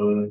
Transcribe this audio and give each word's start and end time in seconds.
Right. 0.00 0.30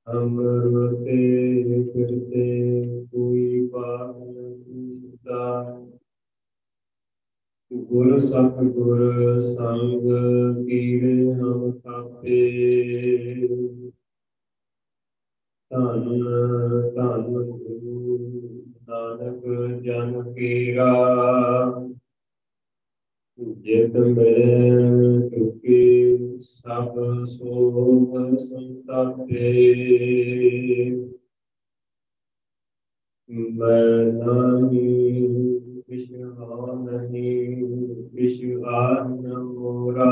ਅਮਰ 0.07 0.95
ਤੇ 1.05 1.83
ਕਰਤੇ 1.85 3.07
ਕੋਈ 3.07 3.69
ਪਾਪ 3.69 4.26
ਗੁਰ 7.87 8.19
ਸਤਿਗੁਰ 8.19 9.39
ਸੰਗ 9.39 10.03
ਕੀਰੇ 10.67 11.33
ਹਮ 11.33 11.73
ਥਾਪੇ। 11.85 12.33
ਧੰਨ 15.71 16.25
ਧੰਨ 16.97 17.23
ਗੁਰੂ 17.23 18.19
ਨਾਨਕ 18.89 19.45
ਜਨ 19.83 20.35
ਕੀਰਾ। 20.35 20.93
ਜਿਤ 23.61 23.97
ਮਿਲੇ 23.97 25.29
ਤੁਕੀ 25.29 26.17
ਸਭ 26.41 26.99
ਸੋਗ 27.25 28.37
ਸੰਤਾਪੇ। 28.37 29.75
ਮੈਂ 33.31 34.07
ਨਹੀਂ 34.13 35.66
विश्ववानहीं 35.89 37.63
विश्वान्नमोरा 38.15 40.09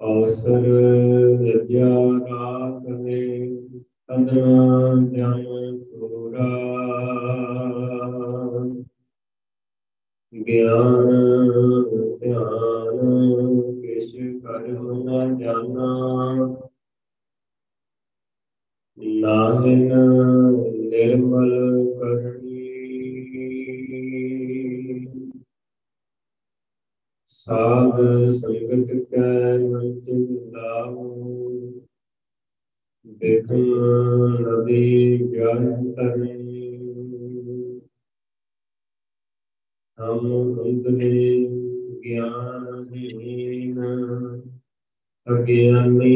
अवसर 0.00 0.66
लज्जा 1.40 1.88
राखने 2.28 3.22
अदना 4.08 4.54
जन 5.14 5.42
तोरा 5.90 6.46
ज्ञान 10.32 11.10
ध्यान 12.22 12.98
किश 13.82 14.12
कर्म 14.44 14.86
न 15.08 15.26
जाना 15.40 15.90
नाहिन 19.20 19.92
निर्मल 20.90 21.87
ਸਾਧ 27.38 28.00
ਸੰਗਤ 28.28 28.88
ਕੈ 29.10 29.58
ਮੰਚ 29.60 30.08
ਲਾਉ 30.52 31.04
ਦੇਖਨ 33.20 33.62
ਨਦੀ 34.40 35.18
ਜਨ 35.28 35.92
ਤਰਨੀ 35.92 36.38
ਹਮ 39.98 40.60
ਅੰਦਰੇ 40.62 41.22
ਗਿਆਨ 42.04 42.86
ਹੀਨ 42.92 43.80
ਅਗਿਆਨੀ 45.26 46.12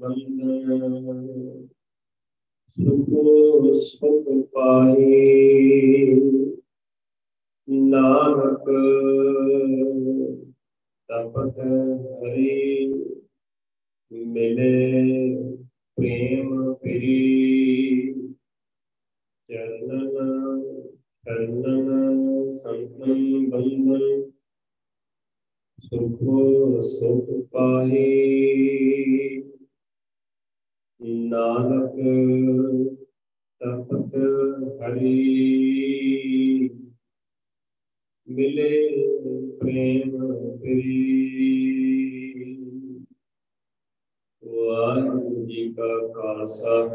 बंदन 0.00 1.75
ਸੁਖ 2.68 3.08
ਸੁਖ 3.74 4.26
ਪਾਹੀ 4.52 6.14
ਨਾਨਕ 7.68 8.70
ਤਪਤ 11.08 11.58
ਹਰੀ 11.58 12.92
ਮਿਲੇ 14.10 14.72
ਪ੍ਰੇਮ 15.98 16.72
ਪ੍ਰੀ 16.74 18.12
ਚਰਨਨ 19.48 20.62
ਚਰਨਨ 21.26 22.48
ਸੰਤਨ 22.50 23.48
ਬੰਧਨ 23.50 24.22
ਸੁਖ 25.84 26.18
ਸੁਖ 26.82 27.30
ਪਾਹੀ 27.52 28.26
ਨਾਨਕ 31.00 31.96
ਤਪਤ 33.60 34.14
ਹਰੀ। 34.80 35.26
ਮਿਲੇ 38.28 38.70
ਪ੍ਰੇਮ 39.58 40.16
ਪ੍ਰੀ 40.56 41.04
ਵਾਹਿਗੁਰੂ 44.44 45.44
ਜੀ 45.46 45.72
ਕਾ 45.72 46.12
ਖਾਲਸਾ, 46.12 46.86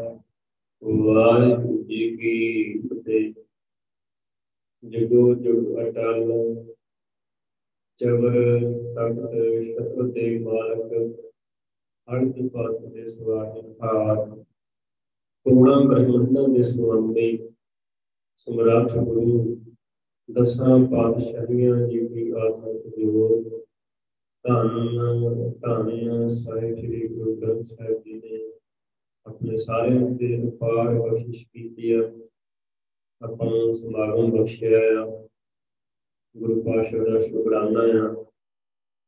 ਵਾਹਿਗੁਰੂ 0.82 1.82
ਜੀ 1.82 2.16
ਕੀ 2.16 2.78
ਫਤਿਹ। 2.78 3.32
ਜਗੋ 4.84 5.34
ਜਗ 5.34 5.88
ਅਟਲ, 5.88 6.30
ਚਵਰ 8.00 8.34
ਤਖਤ 8.94 9.32
ਸ਼ਤਰ 9.64 10.08
ਦੇ 10.08 10.38
ਮਾਲਕ 10.38 11.31
ਅਰਧ 12.08 12.48
ਪਾਤ 12.48 12.80
ਦੇ 12.84 13.08
ਸਵਾਰ 13.08 13.60
ਕੋਣਾ 15.46 15.78
ਬ੍ਰਹਮੰਡਾਂ 15.80 16.48
ਦੇ 16.48 16.62
ਸੁਆਮੀ 16.62 17.36
ਸਮਰਾਟ 18.38 18.92
ਗੁਰੂ 18.98 19.56
ਦਸਾਂ 20.28 20.78
ਪਾਤਸ਼ਾਹੀਆਂ 20.86 21.76
ਜੀ 21.86 22.00
ਦੀ 22.08 22.30
ਆਤਮਿਕ 22.32 22.98
ਜੋਤ 22.98 23.62
ਧੰਨ 24.44 25.50
ਧੰਨ 25.60 26.28
ਸਾਹਿਬ 26.28 26.74
ਸ੍ਰੀ 26.76 27.06
ਗੁਰੂ 27.08 27.34
ਗ੍ਰੰਥ 27.36 27.66
ਸਾਹਿਬ 27.66 28.02
ਜੀ 28.02 28.14
ਨੇ 28.14 28.40
ਆਪਣੇ 29.26 29.56
ਸਾਰਿਆਂ 29.56 30.10
ਦੇ 30.12 30.36
ਉਪਾਰ 30.42 30.94
ਬਖਸ਼ਿਸ਼ 30.94 31.44
ਕੀਤੀ 31.44 31.92
ਆ 31.92 32.02
ਆਪਾਂ 33.20 33.50
ਨੂੰ 33.50 33.74
ਸਮਾਗਮ 33.74 34.30
ਬਖਸ਼ਿਆ 34.32 34.78
ਆ 34.92 35.06
ਗੁਰੂ 36.34 36.62
ਪਾਤਸ਼ਾਹ 36.62 37.04
ਦਾ 37.04 37.18
ਸ਼ੁਕਰਾਨਾ 37.20 37.82
ਆ 37.98 38.14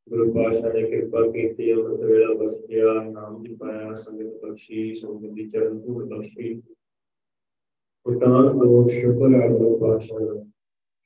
ਗੁਰੂ 0.06 0.32
ਪਾਤਸ਼ਾਹ 0.32 0.72
ਨੇ 0.72 0.82
ਕਿਰਪਾ 0.90 1.20
ਕੀਤੀ, 1.32 1.72
ਅੰਮ੍ਰਿਤ 1.72 2.00
ਵੇਲਾ 2.00 2.34
ਬਖਸ਼ਿਆ, 2.34 2.92
ਨਾਮ 3.04 3.42
ਦੀ 3.42 3.54
ਪਾਇਆ 3.54 3.92
ਸੰਗਤ 3.94 4.44
ਬਖਸ਼ੀ 4.44 4.94
ਸੰਗਤ 4.94 5.32
ਦੀ 5.34 5.48
ਚਰਨ 5.50 5.78
ਧੂੜ 5.80 6.04
ਬਖਸ਼ੀ। 6.04 6.60
ਉਟਾਨ 8.06 8.58
ਦੋ 8.58 8.86
ਸ਼ੁਕਰ 8.88 9.34
ਆ 9.34 9.48
ਗੁਰੂ 9.48 9.76
ਪਾਤਸ਼ਾਹ 9.78 10.20
ਦਾ, 10.20 10.34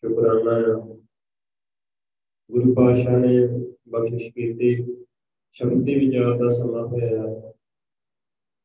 ਸ਼ੁਕਰਾਨਾ 0.03 0.57
ਆ 0.65 0.75
ਗੁਰੂ 2.51 2.75
ਪਾਤਸ਼ਾਹ 2.75 3.19
ਨੇ 3.19 3.47
ਬਖਸ਼ਿਸ਼ 3.89 4.33
ਕੀਤੀ 4.35 4.75
ਸ਼ਬਦੀ 5.57 5.95
ਵਿਚਾਰ 5.95 6.37
ਦਾ 6.39 6.49
ਸਮਾਂ 6.49 6.87
ਹੋਇਆ 6.87 7.25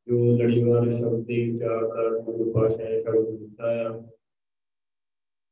ਜੋ 0.07 0.36
ਲੜੀਵਾਰ 0.38 0.89
ਸ਼ਬਦੀ 0.89 1.50
ਵਿਚਾਰ 1.51 1.88
ਦਾ 1.88 2.09
ਗੁਰੂ 2.21 2.51
ਪਾਤਸ਼ਾਹ 2.53 2.89
ਨੇ 2.89 3.00
ਸ਼ਬਦ 3.00 3.29
ਦਿੱਤਾ 3.29 3.71
ਆ 3.83 3.89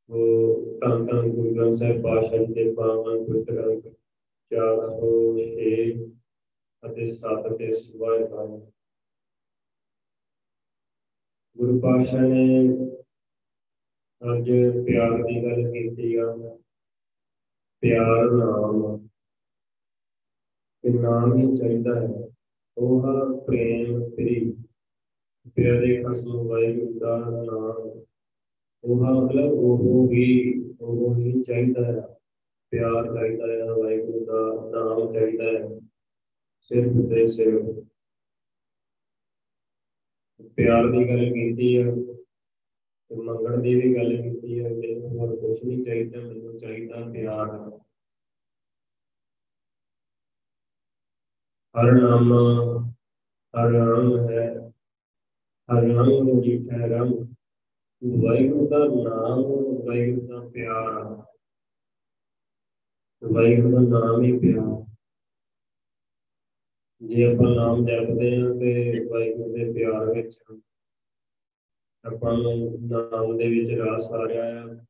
ਉਹ 0.09 0.79
ਤਾਂ 0.81 0.97
ਤਾਂ 1.05 1.23
ਗੁਰੂ 1.23 1.53
ਗ੍ਰੰਥ 1.55 1.73
ਸਾਹਿਬ 1.73 2.01
ਪਾਤਸ਼ਾਹ 2.03 2.45
ਜੀ 2.45 2.53
ਦੇ 2.53 2.73
ਪਾਵਨ 2.73 3.23
ਪਵਿੱਤਰ 3.25 3.63
ਅੰਕ 3.63 3.87
406 4.51 6.11
ਅਤੇ 6.85 7.05
7 7.05 7.57
ਤੇ 7.57 7.73
ਸਵਾਇ 7.73 8.19
ਹਨ 8.19 8.71
ਗੁਰੂ 11.57 11.79
ਪਾਤਸ਼ਾਹ 11.79 12.21
ਨੇ 12.21 12.67
ਅੱਜ 14.33 14.51
ਪਿਆਰ 14.85 15.23
ਦੀ 15.23 15.43
ਗੱਲ 15.43 15.71
ਕੀਤੀ 15.71 16.15
ਆ। 16.15 16.57
ਪਿਆਰ 17.81 18.31
ਨਾਮ 18.31 19.07
ਇਹ 20.83 20.99
ਨਾਮ 20.99 21.37
ਹੀ 21.37 21.55
ਚਾਹੀਦਾ 21.55 22.01
ਹੈ। 22.01 22.29
ਉਹ 22.77 23.01
ਹੈ 23.01 23.45
ਪ੍ਰੇਮ 23.45 24.09
ਪ੍ਰੀ 24.09 24.51
ਪਿਆਰੇ 25.55 26.03
ਖਸਮ 26.03 26.47
ਵਾਹਿਗੁਰੂ 26.47 26.99
ਦਾ 26.99 27.17
ਨਾਮ। 27.17 28.03
ਉਹ 28.83 28.95
ਮਤਲਬ 28.95 29.51
ਉਹ 29.51 30.07
ਵੀ, 30.07 30.55
ਉਹ 30.81 31.15
ਹੀ 31.15 31.43
ਚਾਹੀਦਾ 31.43 31.85
ਹੈ 31.85 32.20
ਪਿਆਰ 32.71 33.13
ਚਾਹੀਦਾ 33.13 33.47
ਹੈ 33.47 33.65
ਵਾਹਿਗੁਰੂ 33.67 34.25
ਦਾ 34.25 34.41
ਨਾਮ 34.71 35.13
ਚਾਹੀਦਾ 35.13 35.45
ਹੈ 35.45 35.79
ਸਿਰਫ 36.71 37.09
ਤੇ 37.09 37.25
ਸਿਰਫ 37.27 37.65
ਪਿਆਰ 40.57 40.89
ਦੀ 40.91 41.07
ਗੱਲ 41.09 41.25
ਕੀਤੀ 41.33 41.77
ਹੈ 41.77 41.91
ਤੇ 41.91 43.15
ਮੰਗਣ 43.15 43.61
ਦੀ 43.61 43.73
ਵੀ 43.75 43.95
ਗੱਲ 43.95 44.15
ਕੀਤੀ 44.17 44.59
ਹੈ 44.59 44.69
ਮੈਨੂੰ 44.69 45.09
ਹੋਰ 45.09 45.35
ਕੁਝ 45.35 45.57
ਨਹੀਂ 45.63 45.83
ਚਾਹੀਦਾ 45.85 46.21
ਮੈਨੂੰ 46.21 46.57
ਚਾਹੀਦਾ 46.59 47.03
ਪਿਆਰ 47.11 47.49
ਹਰ 51.75 51.91
ਨਾਮ 51.91 52.31
ਹਰ 53.53 53.69
ਨਾਮ 53.69 54.29
ਹੈ 54.29 54.47
ਹਰ 55.69 55.83
ਨਾਮ 55.83 56.09
ਨੂੰ 56.23 56.41
ਜੀਠਾ 56.41 56.85
ਰੰਗ 56.85 57.13
ਵਾਹਿਗੁਰੂ 58.01 58.67
ਦਾ 58.67 58.79
ਨਾਮ 58.79 59.43
ਵਾਹਿਗੁਰੂ 59.85 60.27
ਦਾ 60.27 60.39
ਪਿਆਰ 60.49 61.30
ਵਾਹਿਗੁਰੂ 63.23 63.69
ਦਾ 63.69 63.99
ਨਾਮ 63.99 64.23
ਹੀ 64.23 64.39
ਪਿਆਰ। 64.39 64.85
ਜੇ 67.01 67.23
ਆਪਾਂ 67.23 67.55
ਨਾਮ 67.55 67.85
ਜਪਦੇ 67.85 68.41
ਹਾਂ 68.41 68.55
ਤੇ 68.55 68.99
ਵਾਹਿਗੁਰੂ 69.05 69.53
ਦੇ 69.53 69.73
ਪਿਆਰ 69.73 70.05
ਵਿੱਚ 70.05 70.35
ਆਪਾਂ 72.05 72.37
ਨੂੰ 72.37 72.77
ਨਾਮ 72.87 73.37
ਦੇ 73.37 73.47
ਵਿੱਚ 73.47 73.79
ਰਾਸ 73.79 74.11
ਆ 74.11 74.27
ਰਿਹਾ 74.27 74.45
ਹੈ 74.45 74.85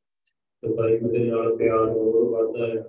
ਤੇ 0.61 0.75
ਵਾਹਿਗੁਰੂ 0.75 1.11
ਦੇ 1.11 1.19
ਨਾਲ 1.19 1.57
ਪਿਆਰ 1.57 1.89
ਹੋਰ 1.89 2.29
ਵੱਧਦਾ 2.29 2.67
ਹੈ। 2.67 2.85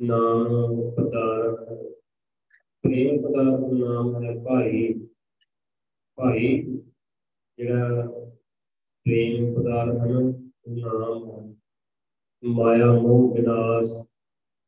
ਨਾਮ 0.00 0.90
ਪਦਾਰਥ 0.90 1.68
ਪ੍ਰੇਮ 2.82 3.22
ਪਦਾਰਥ 3.22 3.72
ਨਾਮ 3.72 4.24
ਹੈ 4.24 4.34
ਭਾਈ। 4.44 5.06
ਭਾਈ 6.18 6.62
ਜਿਹੜਾ 7.58 8.06
ਪ੍ਰੇਮ 9.06 9.54
ਪਦਾਰਥ 9.54 10.00
ਹੈ 10.00 10.20
ਨਾਮ 10.68 11.30
ਹੈ। 11.30 11.56
ਮਾਇਆ 12.46 12.92
ਮੋਹ 12.92 13.34
ਵਿਨਾਸ਼, 13.34 14.06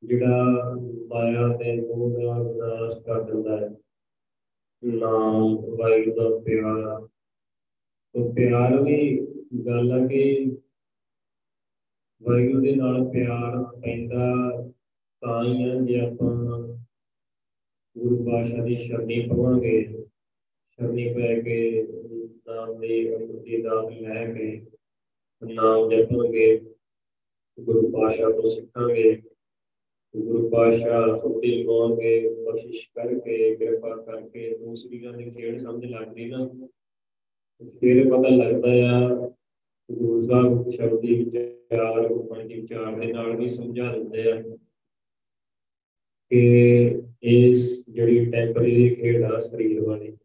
ਜਿਹੜਾ 0.05 0.45
ਮਾਇਆ 1.07 1.49
ਦੇ 1.49 1.81
ਮੋਹ 1.81 2.11
ਦਾ 2.11 2.43
ਵਿਨਾਸ਼ 2.43 3.01
ਕਰ 3.01 3.23
ਦਿੰਦਾ 3.23 3.57
ਹੈ। 3.57 3.71
ਨਾਮ 4.85 5.57
ਵਾਹਿਗੁਰੂ 5.77 6.17
ਦਾ 6.17 6.45
ਪਿਆਰ। 6.45 7.09
ਤੋਂ 8.13 8.35
ਪਿਆਰ 8.35 8.83
ਵੀ 8.83 9.27
ਗੱਲ 9.67 9.93
ਹੈ 9.93 10.07
ਕਿ 10.07 10.53
ਵਾਹਿਗੁਰੂ 12.23 12.63
ਦੇ 12.63 12.77
ਨਾਲ 12.77 13.05
ਪਿਆਰ 13.05 13.77
ਪੈਂਦਾ 13.81 14.35
ਤਾਂ 15.21 15.45
ਹੀ 15.45 15.63
ਹੈ 15.63 15.75
ਜੇ 15.81 16.01
ਆਪਾਂ 16.01 16.35
ਗੁਰੂ 17.99 18.25
ਪਾਸ਼ਾ 18.25 18.65
ਦੀ 18.65 18.77
ਸ਼ਰਣੀ 18.77 19.29
ਪਵਾਂਗੇ। 19.29 20.05
ਸ਼ਰਣੀ 20.71 21.15
ਪੈ 21.15 21.41
ਕੇ 21.41 21.87
ਨਾਮ 22.47 22.81
ਦੀ 22.81 23.15
ਅੰਮ੍ਰਿਤੀ 23.15 23.63
ਦਾ 23.63 23.91
ਲੈ 23.91 24.33
ਕੇ 24.33 24.67
ਨਾਮ 25.45 25.91
ਜਪਾਂਗੇ 25.91 26.68
ਗੁਰੂ 27.59 27.91
ਪਾਸ਼ਾ 27.91 28.31
ਤੋਂ 28.31 28.51
ਸਿੱਖਾਂਗੇ, 28.51 29.13
ਗੁਰੂ 30.15 30.49
ਪਾਸ਼ਾ 30.51 31.17
ਸੁੱਤੀ 31.19 31.51
ਲਵਾਂਗੇ 31.63 32.21
ਕੋਸ਼ਿਸ਼ 32.35 32.89
ਕਰਕੇ, 32.95 33.55
ਕਿਰਪਾ 33.57 33.97
ਕਰਕੇ 33.97 34.57
ਦੂਸਰੀਆਂ 34.59 35.13
ਦੀ 35.13 35.31
ਖੇਡ 35.31 35.59
ਸਮਝ 35.59 35.85
ਲੱਗਦੀ 35.85 36.31
ਨਾ। 36.31 36.47
ਫਿਰ 37.81 38.05
ਪਤਾ 38.11 38.29
ਲੱਗਦਾ 38.29 38.71
ਆ, 38.89 39.09
ਗੁਰੂ 39.89 40.21
ਸਾਹਿਬ 40.27 40.69
ਸ਼ਬਦੀ 40.69 41.15
ਵਿਚਾਰ 41.15 42.09
ਗੁਰਬਾਣੀ 42.09 42.49
ਦੇ 42.49 42.61
ਵਿਚਾਰ 42.61 42.99
ਦੇ 43.01 43.13
ਨਾਲ 43.13 43.37
ਵੀ 43.37 43.49
ਸਮਝਾ 43.49 43.93
ਦਿੰਦੇ 43.93 44.31
ਆ 44.33 44.41
ਕਿ 46.31 47.03
ਇਸ 47.23 47.91
ਜਿਹੜੀ 47.91 48.25
ਟੈਂਪਰੇਰੀ 48.31 48.89
ਖੇਡ 48.95 49.23
ਆ 49.23 49.39
ਸਰੀਰ 49.41 49.81
ਵਾਲੀ, 49.81 50.17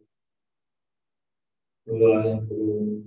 ਵਾਹਿਗੁਰੂ 1.88 3.02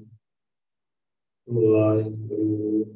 ਵਾਹਿਗੁਰੂ। 1.49 2.96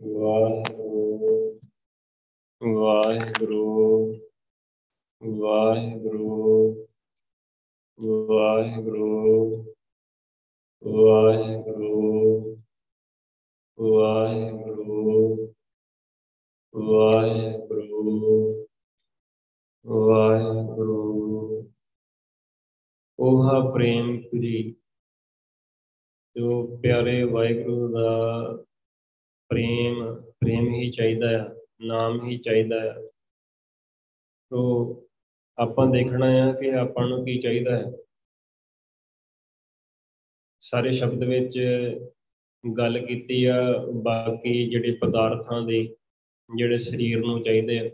ਵਾਹਿਗੁਰੂ 0.00 1.58
ਵਾਹਿਗੁਰੂ 2.62 4.14
ਵਾਹਿਗੁਰੂ 5.22 6.86
ਵਾਹਿਗੁਰੂ 7.98 9.74
ਵਾਹਿਗੁਰੂ 10.82 12.56
ਵਾਹਿਗੁਰੂ 13.78 15.52
ਵਾਹਿਗੁਰੂ। 16.74 18.66
ਵਾਹਿਗੁਰੂ 19.84 20.98
ਉਹ 23.18 23.72
ਪ੍ਰੇਮ 23.72 24.16
ਪੁਰੀ 24.22 24.62
ਜੋ 26.36 26.78
ਪਿਆਰੇ 26.82 27.22
ਵਾਹਿਗੁਰੂ 27.24 27.88
ਦਾ 27.88 28.08
ਪ੍ਰੇਮ 29.48 30.14
ਪ੍ਰੇਮ 30.14 30.74
ਹੀ 30.74 30.90
ਚਾਹੀਦਾ 30.90 31.42
ਆ, 31.42 31.54
ਨਾਮ 31.80 32.26
ਹੀ 32.26 32.38
ਚਾਹੀਦਾ 32.38 32.76
ਆ। 32.90 33.10
ਤੋ 34.50 34.58
ਆਪਾਂ 35.58 35.86
ਦੇਖਣਾ 35.86 36.26
ਆ 36.26 36.52
ਕਿ 36.52 36.72
ਆਪਾਂ 36.72 37.08
ਨੂੰ 37.08 37.24
ਕੀ 37.24 37.40
ਚਾਹੀਦਾ 37.40 37.78
ਹੈ 37.78 37.84
ਸਾਰੇ 40.60 40.92
ਸ਼ਬਦ 40.92 41.24
ਵਿੱਚ 41.24 41.58
ਗੱਲ 42.78 43.06
ਕੀਤੀ 43.06 43.44
ਆ, 43.44 43.56
ਬਾਕੀ 44.02 44.70
ਜਿਹੜੇ 44.70 44.92
ਪਦਾਰਥਾਂ 44.92 45.62
ਦੇ 45.62 45.96
ਜਿਹੜੇ 46.56 46.78
ਸਰੀਰ 46.78 47.20
ਨੂੰ 47.20 47.44
ਚਾਹੀਦੇ 47.44 47.78
ਆ। 47.78 47.88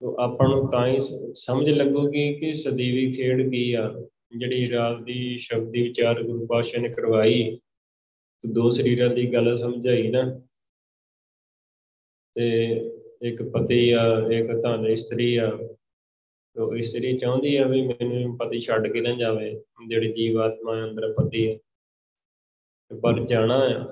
ਤੋ 0.00 0.16
ਆਪਾਂ 0.20 0.48
ਨੂੰ 0.48 0.70
ਤਾਂ 0.70 0.86
ਹੀ 0.86 1.00
ਸਮਝ 1.34 1.70
ਲੱਗੂਗੀ 1.70 2.34
ਕਿ 2.34 2.54
ਸਦੀਵੀ 2.54 3.12
ਖੇਡ 3.12 3.50
ਕੀ 3.50 3.72
ਆ। 3.72 4.08
ਜਿਹੜੀ 4.38 4.70
ਰਾਤ 4.70 5.02
ਦੀ, 5.02 5.38
ਸ਼ਬਦੀ, 5.38 5.82
ਵਿਚਾਰ, 5.82 6.22
ਗੁਰੂ 6.22 6.46
ਪਾਤਸ਼ਾਹ 6.46 6.80
ਨੇ 6.80 6.88
ਕਰਵਾਈ 6.88 7.60
ਤੇ 8.44 8.52
ਦੋ 8.52 8.68
ਸਰੀਰਾਂ 8.70 9.08
ਦੀ 9.08 9.32
ਗੱਲ 9.32 9.56
ਸਮਝਾਈ 9.58 10.10
ਨਾ, 10.10 10.22
ਤੇ 12.36 12.48
ਇੱਕ 13.22 13.42
ਪਤੀ 13.52 13.90
ਆ, 13.90 14.04
ਇੱਕ 14.32 14.52
ਧਨ, 14.62 14.86
ਇਸਤਰੀ 14.86 15.34
ਆ, 15.36 15.50
ਤੋ 16.56 16.74
ਇਸਤਰੀ 16.76 17.16
ਚਾਹੁੰਦੀ 17.18 17.56
ਆ 17.56 17.66
ਵੀ 17.66 17.80
ਮੈਨੂੰ 17.82 18.36
ਪਤੀ 18.38 18.60
ਛੱਡ 18.60 18.86
ਕੇ 18.92 19.00
ਨਾ 19.00 19.12
ਜਾਵੇ, 19.18 19.50
ਜਿਹੜੀ 19.88 20.12
ਜੀਵਾਤਮਾ 20.12 20.74
ਅੰਦਰ 20.84 21.12
ਪਤੀ 21.12 21.46
ਹੈ 21.48 21.58
ਪਰ 22.90 23.24
ਜਾਣਾ 23.24 23.58
ਆ, 23.66 23.84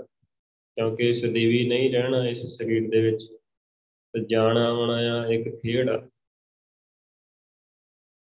ਕਿਉਂਕਿ 0.77 1.13
ਸਦੀਵੀ 1.13 1.67
ਨਹੀਂ 1.69 1.91
ਰਹਿਣਾ 1.93 2.27
ਇਸ 2.29 2.45
ਸਰੀਰ 2.57 2.89
ਦੇ 2.91 3.01
ਵਿੱਚ, 3.01 3.25
ਤੇ 4.15 4.25
ਜਾਣਾ 4.25 4.65
ਆਉਣਾ 4.69 4.97
ਆ 5.13 5.27
ਇੱਕ 5.27 5.49
ਖੇਡ 5.57 5.91
ਆ। 5.91 5.99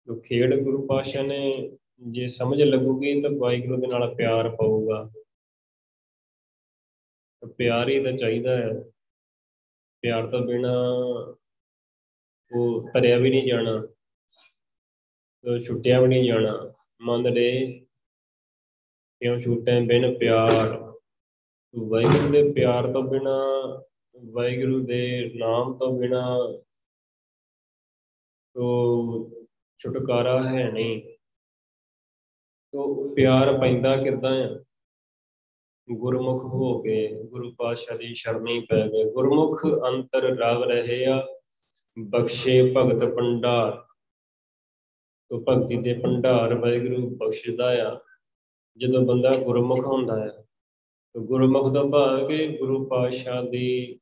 ਤੋ 0.08 0.20
ਖੇਡ 0.20 0.56
ਗੁਰੂ 0.56 0.86
ਪਾਤਸ਼ਾਹ 0.88 1.24
ਨੇ 1.24 1.70
ਜੇ 2.08 2.28
ਸਮਝ 2.28 2.62
ਲੱਗੂਗੀ 2.64 3.22
ਤਾਂ 3.22 3.32
ਵਾਹਿਗੁਰੂ 3.32 3.80
ਦੇ 3.82 3.88
ਨਾਲ 3.88 4.14
ਪਿਆਰ 4.16 4.50
ਪਊਗਾ। 4.56 5.10
ਪਿਆਰ 7.48 7.90
ਹੀ 7.90 8.04
ਤਾਂ 8.04 8.12
ਚਾਹੀਦਾ 8.12 8.58
ਹੈ। 8.58 8.70
ਪਿਆਰ 10.04 10.28
ਤੋਂ 10.28 10.40
ਬਿਨਾ 10.40 10.74
ਉਹ 12.52 12.92
ਤਰਿਆ 12.94 13.18
ਵੀ 13.18 13.30
ਨਹੀਂ 13.30 13.48
ਜਾਣਾ, 13.48 13.72
ਉਹ 15.44 15.60
ਛੁੱਟਿਆ 15.60 16.02
ਵੀ 16.02 16.08
ਨਹੀਂ 16.08 16.24
ਜਾਣਾ। 16.24 16.74
ਮੰਨ 17.02 17.34
ਲੈ 17.34 17.52
ਕਿਉਂ 19.22 19.40
ਛੁੱਟੇ 19.40 19.80
ਬਿਨ 19.86 20.18
ਪਿਆਰ? 20.18 20.78
ਵਾਹਿਗੁਰੂ 21.76 22.32
ਦੇ 22.32 22.52
ਪਿਆਰ 22.52 22.94
ਤੋਂ 22.94 23.04
ਬਿਨਾ, 23.04 23.36
ਵਾਹਿਗੁਰੂ 24.32 24.86
ਦੇ 24.86 25.32
ਨਾਮ 25.36 25.78
ਤੋਂ 25.78 26.00
ਬਿਨਾ 26.00 26.26
ਤੋ 28.56 28.66
ਛੁਟਕਾਰਾ 29.80 30.42
ਹੈ 30.44 30.72
ਨਹੀਂ। 30.72 31.02
ਤੋ 32.74 33.14
ਪਿਆਰ 33.16 33.60
ਪੈਂਦਾ 33.60 33.96
ਕਿੱਦਾਂ 33.98 34.32
ਆ 34.32 34.64
ਗੁਰਮੁਖ 35.92 36.44
ਹੋ 36.44 36.82
ਕੇ 36.82 37.24
ਗੁਰੂ 37.24 37.52
ਪਾਤਸ਼ਾਹ 37.58 37.98
ਦੀ 37.98 38.14
ਸ਼ਰਣੀ 38.14 38.60
ਪੈ 38.60 38.88
ਗਏ। 38.88 39.04
ਗੁਰਮੁਖ 39.12 39.66
ਅੰਤਰ 39.66 40.22
ਰਵ 40.22 40.64
ਰਹੇ 40.64 41.06
ਆ 41.06 41.28
ਬਖਸ਼ੇ 42.00 42.74
ਭਗਤ 42.78 43.04
ਭੰਡਾਰ। 43.06 43.86
ਤੋ 45.30 45.44
ਭਗਤੀ 45.50 45.78
ਦੇ 45.78 45.94
ਭੰਡਾਰ 45.94 46.54
ਵਾਹਿਗੁਰੂ 46.54 47.10
ਬਖਸ਼ਦਾ 47.18 47.90
ਆ। 47.90 48.00
ਜਦੋਂ 48.78 49.02
ਬੰਦਾ 49.02 49.36
ਗੁਰਮੁਖ 49.36 49.86
ਹੁੰਦਾ 49.88 50.20
ਹੈ 50.20 50.30
ਤੋ 51.14 51.22
ਗੁਰਮੁਖ 51.22 51.74
ਦਾ 51.74 51.84
ਭਾਵ 51.84 52.28
ਕਿ 52.28 52.48
ਗੁਰੂ 52.48 52.86
ਪਾਤਸ਼ਾਹ 52.86 53.44
ਦੀ 53.44 54.00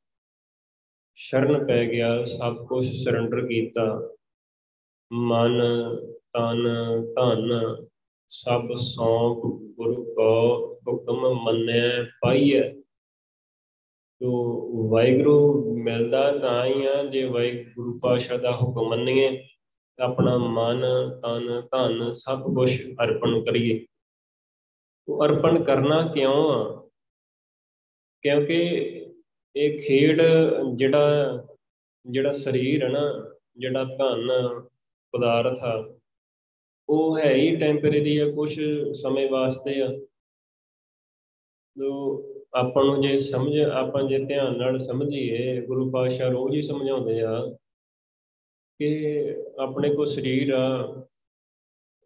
ਸ਼ਰਨ 1.14 1.66
ਪੈ 1.66 1.84
ਗਿਆ, 1.84 2.24
ਸਭ 2.24 2.66
ਕੁਝ 2.66 2.84
ਸਰੈਂਡਰ 3.04 3.46
ਕੀਤਾ। 3.46 4.08
ਮਨ, 5.12 5.62
ਤਨ, 6.32 6.68
ਧਨ 7.14 7.52
ਸਭ 8.28 8.74
ਸੌਂਪ 8.74 9.38
ਗੁਰੂ 9.76 10.04
ਕੋ 10.04 10.74
ਹੁਕਮ 10.74 11.34
ਮੰਨਿਆ 11.34 12.04
ਪਾਈਐ। 12.20 12.70
ਤੋ 14.20 14.88
ਵਾਹਿਗੁਰੂ 14.88 15.64
ਮਿਲਦਾ 15.82 16.38
ਤਾਂ 16.38 16.66
ਹੀ 16.66 16.86
ਆ, 16.86 17.02
ਜੇ 17.02 17.24
ਵਾਹਿਗੁਰੂ 17.24 17.98
ਪਾਸ਼ਾ 17.98 18.36
ਦਾ 18.36 18.56
ਹੁਕਮ 18.56 18.88
ਮੰਨੀਏ 18.88 19.48
ਆਪਣਾ 20.00 20.36
ਮਨ, 20.38 20.84
ਤਨ, 21.20 21.60
ਧਨ 21.60 22.10
ਸਭ 22.10 22.40
ਕੁਝ 22.40 22.92
ਅਰਪਣ 23.04 23.44
ਕਰੀਏ। 23.44 23.86
ਉਹ 25.08 25.24
ਅਰਪਣ 25.24 25.64
ਕਰਨਾ 25.64 26.12
ਕਿਉਂ 26.12 26.52
ਆ? 26.52 26.88
ਕਿਉਂਕਿ 28.22 28.56
ਇਹ 29.56 29.78
ਖੇਡ 29.80 30.22
ਜਿਹੜਾ 30.74 31.06
ਜਿਹੜਾ 32.10 32.32
ਸਰੀਰ 32.32 32.84
ਹੈ 32.84 32.88
ਨਾ, 32.88 33.36
ਜਿਹੜਾ 33.56 33.84
ਧਨ, 33.84 34.30
ਪਦਾਰਥ 35.12 35.58
ਆ 35.62 35.97
ਉਹ 36.88 37.18
ਹੈ 37.18 37.32
ਹੀ 37.34 37.56
ਟੈਂਪਰੇਰੀ 37.56 38.16
ਆ 38.18 38.30
ਕੁਝ 38.30 38.50
ਸਮੇਂ 38.92 39.28
ਵਾਸਤੇ 39.30 39.82
ਆ। 39.82 39.88
ਜੋ 41.76 41.90
ਆਪਾਂ 42.54 42.84
ਨੂੰ 42.84 43.00
ਜੇ 43.02 43.16
ਸਮਝ, 43.16 43.58
ਆਪਾਂ 43.60 44.02
ਜੇ 44.02 44.18
ਧਿਆਨ 44.24 44.56
ਨਾਲ 44.58 44.78
ਸਮਝੀਏ, 44.78 45.60
ਗੁਰੂ 45.66 45.90
ਪਾਤਸ਼ਾਹ 45.90 46.30
ਰੋਜ਼ 46.30 46.54
ਹੀ 46.56 46.62
ਸਮਝਾਉਂਦੇ 46.62 47.20
ਆ 47.22 47.34
ਕਿ 48.80 48.88
ਆਪਣੇ 49.58 49.94
ਕੋ 49.94 50.04
ਸਰੀਰ 50.04 50.52
ਆ, 50.54 50.64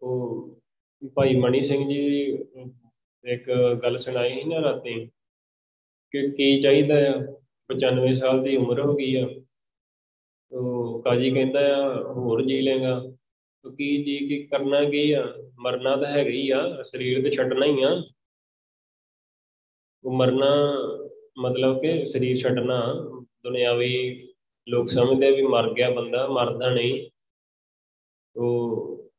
ਉਹ 0.01 0.49
ਭਾਈ 1.15 1.35
ਮਣੀ 1.35 1.61
ਸਿੰਘ 1.63 1.87
ਜੀ 1.89 2.01
ਇੱਕ 3.23 3.49
ਗੱਲ 3.83 3.97
ਸੁਣਾਈ 3.97 4.33
ਸੀ 4.33 4.43
ਨਾ 4.43 4.61
ਰਾਤੀ 4.61 4.93
ਕਿ 6.13 6.29
ਕੀ 6.29 6.59
ਚਾਹੀਦਾ 6.61 6.95
ਆ 7.09 7.15
95 7.69 8.13
ਸਾਲ 8.13 8.43
ਦੀ 8.43 8.55
ਉਮਰ 8.57 8.79
ਹੋ 8.79 8.93
ਗਈ 8.95 9.15
ਆ। 9.15 9.27
ਤੋ 10.51 11.01
ਕਾਜੀ 11.01 11.31
ਕਹਿੰਦਾ 11.31 11.59
ਆ, 11.75 12.03
ਹੋਰ 12.13 12.41
ਜੀ 12.45 12.61
ਲੇਗਾ 12.61 13.01
ਤੋ 13.63 13.71
ਕੀ 13.71 14.03
ਜੀ 14.03 14.27
ਕੀ 14.27 14.43
ਕਰਨਾ 14.43 14.83
ਕੀ 14.83 15.11
ਆ? 15.11 15.33
ਮਰਨਾ 15.59 15.95
ਤਾਂ 15.95 16.07
ਹੈਗਾ 16.11 16.29
ਹੀ 16.29 16.49
ਆ, 16.49 16.81
ਸਰੀਰ 16.81 17.23
ਤੇ 17.23 17.31
ਛੱਡਣਾ 17.31 17.65
ਹੀ 17.65 17.83
ਆ। 17.83 18.03
ਉਹ 20.03 20.13
ਮਰਨਾ 20.13 20.77
ਮਤਲਬ 21.37 21.81
ਕਿ 21.81 22.05
ਸਰੀਰ 22.05 22.37
ਛੱਡਣਾ, 22.37 22.93
ਦੁਨਿਆਵੀ 23.43 24.27
ਲੋਕ 24.69 24.89
ਸਮਝਦੇ 24.89 25.31
ਵੀ 25.31 25.41
ਮਰ 25.41 25.73
ਗਿਆ 25.73 25.89
ਬੰਦਾ, 25.89 26.27
ਮਰਦਾ 26.27 26.69
ਨਹੀਂ। 26.69 27.09
ਉਹ 28.35 29.11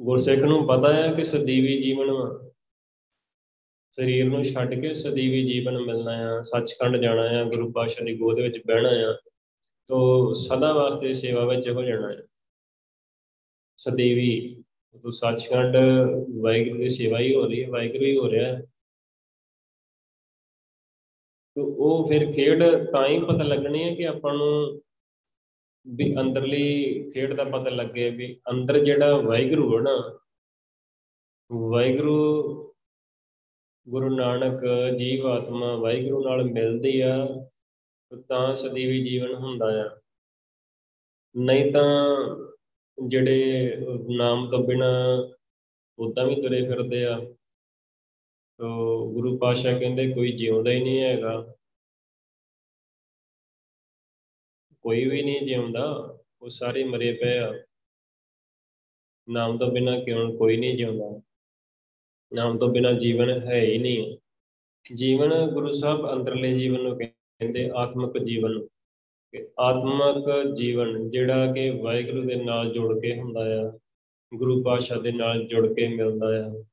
ਗੁਰਸਿੱਖ 0.00 0.40
ਨੂੰ 0.40 0.66
ਪਤਾ 0.66 0.92
ਹੈ 0.92 1.12
ਕਿ 1.12 1.24
ਸਦੀਵੀ 1.24 1.80
ਜੀਵਨ 1.80 2.08
ਸਰੀਰ 3.90 4.24
ਨੂੰ 4.24 4.44
ਛੱਡ 4.44 4.80
ਕੇ 4.80 4.94
ਸਦੀਵੀ 4.94 5.46
ਜੀਵਨ 5.46 5.78
ਮਿਲਣਾ 5.78 6.12
ਆ, 6.12 6.42
ਸੱਚਖੰਡ 6.42 6.96
ਜਾਣਾ 6.96 7.22
ਆ, 7.22 7.44
ਗੁਰੂ 7.44 7.72
ਪਾਤਸ਼ਾਹ 7.72 8.06
ਦੀ 8.06 8.18
ਗੋਦ 8.18 8.40
ਵਿੱਚ 8.40 8.60
ਬਹਿਣਾ 8.66 8.88
ਆ। 8.88 9.18
ਤੋ 9.86 10.32
ਸਦਾ 10.34 10.72
ਵਾਸਤੇ 10.72 11.12
ਸੇਵਾ 11.12 11.44
ਵਿੱਚ 11.44 11.68
ਹੋ 11.68 11.82
ਜਾਣਾ 11.82 12.12
ਹੈ 12.12 12.22
ਸਦੀਵੀ 13.76 14.62
ਤੋ 15.02 15.10
ਸੱਚਖੰਡ 15.10 15.76
ਵਾਹਿਗੁਰੂ 16.42 16.78
ਦੀ 16.78 16.88
ਸੇਵਾ 16.88 17.18
ਹੀ 17.18 17.34
ਹੋ 17.34 17.46
ਰਹੀ 17.46 17.64
ਹੈ, 17.64 17.68
ਵਾਹਿਗੁਰੂ 17.68 18.04
ਹੀ 18.04 18.16
ਹੋ 18.16 18.30
ਰਿਹਾ 18.30 18.48
ਹੈ। 18.48 18.62
ਤੋ 21.56 21.74
ਉਹ 21.78 22.08
ਫਿਰ 22.08 22.32
ਖੇਡ 22.32 22.64
ਤਾਂ 22.92 23.06
ਹੀ 23.06 23.18
ਪਤਾ 23.18 23.44
ਲੱਗਣੀ 23.44 23.84
ਹੈ 23.84 23.94
ਕਿ 23.94 24.06
ਆਪਾਂ 24.06 24.34
ਨੂੰ 24.34 24.82
ਵੀ 25.86 26.14
ਅੰਦਰਲੀ 26.20 27.10
ਖੇਡ 27.10 27.34
ਦਾ 27.34 27.44
ਪਤਾ 27.44 27.70
ਲੱਗੇ 27.70 28.10
ਵੀ 28.10 28.40
ਅੰਦਰ 28.50 28.84
ਜਿਹੜਾ 28.84 29.16
ਵਾਹਿਗੁਰੂ 29.16 29.76
ਹੈ 29.76 29.82
ਨਾ, 29.82 30.18
ਵਾਹਿਗੁਰੂ 31.52 32.52
ਗੁਰੂ 33.88 34.08
ਨਾਨਕ 34.16 34.60
ਜੀਵ 34.98 35.26
ਆਤਮਾ 35.26 35.74
ਵਾਹਿਗੁਰੂ 35.74 36.24
ਨਾਲ 36.24 36.44
ਮਿਲਦੀ 36.44 37.00
ਆ, 37.00 37.26
ਤਾਂ 38.28 38.54
ਸਦੀਵੀ 38.54 39.04
ਜੀਵਨ 39.04 39.34
ਹੁੰਦਾ 39.34 39.66
ਆ। 39.66 40.00
ਨਹੀਂ 41.36 41.72
ਤਾਂ 41.72 42.26
ਜਿਹੜੇ 43.06 43.76
ਨਾਮ 44.16 44.48
ਤੋਂ 44.50 44.58
ਬਿਨਾ 44.58 45.16
ਉਦਾਂ 45.98 46.26
ਵੀ 46.26 46.34
ਤੁਰੇ 46.34 46.64
ਫਿਰਦੇ 46.64 47.06
ਆ। 47.06 47.18
ਤੋ 48.58 49.12
ਗੁਰੂ 49.12 49.38
ਪਾਸ਼ਾ 49.38 49.78
ਕਹਿੰਦੇ, 49.78 50.12
ਕੋਈ 50.12 50.32
ਜਿਉਂਦਾ 50.32 50.70
ਹੀ 50.70 50.80
ਨਹੀਂ 50.80 51.02
ਹੈਗਾ। 51.02 51.54
ਕੋਈ 54.80 55.08
ਵੀ 55.08 55.22
ਨਹੀਂ 55.22 55.42
ਜਿਉਂਦਾ, 55.42 56.18
ਉਹ 56.42 56.48
ਸਾਰੇ 56.48 56.84
ਮਰੇ 56.84 57.12
ਪਏ 57.12 57.38
ਆ। 57.38 57.64
ਨਾਮ 59.28 59.58
ਤੋਂ 59.58 59.72
ਬਿਨਾ 59.72 60.04
ਕਿਉਂ, 60.04 60.38
ਕੋਈ 60.38 60.56
ਨਹੀਂ 60.56 60.76
ਜਿਉਂਦਾ। 60.76 61.20
ਨਾਮ 62.34 62.58
ਤੋਂ 62.58 62.68
ਬਿਨਾ 62.68 62.92
ਜੀਵਨ 62.92 63.30
ਹੈ 63.30 63.60
ਹੀ 63.60 63.78
ਨਹੀਂ। 63.78 64.18
ਜੀਵਨ 64.94 65.50
ਗੁਰੂ 65.52 65.72
ਸਾਹਿਬ 65.72 66.12
ਅੰਦਰਲੇ 66.12 66.58
ਜੀਵਨ 66.58 66.82
ਨੂੰ 66.82 66.98
ਕਹਿੰਦੇ, 66.98 67.70
ਆਤਮਿਕ 67.74 68.22
ਜੀਵਨ। 68.22 68.68
ਕਿ 69.34 69.48
ਆਤਮਿਕ 69.58 70.54
ਜੀਵਨ 70.54 71.10
ਜਿਹੜਾ 71.10 71.52
ਕਿ 71.52 71.70
ਵਾਹਿਗੁਰੂ 71.70 72.22
ਦੇ 72.22 72.36
ਨਾਲ 72.36 72.72
ਜੁੜ 72.72 73.00
ਕੇ 73.00 73.20
ਹੁੰਦਾ 73.20 73.40
ਆ, 73.40 73.78
ਗੁਰੂ 74.34 74.62
ਪਾਸ਼ਾ 74.62 75.00
ਦੇ 75.00 75.12
ਨਾਲ 75.12 75.46
ਜੁੜ 75.46 75.74
ਕੇ 75.74 75.88
ਮਿਲਦਾ 75.88 76.26
ਆ। 76.26 76.64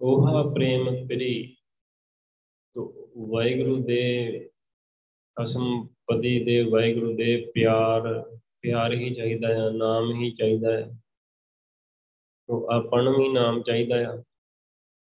ਉਹਾ 0.00 0.54
ਪ੍ਰੇਮ 0.54 1.06
ਤੇਰੀ 1.06 1.56
ਤੋ 2.74 3.08
ਵਾਹਿਗੁਰੂ 3.16 3.76
ਦੇ 3.84 4.50
ਕਸਮ 5.40 5.86
ਪਤੀ 5.86 6.44
ਦੇ 6.44 6.62
ਵਾਹਿਗੁਰੂ 6.62 7.16
ਦੇ 7.16 7.50
ਪਿਆਰ 7.54 8.30
ਪਿਆਰ 8.60 8.92
ਹੀ 8.94 9.14
ਚਾਹੀਦਾ 9.14 9.48
ਆ, 9.66 9.70
ਨਾਮ 9.70 10.22
ਹੀ 10.22 10.30
ਚਾਹੀਦਾ 10.30 10.72
ਹੈ 10.76 10.82
ਤੋ 12.48 12.66
ਆਪਾਂ 12.72 13.02
ਨੂੰ 13.02 13.14
ਵੀ 13.18 13.28
ਨਾਮ 13.28 13.62
ਚਾਹੀਦਾ 13.62 13.96
ਆ। 13.96 14.22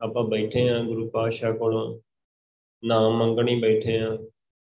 ਆਪਾਂ 0.01 0.23
ਬੈਠੇ 0.23 0.69
ਆ 0.69 0.83
ਗੁਰੂ 0.83 1.09
ਪਾਤਸ਼ਾਹ 1.09 1.53
ਕੋਲੋਂ, 1.53 2.01
ਨਾਮ 2.83 3.17
ਮੰਗਣੀ 3.17 3.59
ਬੈਠੇ 3.59 3.99
ਆ। 3.99 4.17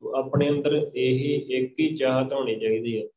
ਆਪਣੇ 0.09 0.49
ਅੰਦਰ 0.51 0.91
ਇਹੀ 0.95 1.35
ਇੱਕ 1.35 1.75
ਹੀ 1.81 1.97
ਚਾਹਤ 1.97 2.33
ਹੋਣੀ 2.33 2.61
ਚਾਹੀਦੀ 2.61 3.03
ਹੈ। 3.03 3.09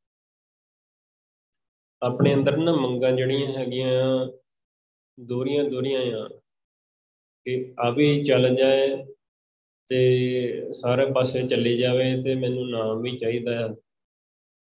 ਆਪਣੇ 2.01 2.33
ਅੰਦਰ 2.33 2.57
ਨਾ 2.57 2.75
ਮੰਗਾਂ 2.75 3.11
ਜਿਹੜੀਆਂ 3.11 3.47
ਹੈਗੀਆਂ 3.47 4.27
ਦੋਰੀਆਂ 5.19 5.63
ਦੋਰੀਆਂ 5.63 6.01
ਆ 6.01 6.29
ਕਿ 7.45 7.73
ਆ 7.79 7.89
ਵੀ 7.89 8.23
ਚੱਲ 8.23 8.55
ਜਾਏ 8.55 9.05
ਤੇ 9.87 10.73
ਸਾਰੇ 10.73 11.05
ਪਾਸੇ 11.05 11.47
ਚੱਲੀ 11.47 11.77
ਜਾਵੇ 11.77 12.21
ਤੇ 12.21 12.35
ਮੈਨੂੰ 12.35 12.69
ਨਾਮ 12.69 13.01
ਵੀ 13.01 13.17
ਚਾਹੀਦਾ 13.17 13.65
ਆ। 13.65 13.75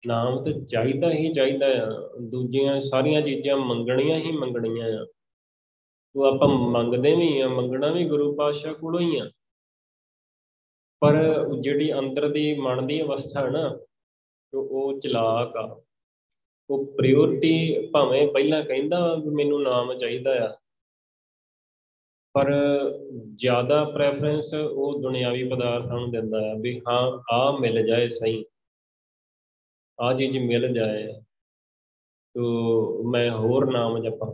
ਨਾਮ 0.06 0.42
ਤੇ 0.42 0.64
ਚਾਹੀਦਾ 0.64 1.10
ਹੀ 1.10 1.32
ਚਾਹੀਦਾ 1.32 1.66
ਆ। 1.66 2.10
ਦੂਜੀਆਂ 2.20 2.80
ਸਾਰੀਆਂ 2.80 3.22
ਚੀਜ਼ਾਂ 3.22 3.56
ਮੰਗਣੀਆਂ 3.56 4.18
ਹੀ 4.18 4.32
ਮੰਗਣੀਆਂ 4.32 4.86
ਆ। 4.86 5.06
ਉਹ 6.16 6.24
ਆਪਾਂ 6.24 6.48
ਮੰਗਦੇ 6.48 7.16
ਵੀ 7.16 7.40
ਆ, 7.40 7.48
ਮੰਗਣਾ 7.48 7.92
ਵੀ 7.92 8.04
ਗੁਰੂ 8.04 8.36
ਪਾਤਸ਼ਾਹ 8.36 8.74
ਕੋਲੋਂ 8.74 9.00
ਹੀ 9.00 9.18
ਆ। 9.18 9.30
ਪਰ 11.02 11.16
ਜਿਹੜੀ 11.60 11.92
ਅੰਦਰ 11.92 12.28
ਦੀ 12.28 12.54
ਮਨ 12.54 12.86
ਦੀ 12.86 13.00
ਅਵਸਥਾ 13.02 13.44
ਹੈ 13.44 13.50
ਨਾ 13.50 13.78
ਉਹ 14.52 15.00
ਚਲਾਕ 15.00 15.56
ਆ। 15.56 15.80
ਉਹ 16.70 16.84
ਪ੍ਰਾਇੋਰਟੀ 16.86 17.86
ਭਾਵੇਂ 17.86 18.26
ਪਹਿਲਾਂ 18.32 18.62
ਕਹਿੰਦਾ 18.64 18.98
ਮੈਨੂੰ 19.32 19.62
ਨਾਮ 19.62 19.92
ਚਾਹੀਦਾ 19.98 20.34
ਆ, 20.46 20.56
ਪਰ 22.34 22.52
ਜ਼ਿਆਦਾ 23.34 23.82
ਪ੍ਰੈਫਰੈਂਸ 23.84 24.52
ਉਹ 24.54 25.00
ਦੁਨਿਆਵੀ 25.02 25.42
ਪਦਾਰਥਾਂ 25.48 25.98
ਨੂੰ 26.00 26.10
ਦਿੰਦਾ 26.10 26.38
ਆ 26.50 26.54
ਵੀ 26.60 26.80
ਹਾਂ 26.88 27.02
ਆ 27.30 27.58
ਮਿਲ 27.60 27.86
ਜਾਏ 27.86 28.08
ਸਹੀ 28.08 28.44
ਆ 29.98 30.12
ਚੀਜ਼ 30.14 30.38
ਮਿਲ 30.38 30.72
ਜਾਏ। 30.74 31.12
ਤੋ 32.34 33.10
ਮੈਂ 33.10 33.30
ਹੋਰ 33.30 33.70
ਨਾਮ 33.72 33.98
ਜਪਾਂ। 34.02 34.32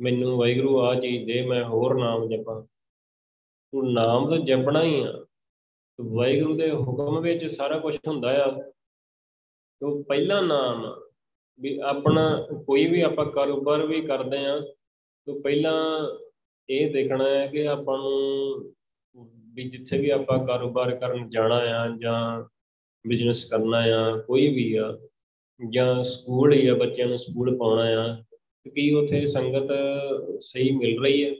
ਮੈਨੂੰ 0.00 0.36
ਵਾਹਿਗੁਰੂ 0.38 0.80
ਆ 0.80 0.94
ਚੀਜ਼ 0.94 1.24
ਦੇ, 1.26 1.42
ਮੈਂ 1.46 1.64
ਹੋਰ 1.64 1.98
ਨਾਮ 1.98 2.28
ਜਪਾਂ। 2.28 2.62
ਉਹ 3.72 3.82
ਨਾਮ 3.84 4.30
ਤਾਂ 4.30 4.38
ਜਪਣਾ 4.38 4.82
ਹੀ 4.82 5.00
ਆ। 5.00 5.24
ਵਾਹਿਗੁਰੂ 6.00 6.56
ਦੇ 6.56 6.70
ਹੁਕਮ 6.70 7.20
ਵਿੱਚ 7.20 7.46
ਸਾਰਾ 7.46 7.78
ਕੁਝ 7.78 7.98
ਹੁੰਦਾ 8.08 8.44
ਆ। 8.44 8.50
ਤੋ 9.80 10.02
ਪਹਿਲਾ 10.02 10.40
ਨਾਮ 10.40 11.00
ਵੀ 11.60 11.78
ਆਪਣਾ 11.78 12.46
ਕੋਈ 12.66 12.86
ਵੀ 12.86 13.00
ਆਪਾਂ 13.00 13.26
ਕਾਰੋਬਾਰ 13.26 13.86
ਵੀ 13.86 14.00
ਕਰਦੇ 14.00 14.38
ਆ, 14.38 14.60
ਤੋ 15.26 15.40
ਪਹਿਲਾਂ 15.40 16.08
ਇਹ 16.70 16.92
ਦੇਖਣਾ 16.92 17.28
ਹੈ 17.30 17.46
ਕਿ 17.46 17.68
ਆਪਾਂ 17.68 17.98
ਨੂੰ 17.98 18.74
ਵੀ 19.54 19.62
ਜਿੱਥੇ 19.62 19.98
ਵੀ 19.98 20.10
ਆਪਾਂ 20.10 20.46
ਕਾਰੋਬਾਰ 20.46 20.96
ਕਰਨ 20.96 21.28
ਜਾਣਾ 21.28 21.56
ਆ 21.56 21.96
ਜਾਂ 22.00 22.44
ਬਿਜ਼ਨਸ 23.06 23.44
ਕਰਨਾ 23.44 23.78
ਆ, 23.78 24.16
ਕੋਈ 24.16 24.48
ਵੀ 24.48 24.76
ਆ, 24.76 24.98
ਜਾਂ 25.70 26.02
ਸਕੂਲ 26.04 26.52
ਹੀ 26.52 26.66
ਆ 26.66 26.74
ਬੱਚਿਆਂ 26.74 27.08
ਨੂੰ 27.08 27.18
ਸਕੂਲ 27.18 27.56
ਪਾਉਣਾ 27.58 27.82
ਆ 27.82 28.24
ਕੀ 28.74 28.94
ਉਥੇ 28.94 29.26
ਸੰਗਤ 29.26 29.68
ਸਹੀ 30.40 30.70
ਮਿਲ 30.70 31.02
ਰਹੀ 31.02 31.24
ਹੈ? 31.24 31.34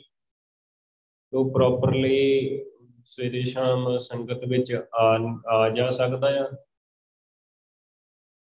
ਉਹ 1.32 1.52
ਪ੍ਰੋਪਰਲੀ 1.52 2.64
ਸਵੇਰੇ 3.04 3.44
ਸ਼ਾਮ 3.44 3.98
ਸੰਗਤ 3.98 4.44
ਵਿੱਚ 4.44 4.72
ਆ 4.94 5.18
ਆ 5.46 5.68
ਜਾ 5.68 5.90
ਸਕਦਾ 5.90 6.46
ਆ। 6.46 6.50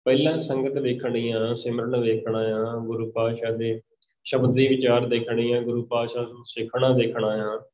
ਪਹਿਲਾਂ 0.03 0.39
ਸੰਗਤ 0.39 0.77
ਵੇਖਣੀ 0.77 1.31
ਆ, 1.31 1.53
ਸਿਮਰਨ 1.53 1.99
ਵੇਖਣਾ 2.01 2.39
ਆ, 2.39 2.77
ਗੁਰੂ 2.77 3.11
ਪਾਤਸ਼ਾਹ 3.11 3.51
ਦੇ 3.51 3.81
ਸ਼ਬਦ 4.23 4.53
ਦੀ 4.53 4.67
ਵਿਚਾਰ 4.67 5.07
ਦੇਖਣੀ 5.07 5.51
ਆ, 5.51 5.61
ਗੁਰੂ 5.61 5.85
ਪਾਤਸ਼ਾਹ 5.85 6.23
ਨੂੰ 6.23 6.45
ਸਿੱਖਣਾ 6.45 6.89
ਦੇਖਣਾ 6.89 7.27
ਆ। 7.27 7.69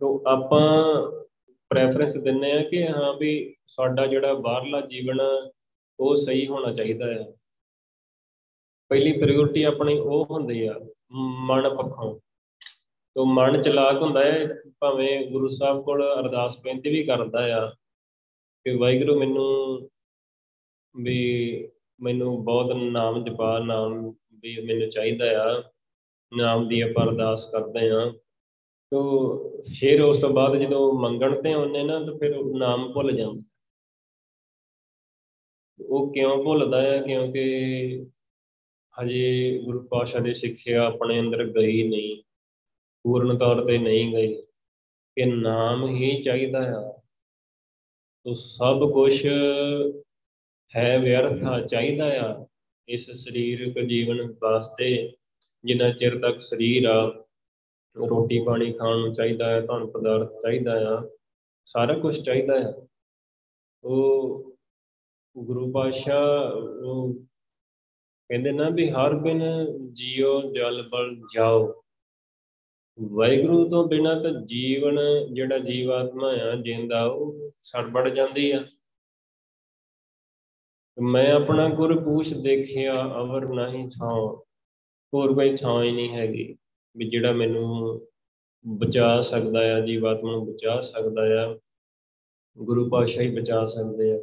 ਤੋਂ 0.00 0.30
ਆਪਾਂ 0.30 0.94
ਪ੍ਰੈਫਰੈਂਸ 1.70 2.16
ਦਿੰਨੇ 2.16 2.52
ਆ 2.52 2.62
ਕਿ 2.62 2.88
ਹਾਂ 2.88 3.14
ਵੀ 3.14 3.56
ਸਾਡਾ 3.66 4.06
ਜਿਹੜਾ 4.06 4.34
ਬਾਹਰਲਾ 4.34 4.80
ਜੀਵਨ 4.80 5.20
ਉਹ 6.00 6.16
ਸਹੀ 6.16 6.46
ਹੋਣਾ 6.46 6.72
ਚਾਹੀਦਾ 6.72 7.06
ਆ। 7.06 7.36
ਪਹਿਲੀ 8.88 9.12
ਪ੍ਰਾਇੋਰਟੀ 9.12 9.62
ਆਪਣੀ 9.62 9.98
ਉਹ 9.98 10.26
ਹੁੰਦੀ 10.30 10.66
ਆ, 10.66 10.74
ਮਨ 11.10 11.76
ਪੱਖੋਂ। 11.76 12.20
ਤੋਂ 13.16 13.26
ਮਨ 13.26 13.62
ਚਲਾਕ 13.62 14.02
ਹੁੰਦਾ 14.02 14.24
ਹੈ, 14.24 14.48
ਭਾਵੇਂ 14.80 15.26
ਗੁਰੂ 15.26 15.48
ਸਾਹਿਬ 15.48 15.82
ਕੋਲ 15.84 16.02
ਅਰਦਾਸ 16.14 16.58
ਬੇਨਤੀ 16.60 16.90
ਵੀ 16.90 17.04
ਕਰਦਾ 17.04 17.56
ਆ 17.56 17.66
ਕਿ 18.66 18.76
ਵਾਹਿਗੁਰੂ 18.76 19.18
ਮੈਨੂੰ 19.20 19.90
ਵੀ 20.94 21.68
ਮੈਨੂੰ 22.00 22.44
ਬਹੁਤ 22.44 22.72
ਨਾਮ 22.72 23.22
ਜਪਾ, 23.22 23.58
ਨਾਮ 23.58 24.10
ਵੀ 24.32 24.56
ਮੈਨੂੰ 24.66 24.90
ਚਾਹੀਦਾ 24.90 25.26
ਆ, 25.42 25.62
ਨਾਮ 26.36 26.68
ਦੀ 26.68 26.80
ਆਪਾਂ 26.80 27.06
ਅਰਦਾਸ 27.06 27.50
ਕਰਦੇ 27.52 27.90
ਆ 27.90 28.12
ਤੋ 28.92 29.38
ਫਿਰ 29.80 30.02
ਉਸ 30.02 30.18
ਤੋਂ 30.18 30.30
ਬਾਅਦ 30.30 30.56
ਜਦੋਂ 30.56 30.92
ਮੰਗਣ 30.92 31.42
ਤੇ 31.42 31.52
ਆਉਂਦੇ 31.52 31.82
ਨਾ, 31.82 31.98
ਤਾਂ 32.04 32.18
ਫਿਰ 32.18 32.36
ਨਾਮ 32.44 32.92
ਭੁੱਲ 32.92 33.16
ਜਾਂਦਾ। 33.16 33.42
ਉਹ 35.80 36.12
ਕਿਉਂ 36.12 36.44
ਭੁੱਲਦਾ 36.44 36.80
ਹੈ 36.80 37.02
ਕਿਉਂਕਿ 37.02 37.44
ਹਜੇ 39.02 39.58
ਗੁਰੂ 39.64 39.88
ਪਾਸ਼ਾ 39.88 40.18
ਦੀ 40.18 40.34
ਸਿੱਖਿਆ 40.34 40.86
ਆਪਣੇ 40.86 41.20
ਅੰਦਰ 41.20 41.44
ਗਈ 41.46 41.88
ਨਹੀਂ। 41.88 42.25
ਪੂਰਨ 43.06 43.36
ਤੌਰ 43.38 43.64
ਤੇ 43.64 43.78
ਨਹੀਂ 43.78 44.16
ਗਈ 44.16 44.34
ਕਿ 45.16 45.24
ਨਾਮ 45.24 45.88
ਹੀ 45.88 46.22
ਚਾਹੀਦਾ 46.22 46.60
ਆ। 46.76 47.02
ਤੋ 48.24 48.34
ਸਭ 48.34 48.78
ਕੁਝ 48.92 49.26
ਹੈ 50.76 50.98
ਵਿਅਰਥ 50.98 51.68
ਚਾਹੀਦਾ 51.70 52.06
ਆ। 52.20 52.46
ਇਸ 52.88 53.10
ਸਰੀਰਕ 53.10 53.78
ਜੀਵਨ 53.78 54.34
ਵਾਸਤੇ 54.42 55.16
ਜਿੰਨਾ 55.64 55.92
ਚਿਰ 55.92 56.18
ਤੱਕ 56.18 56.40
ਸਰੀਰ 56.40 56.84
ਆ, 56.84 57.24
ਰੋਟੀ 57.96 58.44
ਪਾਣੀ 58.44 58.72
ਖਾਣ 58.72 58.98
ਨੂੰ 58.98 59.12
ਚਾਹੀਦਾ 59.12 59.50
ਹੈ 59.50 59.60
ਤੁਹਾਨੂੰ 59.60 59.92
ਪਦਾਰਥ 59.92 60.32
ਚਾਹੀਦਾ 60.32 60.74
ਆ, 60.88 61.08
ਸਾਰਾ 61.66 61.98
ਕੁਝ 61.98 62.20
ਚਾਹੀਦਾ 62.20 62.54
ਆ। 62.58 62.86
ਉਹ 63.84 64.58
ਗੁਰੂ 65.36 65.72
ਪਾਤਸ਼ਾਹ 65.72 66.52
ਉਹ 66.86 67.14
ਕਹਿੰਦੇ 68.30 68.52
ਨਾ 68.52 68.68
ਵੀ 68.68 68.90
ਹਰ 68.90 69.14
ਬਿਨ 69.14 69.42
ਜੀਓ 69.92 70.40
ਜਲ 70.52 70.88
ਬਲ 70.88 71.16
ਜਾਓ। 71.34 71.82
ਵਾਹਿਗੁਰੂ 72.98 73.68
ਤੋਂ 73.68 73.86
ਬਿਨਾ 73.88 74.14
ਤਾਂ 74.20 74.30
ਜੀਵਨ, 74.44 74.98
ਜਿਹੜਾ 75.32 75.58
ਜੀਵਾਤਮਾ 75.58 76.28
ਆ, 76.28 76.54
ਜਿੰਦਾ 76.56 77.04
ਉਹ 77.04 77.50
ਸੜਬੜ 77.62 78.08
ਜਾਂਦੀ 78.08 78.50
ਆ। 78.50 78.64
ਮੈਂ 80.98 81.32
ਆਪਣਾ 81.32 81.68
ਗੁਰ 81.68 82.04
ਪੂਛ 82.04 82.32
ਦੇਖਿਆ, 82.34 82.92
ਅਵਰ 82.92 83.46
ਨਹੀਂ 83.48 83.88
ਥਾਂ 83.88 84.12
ਹੋਰ 85.12 85.34
ਕੋਈ 85.34 85.56
ਥਾਂ 85.56 85.82
ਹੀ 85.84 85.90
ਨਹੀਂ 85.90 86.10
ਹੈਗੀ, 86.10 86.56
ਵੀ 86.96 87.08
ਜਿਹੜਾ 87.10 87.32
ਮੈਨੂੰ 87.32 88.00
ਬਚਾ 88.64 89.20
ਸਕਦਾ 89.22 89.60
ਆ, 89.76 89.80
ਜੀਵਾਤਮਾ 89.80 90.30
ਨੂੰ 90.32 90.46
ਬਚਾ 90.46 90.80
ਸਕਦਾ 90.80 91.22
ਆ, 91.44 91.58
ਗੁਰੂ 92.56 92.88
ਪਾਤਸ਼ਾਹ 92.90 93.24
ਹੀ 93.24 93.34
ਬਚਾ 93.36 93.66
ਸਕਦੇ 93.66 94.12
ਆ। 94.12 94.18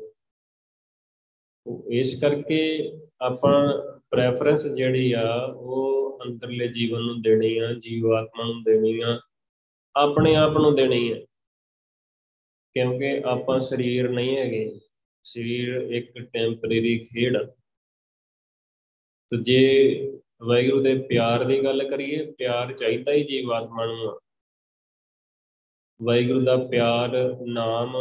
ਇਸ 1.91 2.21
ਕਰਕੇ 2.21 2.61
ਆਪਾਂ 3.21 3.55
ਪ੍ਰੈਫਰੈਂਸ 4.13 4.67
ਜਿਹੜੀ 4.67 5.11
ਆ, 5.11 5.53
ਉਹ 5.55 6.19
ਅੰਦਰਲੇ 6.25 6.67
ਜੀਵਨ 6.67 7.01
ਨੂੰ 7.01 7.21
ਦੇਣੀ 7.21 7.57
ਆ 7.57 7.73
ਜੀਵਾਤਮਾ 7.73 8.43
ਨੂੰ 8.43 8.63
ਦੇਣੀ 8.63 9.01
ਆ, 9.01 9.19
ਆਪਣੇ 9.95 10.35
ਆਪ 10.35 10.57
ਨੂੰ 10.57 10.75
ਦੇਣੀ 10.75 11.11
ਆ। 11.11 11.15
ਕਿਉਂਕਿ 12.75 13.21
ਆਪਾਂ 13.25 13.59
ਸਰੀਰ 13.59 14.09
ਨਹੀਂ 14.09 14.37
ਹੈਗੇ, 14.37 14.79
ਸਰੀਰ 15.23 15.75
ਇੱਕ 15.75 16.19
ਟੈਂਪਰੇਰੀ 16.19 16.99
ਖੇਡ 16.99 17.37
ਤੇ 19.31 19.43
ਜੇ 19.43 19.61
ਵਾਹਿਗੁਰੂ 20.43 20.83
ਦੇ 20.83 20.95
ਪਿਆਰ 20.95 21.43
ਦੀ 21.43 21.63
ਗੱਲ 21.63 21.89
ਕਰੀਏ, 21.89 22.31
ਪਿਆਰ 22.31 22.71
ਚਾਹੀਦਾ 22.71 23.11
ਹੀ 23.11 23.23
ਜੀਵਾਤਮਾ 23.23 23.85
ਨੂੰ 23.85 24.19
ਵਾਹਿਗੁਰੂ 26.01 26.41
ਦਾ 26.41 26.57
ਪਿਆਰ 26.57 27.09
ਨਾਮ 27.45 27.97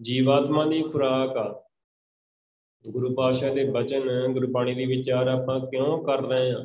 ਜੀਵਾਤਮਾ 0.00 0.64
ਦੀ 0.64 0.82
ਖੁਰਾਕ 0.82 1.36
ਆ। 1.36 1.67
ਗੁਰੂ 2.84 3.14
ਪਾਤਸ਼ਾਹ 3.14 3.54
ਦੇ 3.54 3.64
ਬਚਨ 3.64 4.32
ਗੁਰਬਾਣੀ 4.32 4.74
ਦੀ 4.74 4.84
ਵਿਚਾਰ 4.86 5.28
ਆਪਾਂ 5.28 5.58
ਕਿਉਂ 5.60 6.02
ਕਰ 6.04 6.22
ਰਹੇ 6.22 6.50
ਆ 6.50 6.64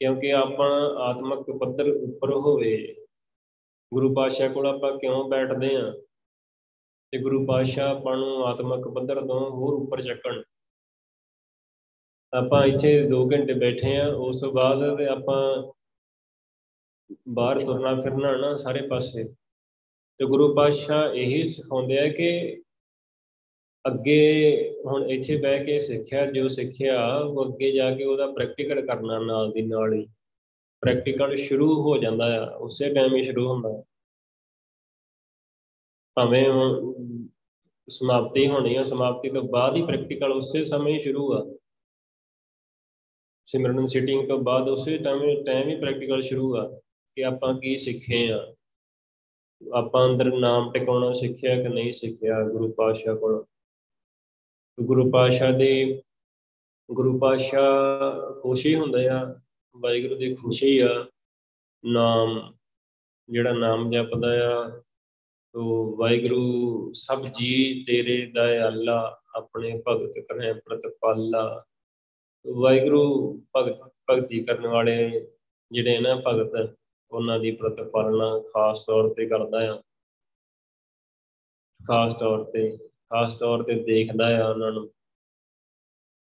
ਕਿਉਂਕਿ 0.00 0.32
ਆਪਾਂ 0.32 0.70
ਆਤਮਿਕ 1.00 1.50
ਪੱਧਰ 1.58 1.88
ਉੱਪਰ 1.90 2.32
ਹੋਵੇ, 2.34 2.76
ਗੁਰੂ 3.92 4.14
ਪਾਤਸ਼ਾਹ 4.14 4.48
ਕੋਲ 4.50 4.66
ਆਪਾਂ 4.66 4.92
ਕਿਉਂ 4.98 5.28
ਬੈਠਦੇ 5.28 5.74
ਆ 5.76 5.90
ਤੇ 7.12 7.18
ਗੁਰੂ 7.18 7.44
ਪਾਤਸ਼ਾਹ 7.46 7.88
ਆਪਾਂ 7.88 8.16
ਨੂੰ 8.16 8.44
ਆਤਮਿਕ 8.46 8.88
ਪੱਧਰ 8.94 9.20
ਤੋਂ 9.26 9.40
ਹੋਰ 9.50 9.74
ਉੱਪਰ 9.74 10.02
ਚੱਕਣ। 10.02 10.42
ਆਪਾਂ 12.32 12.64
ਇੱਥੇ 12.66 12.92
2 13.08 13.24
ਘੰਟੇ 13.32 13.54
ਬੈਠੇ 13.54 13.96
ਆ 13.96 14.06
ਉਸ 14.18 14.40
ਤੋਂ 14.40 14.52
ਬਾਅਦ 14.52 14.96
ਤੇ 14.98 15.06
ਆਪਾਂ 15.06 15.72
ਬਾਹਰ 17.28 17.64
ਤੁਰਨਾ 17.64 17.94
ਫਿਰਨਾ 18.00 18.36
ਨਾ 18.36 18.56
ਸਾਰੇ 18.56 18.86
ਪਾਸੇ। 18.88 19.24
ਤੇ 20.20 20.26
ਗੁਰੂ 20.26 20.54
ਪਾਤਸ਼ਾਹ 20.54 21.14
ਇਹੀ 21.14 21.46
ਸਿਖਾਉਂਦੇ 21.46 21.98
ਆ 21.98 22.08
ਕਿ 22.08 22.62
ਅੱਗੇ 23.86 24.74
ਹੁਣ 24.86 25.10
ਇੱਥੇ 25.10 25.36
ਬਹਿ 25.36 25.64
ਕੇ 25.64 25.78
ਸਿੱਖਿਆ, 25.78 26.26
ਜੋ 26.26 26.48
ਸਿੱਖਿਆ, 26.48 27.16
ਉਹ 27.16 27.46
ਅੱਗੇ 27.46 27.72
ਜਾ 27.72 27.94
ਕੇ 27.94 28.04
ਉਹਦਾ 28.04 28.32
ਪ੍ਰੈਕਟੀਕਲ 28.32 28.86
ਕਰਨਾ 28.86 29.18
ਨਾਲ 29.18 29.52
ਦੀ 29.52 29.62
ਨਾਲ 29.62 29.94
ਹੀ। 29.94 30.06
ਪ੍ਰੈਕਟੀਕਲ 30.80 31.36
ਸ਼ੁਰੂ 31.36 31.82
ਹੋ 31.82 31.98
ਜਾਂਦਾ 31.98 32.44
ਆ, 32.44 32.56
ਉਸੇ 32.56 32.94
ਟਾਈਮ 32.94 33.16
ਹੀ 33.16 33.22
ਸ਼ੁਰੂ 33.22 33.48
ਹੁੰਦਾ। 33.48 33.82
ਭਾਵੇਂ 36.14 36.46
ਸਮਾਪਤੀ 37.88 38.46
ਹੋਣੀ 38.46 38.76
ਆ, 38.76 38.82
ਸਮਾਪਤੀ 38.82 39.30
ਤੋਂ 39.30 39.42
ਬਾਅਦ 39.42 39.76
ਹੀ 39.76 39.82
ਪ੍ਰੈਕਟੀਕਲ 39.82 40.32
ਉਸੇ 40.32 40.64
ਸਮੇਂ 40.64 40.94
ਹੀ 40.94 41.00
ਸ਼ੁਰੂ 41.00 41.32
ਆ। 41.32 41.58
ਸਿਮਰਨ 43.46 43.86
ਸਿਟਿੰਗ 43.86 44.28
ਤੋਂ 44.28 44.38
ਬਾਅਦ 44.38 44.68
ਉਸੇ 44.68 44.98
ਟਾਈਮ 44.98 45.44
ਟਾਈਮ 45.44 45.68
ਹੀ 45.68 45.76
ਪ੍ਰੈਕਟੀਕਲ 45.76 46.22
ਸ਼ੁਰੂ 46.22 46.56
ਆ 46.56 46.80
ਕਿ 47.16 47.24
ਆਪਾਂ 47.24 47.60
ਕੀ 47.60 47.78
ਸਿੱਖੇ 47.78 48.32
ਆ। 48.32 48.54
ਆਪਾਂ 49.74 50.08
ਅੰਦਰ 50.08 50.38
ਨਾਮ 50.38 50.72
ਟਿਕਾਉਣਾ 50.72 51.12
ਸਿੱਖਿਆ 51.12 51.62
ਕਿ 51.62 51.68
ਨਹੀਂ 51.68 51.92
ਸਿੱਖਿਆ, 51.92 52.42
ਗੁਰੂ 52.42 52.72
ਪਾਤਸ਼ਾਹ 52.72 53.16
ਕੋਲ। 53.16 53.44
ਗੁਰੂ 54.80 55.10
ਪਾਤਸ਼ਾਹ 55.10 55.52
ਦੇ, 55.52 56.02
ਗੁਰੂ 56.90 57.18
ਪਾਤਸ਼ਾਹ 57.18 58.40
ਖੁਸ਼ੀ 58.40 58.74
ਹੁੰਦੇ 58.74 59.08
ਆ, 59.08 59.40
ਵਾਹਿਗੁਰੂ 59.76 60.16
ਦੀ 60.16 60.34
ਖੁਸ਼ੀ 60.34 60.78
ਆ, 60.78 61.06
ਨਾਮ, 61.84 62.54
ਜਿਹੜਾ 63.30 63.52
ਨਾਮ 63.52 63.90
ਜਪਦਾ 63.90 64.28
ਆ 64.28 64.82
ਤੋ 65.52 65.96
ਵਾਹਿਗੁਰੂ, 65.96 66.92
ਸਭ 66.92 67.24
ਜੀ 67.24 67.84
ਤੇਰੇ 67.86 68.26
ਦਇਆਲਾ, 68.26 69.20
ਆਪਣੇ 69.34 69.82
ਭਗਤ 69.88 70.12
ਕਰੇ 70.18 70.52
ਪ੍ਰਤਪਾਲਾ। 70.52 71.64
ਵਾਹਿਗੁਰੂ 72.56 73.34
ਭਗਤ, 73.56 73.94
ਭਗਤੀ 74.10 74.44
ਕਰਨ 74.44 74.66
ਵਾਲੇ 74.66 75.26
ਜਿਹੜੇ 75.72 75.98
ਨਾ 75.98 76.22
ਭਗਤ, 76.26 76.76
ਉਹਨਾਂ 77.10 77.40
ਦੀ 77.40 77.50
ਪ੍ਰਤਪਾਲਨਾ 77.50 78.40
ਖਾਸ 78.40 78.84
ਤੌਰ 78.86 79.14
ਤੇ 79.14 79.26
ਕਰਦਾ 79.26 79.74
ਆ। 79.74 79.82
ਖਾਸ 81.88 82.14
ਤੌਰ 82.14 82.44
ਤੇ 82.44 82.78
ਖਾਸ 83.10 83.38
ਤੌਰ 83.38 83.62
ਤੇ 83.62 83.74
ਦੇਖਦਾ 83.74 84.44
ਆ 84.44 84.50
ਉਹਨਾਂ 84.50 84.72
ਨੂੰ। 84.72 84.88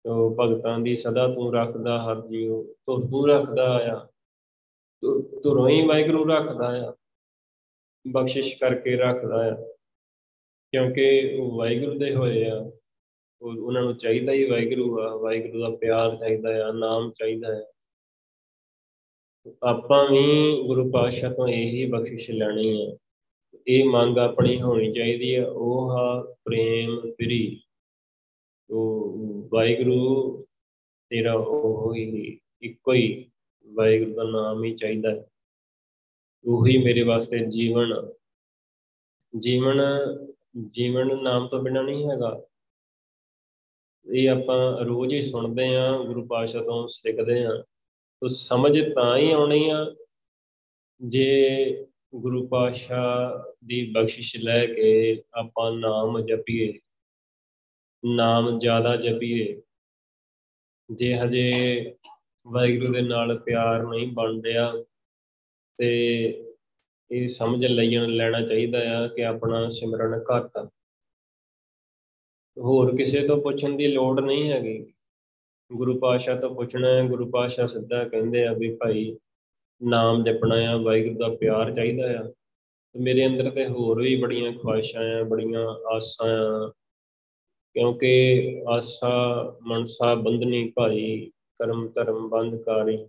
ਤੋ 0.04 0.36
ਭਗਤਾਂ 0.40 0.78
ਦੀ 0.78 0.96
ਸਦਾ 0.96 1.34
ਤੂੰ 1.34 1.54
ਰੱਖਦਾ 1.54 2.02
ਹਰ 2.02 2.26
ਜੀਉ, 2.26 2.62
ਤੋ 2.62 3.00
ਤੂੰ 3.00 3.28
ਰੱਖਦਾ 3.28 3.80
ਆ। 3.92 4.06
ਤੂੰ 5.42 5.68
ਹੀ 5.68 5.86
ਵਾਹਿਗੁਰੂ 5.86 6.24
ਰੱਖਦਾ 6.24 6.88
ਆ। 6.88 6.94
ਬਖਸ਼ਿਸ਼ 8.08 8.58
ਕਰਕੇ 8.58 8.96
ਰੱਖਦਾ 8.96 9.52
ਆ। 9.52 9.56
ਕਿਉਂਕਿ 10.70 11.36
ਉਹ 11.40 11.58
ਵਾਹਿਗੁਰੂ 11.58 11.98
ਦੇ 11.98 12.14
ਹੋਏ 12.14 12.44
ਆ। 12.46 12.72
ਉਹਨਾਂ 13.42 13.82
ਨੂੰ 13.82 13.96
ਚਾਹੀਦਾ 13.96 14.32
ਹੀ 14.32 14.50
ਵਾਹਿਗੁਰੂ 14.50 15.00
ਆ। 15.00 15.16
ਵਾਹਿਗੁਰੂ 15.16 15.60
ਦਾ 15.60 15.76
ਪਿਆਰ 15.76 16.16
ਚਾਹੀਦਾ 16.16 16.68
ਆ, 16.68 16.72
ਨਾਮ 16.72 17.10
ਚਾਹੀਦਾ 17.10 17.48
ਆ। 17.48 17.72
ਆਪਾਂ 19.62 20.08
ਵੀ 20.10 20.22
ਗੁਰੂ 20.66 20.90
ਪਾਤਸ਼ਾਹ 20.90 21.34
ਤੋਂ 21.34 21.48
ਇਹੀ 21.48 21.86
ਬਖਸ਼ਿਸ਼ 21.86 22.30
ਲੈਣੀ 22.30 22.86
ਹੈ 22.86 22.96
ਇਹ 23.66 23.84
ਮੰਗ 23.84 24.18
ਆਪਣੀ 24.18 24.62
ਹੋਣੀ 24.62 24.92
ਚਾਹੀਦੀ 24.92 25.36
ਹੈ। 25.36 25.46
ਉਹ 25.46 25.90
ਹਾ 25.90 26.34
ਪ੍ਰੇਮ 26.44 27.00
ਪ੍ਰੀ। 27.00 27.62
ਉਹ 28.70 29.48
ਵਾਹਿਗੁਰੂ, 29.52 30.46
ਤੇਰਾ 31.10 31.34
ਉਹ 31.34 31.94
ਹੀ 31.94 32.40
ਇੱਕੋ 32.60 32.92
ਹੀ 32.92 33.30
ਵਾਹਿਗੁਰੂ 33.66 34.14
ਦਾ 34.14 34.24
ਨਾਮ 34.24 34.64
ਹੀ 34.64 34.74
ਚਾਹੀਦਾ 34.74 35.10
ਹੈ। 35.10 35.30
ਉਹੀ 36.44 36.78
ਮੇਰੇ 36.78 37.02
ਵਾਸਤੇ 37.02 37.46
ਜੀਵਨ। 37.46 38.12
ਜੀਵਨ 39.38 39.82
ਜੀਵਨ 40.68 41.22
ਨਾਮ 41.22 41.48
ਤੋਂ 41.48 41.62
ਬਿਨਾ 41.62 41.82
ਨਹੀਂ 41.82 42.10
ਹੈਗਾ। 42.10 42.42
ਇਹ 44.14 44.30
ਆਪਾਂ 44.30 44.84
ਰੋਜ਼ 44.84 45.14
ਹੀ 45.14 45.20
ਸੁਣਦੇ 45.20 45.76
ਆਂ 45.76 45.98
ਗੁਰੂ 45.98 46.26
ਪਾਤਸ਼ਾਹ 46.26 46.64
ਤੋਂ 46.64 46.88
ਸਿੱਖਦੇ 46.88 47.44
ਆਂ 47.44 47.62
ਤੋ 48.20 48.26
ਸਮਝ 48.26 48.94
ਤਾਂ 48.94 49.18
ਹੀ 49.18 49.30
ਆਉਣੀ 49.30 49.70
ਆ। 49.70 49.96
ਜੇ 51.04 51.86
ਗੁਰੂ 52.14 52.48
ਪਾਤਸ਼ਾਹ 52.48 53.52
ਦੀ 53.64 53.92
ਬਖਸ਼ਿਸ਼ 53.92 54.36
ਲੈ 54.36 54.66
ਕੇ 54.66 55.22
ਆਪਾਂ 55.34 55.72
ਨਾਮ 55.72 56.20
ਜਪੀਏ, 56.20 56.80
ਨਾਮ 58.04 58.58
ਜ਼ਿਆਦਾ 58.58 58.96
ਜਪੀਏ। 58.96 59.62
ਜੇ 60.92 61.14
ਹਜੇ 61.14 61.50
ਵਾਹਿਗੁਰੂ 62.46 62.92
ਦੇ 62.92 63.02
ਨਾਲ 63.02 63.38
ਪਿਆਰ 63.38 63.82
ਨਹੀਂ 63.82 64.12
ਬਣ 64.12 64.40
ਰਿਹਾ 64.40 64.84
ਤੇ 65.78 65.88
ਇਹ 67.10 67.28
ਸਮਝ 67.28 67.66
ਲਈਣ 67.66 68.06
ਲੈਣਾ 68.06 68.40
ਚਾਹੀਦਾ 68.40 68.98
ਆ 68.98 69.08
ਕਿ 69.08 69.24
ਆਪਣਾ 69.24 69.68
ਸਿਮਰਨ 69.68 70.24
ਘੱਟ 70.24 70.70
ਹੋਰ 72.58 72.96
ਕਿਸੇ 72.96 73.26
ਤੋਂ 73.26 73.42
ਪੁੱਛਣ 73.42 73.76
ਦੀ 73.76 73.86
ਲੋੜ 73.86 74.20
ਨਹੀਂ 74.20 74.52
ਹੈਗੀ। 74.52 74.94
ਗੁਰੂ 75.72 75.98
ਪਾਤਸ਼ਾਹ 75.98 76.40
ਤੋਂ 76.40 76.54
ਪੁੱਛਣਾ 76.54 76.88
ਹੈ 76.88 77.02
ਗੁਰੂ 77.02 77.30
ਪਾਤਸ਼ਾਹ 77.30 77.66
ਸਿੱਧਾ 77.66 78.08
ਕਹਿੰਦੇ 78.08 78.46
ਆ 78.46 78.52
ਵੀ 78.52 78.76
ਭਾਈ 78.76 79.18
ਨਾਮ 79.84 80.24
ਜਪਣਾ 80.24 80.54
ਆ 80.54 80.76
ਵਾਹਿਗੁਰੂ 80.76 81.18
ਦਾ 81.18 81.28
ਪਿਆਰ 81.28 81.74
ਚਾਹੀਦਾ 81.74 82.20
ਆ। 82.20 82.22
ਤੇ 82.92 83.00
ਮੇਰੇ 83.00 83.26
ਅੰਦਰ 83.26 83.50
ਤੇ 83.50 83.66
ਹੋਰ 83.66 84.02
ਵੀ 84.02 84.16
ਬੜੀਆਂ 84.16 84.52
ਖੁਆਇਸ਼ਾਂ 84.52 85.20
ਆ, 85.20 85.22
ਬੜੀਆਂ 85.22 85.66
ਆਸਾਂ 85.88 86.28
ਆ, 86.28 86.72
ਕਿਉਂਕਿ 87.72 88.62
ਆਸਾ 88.68 89.12
ਮਨਸਾ 89.62 90.14
ਬੰਧਨੀ 90.14 90.72
ਭਾਈ, 90.76 91.30
ਕਰਮ 91.58 91.88
ਧਰਮ 91.88 92.28
ਬੰਧਕਾਰੀ। 92.28 93.08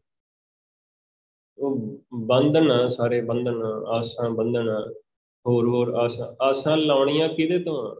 ਉਹ 1.58 2.00
ਬੰਧਨ 2.14 2.90
ਸਾਰੇ 2.90 3.22
ਬੰਧਨ, 3.22 3.62
ਆਸਾਂ 3.88 4.30
ਬੰਧਨ 4.30 4.70
ਹੋਰ 5.48 5.68
ਹੋਰ 5.68 5.94
ਆਸਾਂ। 5.94 6.44
ਆਸਾਂ 6.44 6.78
ਲਾਉਣੀਆਂ 6.78 7.30
ਕਿਹਦੇ 7.30 7.60
ਤੋਂ 7.60 7.96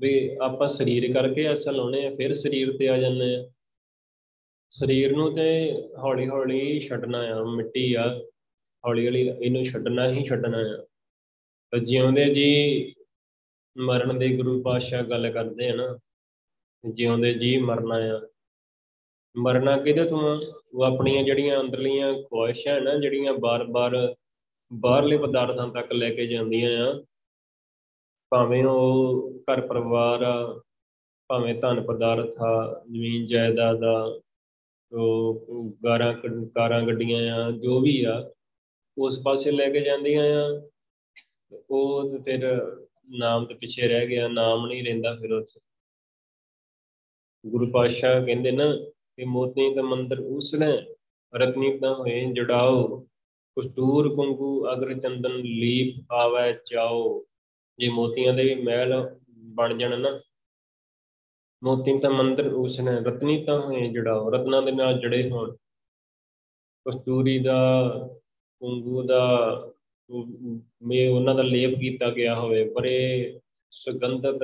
ਵੀ 0.00 0.36
ਆਪਾਂ 0.42 0.68
ਸਰੀਰ 0.68 1.12
ਕਰਕੇ 1.12 1.48
ਆਸਾਂ 1.48 1.72
ਲਾਉਣੇ 1.72 2.06
ਆ, 2.06 2.14
ਫਿਰ 2.14 2.32
ਸਰੀਰ 2.32 2.76
ਤੇ 2.76 2.88
ਆ 2.88 2.98
ਜਾਂਦੇ 2.98 3.36
ਆ। 3.36 3.50
ਸਰੀਰ 4.72 5.12
ਨੂੰ 5.16 5.32
ਤੇ 5.34 5.46
ਹੌਲੀ 5.98 6.28
ਹੌਲੀ 6.28 6.78
ਛੱਡਣਾ 6.80 7.18
ਆ, 7.18 7.42
ਮਿੱਟੀ 7.44 7.92
ਆ 7.94 8.04
ਹੌਲੀ 8.84 9.06
ਹੌਲੀ 9.06 9.20
ਇਹਨੂੰ 9.28 9.64
ਛੱਡਣਾ 9.64 10.08
ਹੀ 10.08 10.24
ਛੱਡਣਾ 10.24 10.58
ਆ। 10.58 10.76
ਤੇ 11.72 11.80
ਜਿਉਂਦੇ 11.80 12.24
ਜੀ 12.34 12.94
ਮਰਨ 13.76 14.18
ਦੇ 14.18 14.28
ਗੁਰੂ 14.36 14.62
ਪਾਤਸ਼ਾਹ 14.62 15.02
ਗੱਲ 15.02 15.30
ਕਰਦੇ 15.32 15.68
ਆ 15.68 15.74
ਨਾ, 15.74 15.98
ਜਿਉਂਦੇ 16.84 17.32
ਜੀ 17.34 17.56
ਮਰਨਾ 17.58 17.96
ਆ। 18.14 18.20
ਮਰਨਾ 19.36 19.76
ਕਿਹਦੇ 19.76 20.04
ਤੋਂ 20.04 20.20
ਉਹ 20.74 20.82
ਆਪਣੀਆਂ 20.84 21.22
ਜਿਹੜੀਆਂ 21.24 21.60
ਅੰਦਰਲੀਆਂ 21.60 22.12
ਖੁਆਇਸ਼ਾਂ 22.22 22.80
ਨਾ, 22.80 22.94
ਜਿਹੜੀਆਂ 22.94 23.34
ਬਾਰ-ਬਾਰ 23.34 23.96
ਬਾਹਰਲੇ 24.70 25.18
ਪਦਾਰਥਾਂ 25.18 25.68
ਤੱਕ 25.68 25.92
ਲੈ 25.92 26.10
ਕੇ 26.10 26.26
ਜਾਂਦੀਆਂ 26.26 26.70
ਆ, 26.86 27.02
ਭਾਵੇਂ 28.32 28.64
ਉਹ 28.64 29.42
ਘਰ 29.42 29.66
ਪਰਿਵਾਰ 29.66 30.22
ਆ, 30.22 30.60
ਭਾਵੇਂ 31.30 31.54
ਧਨ 31.54 31.82
ਪਦਾਰਥ 31.82 32.40
ਆ 32.40 32.84
ਜ਼ਮੀਨ 32.92 33.26
ਜਾਇਦਾਦ 33.26 33.84
ਆ 33.84 33.98
ਉਹ 34.00 34.22
ਗਾਰਾਂ 35.84 36.12
ਕਾਰਾਂ 36.54 36.82
ਗੱਡੀਆਂ 36.82 37.32
ਆ 37.34 37.50
ਜੋ 37.50 37.80
ਵੀ 37.80 38.04
ਆ, 38.04 38.32
ਉਸ 38.98 39.22
ਪਾਸੇ 39.24 39.50
ਲੈ 39.50 39.68
ਕੇ 39.70 39.80
ਜਾਂਦੀਆਂ 39.80 40.24
ਆ। 40.24 40.68
ਉਹ 41.70 42.10
ਤੇ 42.10 42.18
ਫਿਰ 42.18 42.62
ਨਾਮ 43.10 43.46
ਤੇ 43.46 43.54
ਪਿੱਛੇ 43.54 43.88
ਰਹਿ 43.88 44.06
ਗਿਆ, 44.06 44.28
ਨਾਮ 44.28 44.66
ਨਹੀਂ 44.66 44.84
ਰਹਿੰਦਾ 44.84 45.14
ਫਿਰ 45.14 45.32
ਉੱਥੇ 45.32 45.60
ਗੁਰੂ 47.46 47.70
ਪਾਤਸ਼ਾਹ 47.70 48.24
ਕਹਿੰਦੇ 48.26 48.50
ਨਾ 48.50 48.76
ਕਿ 49.16 49.24
ਮੋਤੀ 49.24 49.74
ਦਾ 49.74 49.82
ਮੰਦਰ 49.82 50.20
ਉਸਨੇ 50.20 50.72
ਰਤਨੀ 51.34 51.78
ਤਾਂ 51.78 51.94
ਹੋਏ, 51.94 52.24
ਜੜਾਓ, 52.32 53.06
ਕਸਤੂਰ 53.56 54.14
ਕੁੰਗੂ 54.14 54.72
ਅਗਰ 54.72 54.98
ਚੰਦਨ 55.00 55.34
ਲੀਪ 55.36 56.12
ਆਵੇ, 56.12 56.52
ਚਾਓ। 56.64 57.24
ਜੇ 57.78 57.88
ਮੋਤੀਆਂ 57.88 58.32
ਦੇ 58.34 58.54
ਮਹਿਲ 58.54 59.18
ਬਣ 59.30 59.76
ਜਾਣ 59.76 60.00
ਨਾ 60.00 60.20
ਮੋਤੀ 61.62 61.98
ਤਾਂ 61.98 62.10
ਮੰਦਰ 62.10 62.46
ਉਸਨੇ 62.52 62.92
ਰਤਨੀ 62.92 63.42
ਤਾਂ 63.44 63.58
ਹੋਏ 63.60 63.88
ਜੜਾਓ 63.88 64.30
ਰਤਨਾਂ 64.30 64.62
ਦੇ 64.62 64.72
ਨਾਲ 64.72 64.98
ਜੜੇ 65.00 65.30
ਹੋਣ। 65.30 65.56
ਕਸਤੂਰੀ 66.86 67.38
ਦਾ, 67.38 67.88
ਕੁੰਗੂ 68.62 69.02
ਦਾ 69.02 69.22
ਮੇ 70.82 71.06
ਉਹਨਾਂ 71.08 71.34
ਦਾ 71.34 71.42
ਲੇਪ 71.42 71.78
ਕੀਤਾ 71.80 72.10
ਗਿਆ 72.10 72.34
ਹੋਵੇ 72.34 72.64
ਬੜੇ 72.70 73.38
ਸੁਗੰਧਤ 73.72 74.38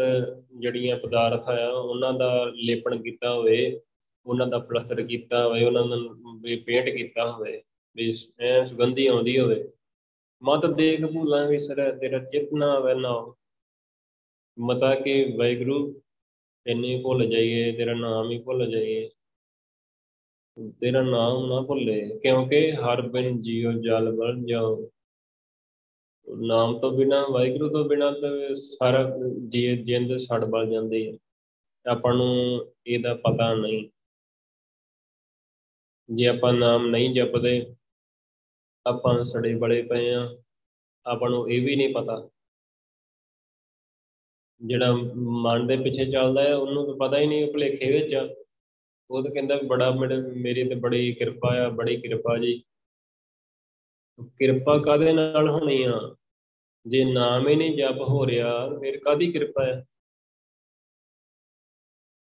ਜਿਹੜੀਆਂ 0.59 0.96
ਪਦਾਰਥ 0.96 1.48
ਆ, 1.48 1.68
ਉਹਨਾਂ 1.70 2.12
ਦਾ 2.12 2.44
ਲੇਪਣ 2.54 3.02
ਕੀਤਾ 3.02 3.35
ਹੋਵੇ, 3.35 3.81
ਉਹਨਾਂ 4.26 4.46
ਦਾ 4.46 4.59
ਪਲਸਤਰ 4.59 5.02
ਕੀਤਾ 5.07 5.44
ਹੋਵੇ, 5.44 5.64
ਉਹਨਾਂ 5.64 5.85
ਨੂੰ 5.85 6.40
ਵੀ 6.40 6.57
ਪੇਂਟ 6.57 6.88
ਕੀਤਾ 6.88 7.31
ਹੋਵੇ, 7.33 7.62
ਵੀ 7.96 8.12
ਐ 8.40 8.64
ਸੁਗੰਧੀ 8.64 9.07
ਆਉਂਦੀ 9.07 9.38
ਹੋਵੇ। 9.38 9.64
ਮਤ 10.42 10.66
ਦੇਖ 10.66 11.04
ਭੂਲਾਂ 11.04 11.46
ਵਿਸਰੈ 11.46 11.90
ਤੇਰਾ 11.92 12.18
ਚਿਤਨਾ 12.18 12.72
ਆਵੇ 12.72 12.94
ਨਾ 12.94 13.35
ਮਤਾ 14.59 14.94
ਕਿ 14.94 15.24
ਵੈਗਰੂ 15.37 16.00
ਤੈਨੂੰ 16.64 17.02
ਭੁੱਲ 17.02 17.26
ਜਾਈਏ, 17.26 17.72
ਤੇਰਾ 17.72 17.94
ਨਾਮ 17.94 18.30
ਹੀ 18.30 18.42
ਭੁੱਲ 18.42 18.70
ਜਾਈਏ। 18.70 19.10
ਤੇਰਾ 20.80 21.02
ਨਾਮ 21.02 21.46
ਨਾ 21.46 21.60
ਭੁੱਲੇ, 21.60 22.18
ਕਿਉਂਕਿ 22.18 22.72
ਹਰ 22.72 23.02
ਬਿਨ 23.02 23.42
ਜੀਉ 23.42 23.72
ਜਲ 23.72 24.10
ਬਲ 24.12 24.44
ਜਾਓ 24.46 24.90
ਨਾਮ 26.40 26.78
ਤੋਂ 26.78 26.92
ਬਿਨਾ, 26.92 27.26
ਵਾਹਿਗੁਰੂ 27.26 27.68
ਤੋਂ 27.68 27.84
ਬਿਨਾ 27.84 28.10
ਤਾਂ 28.10 28.54
ਸਾਰਾ 28.54 29.16
ਜੀ, 29.48 29.76
ਜਿੰਦ 29.76 30.16
ਛੜ 30.16 30.44
ਬਲ 30.44 30.70
ਜਾਂਦੀ 30.70 31.08
ਹੈ। 31.08 31.18
ਆਪਾਂ 31.90 32.14
ਨੂੰ 32.14 32.66
ਇਹਦਾ 32.86 33.14
ਪਤਾ 33.14 33.54
ਨਹੀਂ। 33.54 33.88
ਜੇ 36.14 36.26
ਆਪਾਂ 36.26 36.52
ਨਾਮ 36.52 36.86
ਨਹੀਂ 36.86 37.14
ਜਪਦੇ, 37.14 37.74
ਆਪਾਂ 38.86 39.24
ਸੜੇ 39.24 39.54
ਬੜੇ 39.54 39.82
ਪਏ 39.82 40.14
ਆ 40.14 40.38
ਆਪਾਂ 41.06 41.30
ਨੂੰ 41.30 41.50
ਇਹ 41.50 41.62
ਵੀ 41.62 41.76
ਨਹੀਂ 41.76 41.94
ਪਤਾ। 41.94 42.28
ਜਿਹੜਾ 44.66 44.92
ਮਨ 45.16 45.66
ਦੇ 45.66 45.76
ਪਿੱਛੇ 45.76 46.10
ਚੱਲਦਾ 46.10 46.42
ਹੈ, 46.42 46.54
ਉਹਨੂੰ 46.54 46.86
ਤਾਂ 46.86 47.08
ਪਤਾ 47.08 47.18
ਹੀ 47.18 47.26
ਨਹੀਂ 47.26 47.52
ਭੁਲੇਖੇ 47.52 47.92
ਵਿੱਚ। 47.92 48.14
ਆ 48.14 48.28
ਉਹ 49.10 49.22
ਤਾਂ 49.24 49.30
ਕਹਿੰਦਾ 49.30 49.60
ਬੜਾ 49.66 49.90
ਮੇਰੀ 49.90 50.68
ਤੇ 50.68 50.74
ਬੜੀ 50.74 51.12
ਕਿਰਪਾ 51.14 51.54
ਆ, 51.58 51.68
ਬੜੀ 51.68 51.96
ਕਿਰਪਾ 51.96 52.38
ਜੀ। 52.38 52.62
ਕਿਰਪਾ 54.20 54.78
ਕਾਦੇ 54.78 55.12
ਨਾਲ 55.12 55.48
ਹੋਣੀ 55.48 55.82
ਆ? 55.82 56.16
ਜੇ 56.86 57.04
ਨਾਮ 57.04 57.48
ਹੀ 57.48 57.56
ਨਹੀਂ 57.56 57.76
ਜਪ 57.76 58.00
ਹੋ 58.00 58.26
ਰਿਹਾ, 58.26 58.68
ਫਿਰ 58.80 58.98
ਕਾਦੀ 58.98 59.32
ਕਿਰਪਾ 59.32 59.64
ਹੈ? 59.64 59.84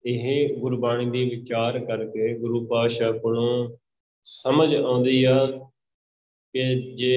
ਇਹ 0.05 0.57
ਗੁਰਬਾਣੀ 0.57 1.09
ਦੀ 1.09 1.29
ਵਿਚਾਰ 1.29 1.85
ਕਰਕੇ 1.85 2.37
ਗੁਰੂ 2.39 2.65
ਪਾਤਸ਼ਾਹ 2.67 3.13
ਕੋਲੋਂ 3.13 3.77
ਸਮਝ 4.23 4.75
ਆਉਂਦੀ 4.75 5.23
ਆ 5.23 5.45
ਕਿ 6.53 6.95
ਜੇ 6.95 7.15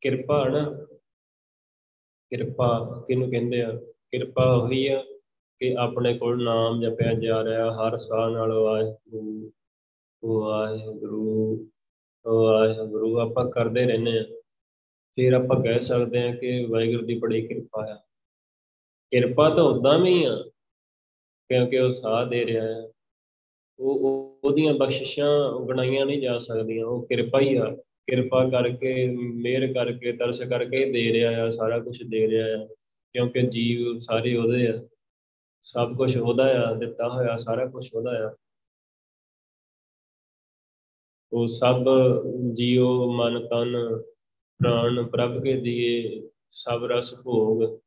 ਕਿਰਪਾ 0.00 0.48
ਨਾ 0.48 0.86
ਕਿਰਪਾ 2.30 3.04
ਕਿਹਨੂੰ 3.08 3.30
ਕਹਿੰਦੇ 3.30 3.62
ਆ? 3.62 3.76
ਕਿਰਪਾ 4.12 4.58
ਹੋਈ 4.58 4.86
ਆ 4.86 5.04
ਕਿ 5.58 5.76
ਆਪਣੇ 5.78 6.18
ਕੋਲ 6.18 6.44
ਨਾਮ 6.44 6.82
ਜਪਿਆ 6.82 7.12
ਜਾ 7.12 7.44
ਰਿਹਾ, 7.44 7.72
ਹਰ 7.72 7.96
ਸਾਹ 7.96 8.30
ਨਾਲ 8.30 8.52
ਵਾਹਿਗੁਰੂ 8.52 9.52
ਵਾਹਿਗੁਰੂ 10.24 11.56
ਵਾਹਿਗੁਰੂ, 12.26 13.18
ਆਪਾਂ 13.18 13.50
ਕਰਦੇ 13.50 13.86
ਰਹਿੰਦੇ 13.86 14.18
ਆ। 14.18 14.24
ਫਿਰ 15.16 15.32
ਆਪਾਂ 15.32 15.62
ਕਹਿ 15.62 15.80
ਸਕਦੇ 15.80 16.22
ਆ 16.22 16.34
ਕਿ 16.34 16.64
ਵਾਹਿਗੁਰੂ 16.64 17.06
ਦੀ 17.06 17.18
ਬੜੀ 17.18 17.46
ਕਿਰਪਾ 17.46 17.86
ਆ। 17.90 17.94
ਕਿਰਪਾ 19.10 19.54
ਤਾਂ 19.54 19.64
ਉਦਾਂ 19.64 19.98
ਵੀ 19.98 20.24
ਆ, 20.24 20.44
ਕਿਉਂਕਿ 21.48 21.78
ਉਹ 21.78 21.90
ਸਾਹ 21.90 22.26
ਦੇ 22.26 22.46
ਰਿਹਾ 22.46 22.64
ਹੈ 22.64 22.88
ਉਹ 23.78 24.38
ਉਹਦੀਆਂ 24.44 24.74
ਬਖਸ਼ਿਸ਼ਾਂ 24.74 25.60
ਗਣਾਈਆਂ 25.66 26.06
ਨਹੀਂ 26.06 26.22
ਜਾ 26.22 26.38
ਸਕਦੀਆਂ, 26.38 26.86
ਉਹ 26.86 27.06
ਕਿਰਪਾ 27.06 27.40
ਹੀ 27.40 27.56
ਆ। 27.56 27.76
ਕਿਰਪਾ 28.10 28.50
ਕਰਕੇ, 28.50 29.16
ਮਿਹਰ 29.16 29.72
ਕਰਕੇ 29.72 30.12
ਦਰਸ 30.12 30.42
ਕਰਕੇ 30.42 30.92
ਦੇ 30.92 31.12
ਰਿਹਾ 31.12 31.46
ਆ, 31.46 31.50
ਸਾਰਾ 31.50 31.78
ਕੁਝ 31.78 32.02
ਦੇ 32.02 32.30
ਰਿਹਾ 32.30 32.62
ਆ, 32.62 32.66
ਕਿਉਂਕਿ 33.12 33.42
ਜੀਵ 33.42 33.98
ਸਾਰੇ 33.98 34.36
ਉਹਦੇ 34.36 34.68
ਆ। 34.68 34.88
ਸਭ 35.62 35.96
ਕੁਝ 35.96 36.18
ਉਹਦਾ 36.18 36.70
ਆ, 36.70 36.74
ਦਿੱਤਾ 36.74 37.08
ਹੋਇਆ, 37.08 37.36
ਸਾਰਾ 37.36 37.66
ਕੁਝ 37.66 37.90
ਉਹਦਾ 37.94 38.10
ਆ। 38.28 38.36
ਉਹ 41.32 41.46
ਸਭ 41.46 41.84
ਜੀਉ, 42.52 43.12
ਮਨ, 43.12 43.48
ਤਨ, 43.48 44.02
ਪ੍ਰਾਣ 44.60 45.02
ਪ੍ਰਭ 45.02 45.42
ਕੇ 45.42 45.60
ਦੀਏ, 45.60 46.28
ਸਭ 46.50 46.84
ਰਸ 46.84 47.14
ਭੋਗ। 47.24 47.78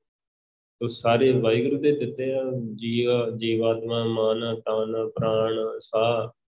ਤੋ 0.80 0.88
ਸਾਰੇ 0.88 1.32
ਵਾਹਿਗੁਰੂ 1.32 1.82
ਦੇ 1.82 1.92
ਦਿੱਤੇ 1.92 2.34
ਆ, 2.34 2.44
ਜੀਵ, 2.76 3.36
ਜੀਵਾਤਮਾ, 3.36 4.04
ਮਨ, 4.04 4.56
ਤਨ, 4.56 5.10
ਪ੍ਰਾਣ, 5.10 5.80
ਸਾਹ। 5.80 6.28
ਤੋ 6.28 6.43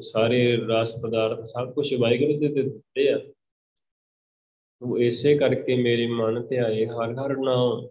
ਸਾਰੇ 0.00 0.56
ਰਸ 0.56 1.02
ਪਦਾਰਥ 1.02 1.42
ਸਭ 1.42 1.72
ਕੁਝ 1.72 1.94
ਵਾਹਿਗੁਰੂ 1.94 2.40
ਦੇ 2.40 2.48
ਦਿੱਤੇ 2.48 3.08
ਆ। 3.08 3.18
ਤੋ 4.80 4.98
ਇਸੇ 4.98 5.38
ਕਰਕੇ 5.38 5.76
ਮੇਰੇ 5.76 6.06
ਮਨ 6.06 6.46
ਤੇ 6.46 6.58
ਆਏ 6.58 6.86
ਹਰ 6.86 7.14
ਹਰ 7.14 7.36
ਨਾਮ। 7.36 7.88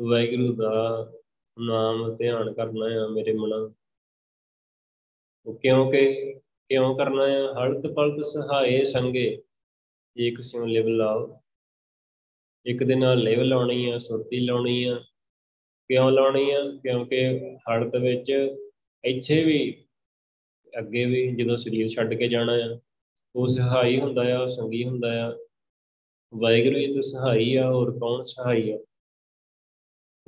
ਵਾਹਿਗੁਰੂ 0.00 0.54
ਦਾ 0.56 1.12
ਨਾਮ 1.60 2.16
ਧਿਆਨ 2.16 2.52
ਕਰਨਾ 2.52 3.04
ਆ 3.04 3.08
ਮੇਰੇ 3.08 3.32
ਮਨਾਂ। 3.32 3.68
ਉਹ 5.46 5.58
ਕਿਉਂਕਿ 5.58 6.34
ਕਿਉਂ 6.68 6.98
ਕਰਨਾ 6.98 7.24
ਆ? 7.24 7.54
ਹਲਤ 7.54 7.86
ਪਲਤ 7.86 8.24
ਸਹਾਏ 8.24 8.84
ਸੰਗੇ। 8.84 9.42
ਇੱਕ 10.16 10.40
ਸਿਉ 10.40 10.66
ਲਿਵ 10.66 10.88
ਲਾਓ। 10.88 11.38
ਇੱਕ 12.66 12.84
ਦੇ 12.84 12.94
ਨਾਲ 12.94 13.18
ਲਿਵ 13.18 13.42
ਲਾਉਣੀ 13.42 13.90
ਆ, 13.90 13.98
ਸੁਰਤੀ 13.98 14.40
ਲਾਉਣੀ 14.40 14.84
ਆ। 14.84 14.94
ਕਿਉਂ 15.88 16.10
ਲਾਉਣੀ 16.10 16.50
ਆ? 16.50 16.62
ਕਿਉਂਕਿ 16.82 17.38
ਹਲਤ 17.70 17.96
ਵਿੱਚ 17.96 18.32
ਇੱਥੇ 19.04 19.44
ਵੀ 19.44 19.84
ਅੱਗੇ 20.78 21.04
ਵੀ 21.04 21.26
ਜਦੋਂ 21.36 21.56
ਸਰੀਰ 21.56 21.88
ਛੱਡ 21.88 22.14
ਕੇ 22.14 22.28
ਜਾਣਾ 22.28 22.52
ਆ 22.52 22.78
ਉਹ 23.34 23.46
ਸਹਾਈ 23.46 24.00
ਹੁੰਦਾ 24.00 24.36
ਆ 24.36 24.38
ਉਹ 24.42 24.48
ਸੰਗੀ 24.48 24.84
ਹੁੰਦਾ 24.84 25.26
ਆ। 25.26 25.32
ਵਾਹਿਗੁਰੂ 26.34 26.78
ਜੀ 26.78 26.92
ਤਾਂ 26.92 27.02
ਸਹਾਈ 27.02 27.54
ਆ 27.56 27.70
ਹੋਰ 27.70 27.98
ਕੌਣ 27.98 28.22
ਸਹਾਈ 28.22 28.70
ਆ? 28.70 28.78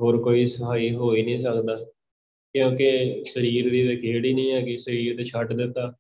ਹੋਰ 0.01 0.23
ਕੋਈ 0.23 0.47
ਸਹਾਈ 0.47 0.95
ਹੋ 0.95 1.15
ਹੀ 1.15 1.23
ਨਹੀਂ 1.23 1.39
ਸਕਦਾ। 1.39 1.77
ਕਿਉਂਕਿ 2.55 3.23
ਸਰੀਰ 3.25 3.71
ਦੀ 3.71 3.87
ਤਾਂ 3.89 3.97
ਖੇਡ 3.97 4.25
ਹੀ 4.25 4.33
ਨਹੀਂ 4.33 4.53
ਹੈਗੀ 4.53 4.77
ਸਰੀਰ 4.77 5.17
ਤੇ 5.17 5.25
ਛੱਡ 5.25 5.53
ਦਿੱਤਾ। 5.53 5.93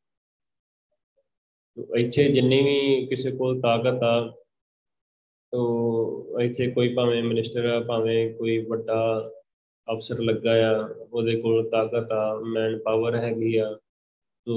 ਇੱਥੇ 1.99 2.29
ਜਿੰਨੀ 2.29 2.63
ਵੀ 2.63 3.07
ਕਿਸੇ 3.07 3.31
ਕੋਲ 3.31 3.61
ਤਾਕਤ 3.61 4.03
ਆ 4.03 4.33
ਤੋ 5.53 6.41
ਇੱਥੇ 6.41 6.71
ਕੋਈ 6.71 6.95
ਭਾਵੇਂ 6.95 7.23
ਮਿਨਿਸਟਰ 7.23 7.65
ਆ 7.65 7.81
ਭਾਵੇਂ 7.81 8.35
ਕੋਈ 8.35 8.59
ਵੱਡਾ 8.59 9.31
ਅਫਸਰ 9.93 10.21
ਲੱਗਾ 10.21 10.53
ਆ 10.71 10.89
ਉਹਦੇ 11.13 11.41
ਕੋਲ 11.41 11.71
ਤਾਕਤ 11.71 12.13
ਆ 12.13 12.41
ਮੈਨ 12.45 12.79
ਪਾਵਰ 12.79 13.17
ਹੈਗੀ 13.17 13.57
ਆ। 13.57 13.79
ਤੋ 14.47 14.55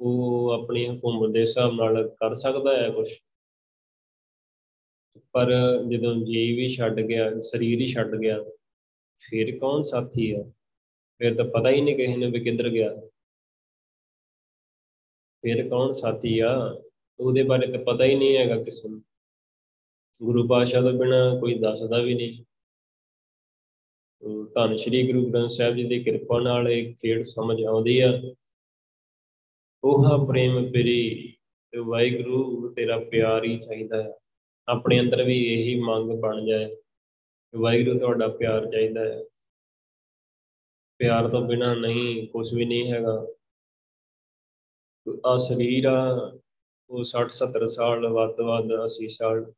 ਉਹ 0.00 0.50
ਆਪਣੀ 0.50 0.86
ਹਕੂਮਤ 0.86 1.32
ਦੇ 1.32 1.40
ਹਿਸਾਬ 1.40 1.72
ਨਾਲ 1.74 2.08
ਕਰ 2.08 2.34
ਸਕਦਾ 2.34 2.82
ਹੈ 2.82 2.90
ਕੁਝ 2.90 3.08
ਪਰ 5.32 5.50
ਜਦੋਂ 5.88 6.14
ਜੀਵ 6.14 6.58
ਹੀ 6.58 6.68
ਛੱਡ 6.68 7.00
ਗਿਆ, 7.00 7.40
ਸਰੀਰ 7.40 7.80
ਹੀ 7.80 7.86
ਛੱਡ 7.86 8.14
ਗਿਆ, 8.16 8.44
ਫਿਰ 9.14 9.58
ਕੌਣ 9.58 9.82
ਸਾਥੀ 9.82 10.30
ਆ? 10.32 10.42
ਫਿਰ 11.18 11.36
ਤਾਂ 11.36 11.44
ਪਤਾ 11.44 11.70
ਹੀ 11.70 11.80
ਨਹੀਂ 11.80 11.96
ਕਿਸੇ 11.96 12.16
ਨੂੰ 12.16 12.30
ਵੀ 12.30 12.40
ਕਿੱਧਰ 12.40 12.68
ਗਿਆ। 12.68 12.94
ਫਿਰ 15.42 15.68
ਕੌਣ 15.68 15.92
ਸਾਥੀ 15.92 16.38
ਆ? 16.38 16.82
ਉਹਦੇ 17.20 17.42
ਬਾਰੇ 17.42 17.66
ਤਾਂ 17.66 17.80
ਪਤਾ 17.80 18.04
ਹੀ 18.04 18.14
ਨਹੀਂ 18.14 18.36
ਹੈਗਾ 18.36 18.62
ਕਿਸੇ 18.62 18.88
ਨੂੰ। 18.88 19.02
ਗੁਰੂ 20.22 20.48
ਪਾਤਸ਼ਾਹ 20.48 20.82
ਤੋਂ 20.82 20.92
ਬਿਨਾ 20.92 21.38
ਕੋਈ 21.40 21.54
ਦੱਸਦਾ 21.54 21.98
ਵੀ 21.98 22.14
ਨਹੀਂ। 22.14 22.44
ਧੰਨ 24.54 24.76
ਸ਼੍ਰੀ 24.76 25.12
ਗੁਰੂ 25.12 25.30
ਗ੍ਰੰਥ 25.30 25.50
ਸਾਹਿਬ 25.50 25.76
ਜੀ 25.76 25.84
ਦੀ 25.84 26.04
ਕਿਰਪਾ 26.04 26.40
ਨਾਲ 26.40 26.68
ਇਹ 26.68 26.94
ਖੇਡ 26.94 27.22
ਸਮਝ 27.22 27.62
ਆਉਂਦੀ 27.64 28.00
ਆ। 28.00 28.20
ਉਹ 29.84 30.26
ਪ੍ਰੇਮ 30.26 30.72
ਪਿਰੀ 30.72 31.32
ਤੇ 31.72 31.78
ਵਾਹਿਗੁਰੂ, 31.78 32.72
ਤੇਰਾ 32.74 32.98
ਪਿਆਰ 32.98 33.44
ਹੀ 33.44 33.58
ਚਾਹੀਦਾ 33.58 34.02
ਹੈ। 34.02 34.12
ਆਪਣੇ 34.68 35.00
ਅੰਦਰ 35.00 35.22
ਵੀ 35.22 35.36
ਇਹੀ 35.46 35.80
ਮੰਗ 35.80 36.10
ਬਣ 36.20 36.44
ਜਾਏ 36.46 36.76
ਵਾਹਿਗੁਰੂ, 37.56 37.98
ਤੁਹਾਡਾ 37.98 38.28
ਪਿਆਰ 38.28 38.66
ਚਾਹੀਦਾ 38.66 39.00
ਹੈ। 39.00 39.22
ਪਿਆਰ 40.98 41.28
ਤੋਂ 41.28 41.40
ਬਿਨਾ 41.48 41.74
ਨਹੀਂ 41.74 42.28
ਕੁਝ 42.28 42.54
ਵੀ 42.54 42.64
ਨਹੀਂ 42.64 42.92
ਹੈਗਾ। 42.92 43.26
ਆ 45.26 45.36
ਸਰੀਰ 45.36 45.84
ਆ, 45.84 46.00
ਉਹ 46.90 47.04
60 47.04 47.32
70 47.32 47.66
ਸਾਲ 47.66 48.06
ਵੱਧ 48.08 48.40
ਵੱਧ 48.40 48.72
80 48.72 49.08
ਸਾਲ, 49.08 49.52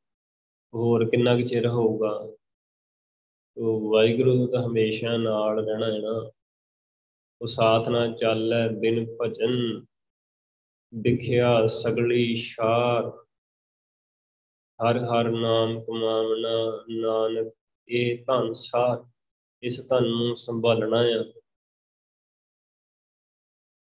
ਹੋਰ 0.74 1.08
ਕਿੰਨਾ 1.10 1.36
ਕੁ 1.36 1.42
ਚਿਰ 1.42 1.68
ਹੋਊਗਾ? 1.68 2.36
ਉਹ 3.56 3.92
ਵਾਹਿਗੁਰੂ 3.92 4.46
ਤਾਂ 4.46 4.66
ਹਮੇਸ਼ਾ 4.66 5.16
ਨਾਲ 5.16 5.64
ਰਹਿਣਾ 5.64 5.86
ਹੈ 5.86 5.98
ਨਾ। 5.98 6.30
ਉਹ 7.42 7.46
ਸਾਥ 7.46 7.88
ਨਾਲ 7.88 8.12
ਚੱਲੈ 8.12 8.68
ਬਿਨ 8.68 9.16
ਭਜਨ 9.20 9.84
ਵਿਖਿਆ 10.94 11.66
ਸਗਲੀ 11.66 12.36
ਸ਼ਾਰ। 12.36 13.04
ਹਰ 14.80 14.98
ਹਰ 14.98 15.30
ਨਾਮ 15.30 15.84
ਕਮਾਵਣਾ 15.84 16.84
ਨਾਨਕ, 16.88 17.52
ਇਹ 17.88 18.24
ਧਨ 18.24 18.52
ਸਾਰ, 18.52 19.04
ਇਸ 19.62 19.88
ਧਨ 19.88 20.04
ਨੂੰ 20.04 20.36
ਸੰਭਾਲਣਾ 20.36 21.00
ਆ। 21.00 21.24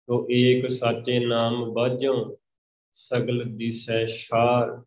ਤੋ 0.07 0.27
ਏਕ 0.31 0.71
ਸਾਚੇ 0.71 1.19
ਨਾਮ 1.27 1.75
ਬਾਝੋਂ 1.75 2.37
ਸਗਲ 2.93 3.43
ਦਿਸੈ 3.47 4.07
ਸ਼ਾਰ। 4.07 4.85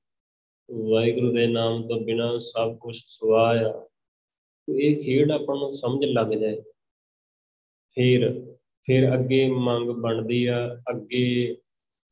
ਵਾਹਿਗੁਰੂ 0.72 1.34
ਦੇ 1.34 1.48
ਨਾਮ 1.48 1.88
ਤੋਂ 1.88 2.02
ਬਿਨਾ 2.02 2.38
ਸਭ 2.38 2.78
ਕੁਝ 2.78 3.04
ਸਵਾਇਆ 3.08 3.70
ਤੋ 4.68 4.78
ਇਹ 4.80 5.02
ਖੇਡ 5.02 5.32
ਆਪਾਂ 5.32 5.56
ਨੂੰ 5.56 5.72
ਸਮਝ 5.72 6.06
ਲੱਗ 6.06 6.28
ਜਾਏ। 6.28 6.62
ਫਿਰ 7.98 8.46
ਫਿਰ 8.84 9.14
ਅੱਗੇ 9.14 9.50
ਮੰਗ 9.50 9.90
ਬਣਦੀ 9.90 10.46
ਆ, 10.46 10.76
ਅੱਗੇ 10.90 11.61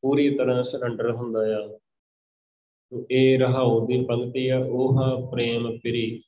ਪੂਰੀ 0.02 0.38
ਤਰ੍ਹਾਂ 0.38 0.62
ਸਰੈਂਡਰ 0.62 1.10
ਹੁੰਦਾ 1.10 1.40
ਆ। 1.40 1.78
ਤੋ 2.90 3.06
ਇਹ 3.10 3.38
ਰਹਾਉ 3.38 3.86
ਦੀ 3.86 4.04
ਪੰਕਤੀ 4.04 4.48
ਆ 4.48 4.58
ਉਹ 4.58 4.96
ਪ੍ਰੇਮ 5.32 5.78
ਪਿਰੀ। 5.78 6.22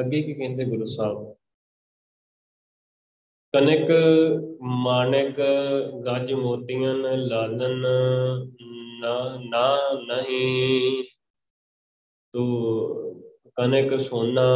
ਅੱਗੇ 0.00 0.22
ਕੀ 0.22 0.34
ਕਹਿੰਦੇ 0.34 0.64
ਗੁਰੂ 0.64 0.84
ਸਾਹਿਬ? 0.84 1.34
ਕਨਕ 3.52 3.90
ਮਾਨਕ 4.62 5.40
ਗੱਜ 6.06 6.32
ਮੋਤੀਆਂ, 6.32 6.94
ਲਾਲਨ 7.16 7.82
ਨਾ 9.00 9.40
ਨਾ 9.44 9.92
ਨਹੀਂ। 10.06 11.04
ਤੋ 12.32 12.42
ਕਨਕ 13.54 14.00
ਸੋਨਾ 14.00 14.46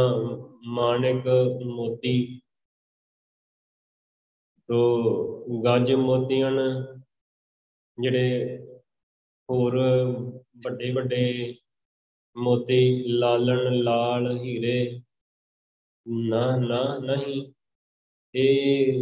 ਮਾਨਕ 0.65 1.27
ਮੋਤੀ। 1.65 2.41
ਤੋ 4.67 4.79
ਗੱਜ 5.63 5.93
ਮੋਤੀਆਂ 5.93 6.51
ਜਿਹੜੇ 8.01 8.57
ਹੋਰ 9.49 9.77
ਵੱਡੇ 10.65 10.91
ਵੱਡੇ 10.91 11.55
ਮੋਤੀ, 12.37 13.03
ਲਾਲਣ, 13.07 13.75
ਲਾਲ, 13.75 14.37
ਹੀਰੇ, 14.37 15.01
ਨਾ 16.07 16.57
ਨਾ, 16.57 16.97
ਨਹੀਂ, 16.97 17.53
ਇਹ 18.35 18.93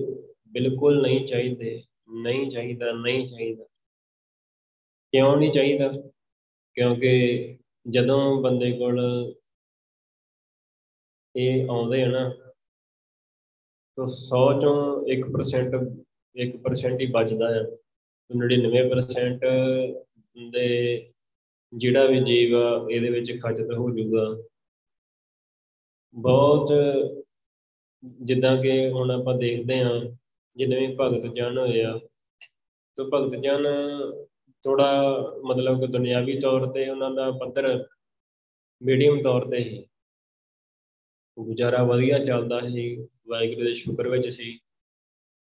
ਬਿਲਕੁਲ 0.47 1.01
ਨਹੀਂ 1.01 1.27
ਚਾਹੀਦੇ, 1.27 1.83
ਨਹੀਂ 2.23 2.49
ਚਾਹੀਦਾ 2.49 2.91
ਨਹੀਂ 2.91 3.27
ਚਾਹੀਦਾ। 3.27 3.63
ਕਿਉਂ 5.11 5.37
ਨਹੀਂ 5.37 5.51
ਚਾਹੀਦਾ? 5.51 6.11
ਕਿਉਂਕਿ 6.73 7.57
ਜਦੋਂ 7.89 8.41
ਬੰਦੇ 8.41 8.71
ਕੋਲ 8.71 8.99
ਇਹ 11.35 11.67
ਆਉਂਦੇ 11.69 12.03
ਆ 12.03 12.07
ਨਾ, 12.07 12.29
ਤਾਂ 13.97 14.07
100 14.07 14.61
ਚੋਂ 14.61 15.07
1% 15.07 15.75
1% 16.35 17.01
ਹੀ 17.01 17.05
ਬਚਦਾ 17.05 17.45
ਆ। 17.45 17.77
99% 18.31 19.45
ਦੇ 20.51 20.67
ਜਿਹੜਾ 21.73 22.05
ਵੀ 22.05 22.19
ਜੀਵ 22.19 22.55
ਆ, 22.55 22.87
ਇਹਦੇ 22.91 23.09
ਵਿੱਚ 23.09 23.31
ਖਚਤ 23.43 23.71
ਹੋ 23.73 23.89
ਜਾਊਗਾ। 23.89 24.43
ਬਹੁਤ 26.15 26.71
ਜਿੱਦਾਂ 28.03 28.57
ਕਿ 28.63 28.89
ਹੁਣ 28.89 29.11
ਆਪਾਂ 29.11 29.35
ਦੇਖਦੇ 29.35 29.79
ਹਾਂ, 29.83 29.99
ਜਿੰਨੇ 30.55 30.87
ਵੀ 30.87 30.95
ਭਗਤ 30.99 31.33
ਜਨ 31.35 31.57
ਹੋਏ 31.57 31.83
ਆ, 31.83 31.99
ਤਾਂ 32.97 33.05
ਭਗਤ 33.05 33.35
ਜਨ 33.35 33.67
ਥੋੜਾ 34.63 34.87
ਮਤਲਬ 35.45 35.79
ਕਿ 35.81 35.87
ਦੁਨਿਆਵੀ 35.87 36.39
ਤੌਰ 36.39 36.71
ਤੇ 36.71 36.89
ਉਹਨਾਂ 36.89 37.11
ਦਾ 37.11 37.29
ਪੱਧਰ 37.31 37.87
ਮੀਡੀਅਮ 38.81 39.21
ਤੌਰ 39.21 39.49
ਤੇ 39.51 39.59
ਹੀ 39.59 39.85
ਗੁਜ਼ਾਰਾ 41.37 41.83
ਵਧੀਆ 41.83 42.17
ਚੱਲਦਾ 42.19 42.59
ਸੀ, 42.61 42.95
ਵਾਹਿਗੁਰੂ 43.27 43.63
ਦੇ 43.63 43.73
ਸ਼ੁਕਰ 43.73 44.07
ਵਿੱਚ 44.07 44.27
ਸੀ। 44.27 44.59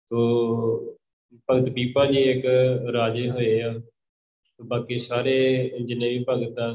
ਤੋ 0.07 0.94
ਭਗਤ 1.49 1.69
ਪੀਪਾ 1.73 2.05
ਜੀ 2.05 2.21
ਇੱਕ 2.21 2.45
ਰਾਜੇ 2.93 3.29
ਹੋਏ 3.29 3.61
ਆ। 3.61 3.73
ਬਾਕੀ 4.59 4.97
ਸਾਰੇ 4.99 5.33
ਜਿੰਨੇ 5.85 6.09
ਵੀ 6.09 6.23
ਭਗਤ 6.29 6.59
ਆ, 6.59 6.69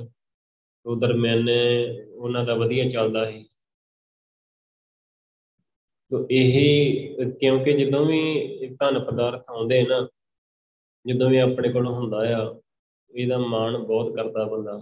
ਉਹ 0.87 0.97
ਦਰਮਿਆਨੇ 1.01 1.59
ਉਹਨਾਂ 2.07 2.45
ਦਾ 2.45 2.55
ਵਧੀਆ 2.55 2.89
ਚੱਲਦਾ 2.91 3.25
ਸੀ। 3.31 3.45
ਤੋ 6.11 6.27
ਇਹ 6.31 7.27
ਕਿਉਂਕਿ 7.41 7.73
ਜਦੋਂ 7.73 8.05
ਵੀ 8.07 8.69
ਧਨ 8.81 8.99
ਪਦਾਰਥ 9.05 9.51
ਆਉਂਦੇ 9.51 9.83
ਨਾ, 9.83 10.07
ਜਦੋਂ 11.05 11.29
ਵੀ 11.31 11.39
ਆਪਣੇ 11.39 11.73
ਕੋਲ 11.73 11.87
ਹੁੰਦਾ 11.87 12.19
ਆ, 12.37 12.61
ਇਹਦਾ 13.15 13.39
ਮਾਣ 13.39 13.79
ਬਹੁਤ 13.79 14.15
ਕਰਦਾ 14.17 14.45
ਬੰਦਾ। 14.47 14.81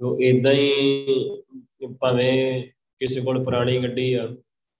ਤੋ 0.00 0.16
ਇਦਾਂ 0.20 0.52
ਹੀ 0.52 1.42
ਭਾਵੇਂ 2.00 2.62
ਕਿਸੇ 3.00 3.20
ਕੋਲ 3.20 3.42
ਪੁਰਾਣੀ 3.44 3.78
ਗੱਡੀ 3.82 4.12
ਆ, 4.14 4.28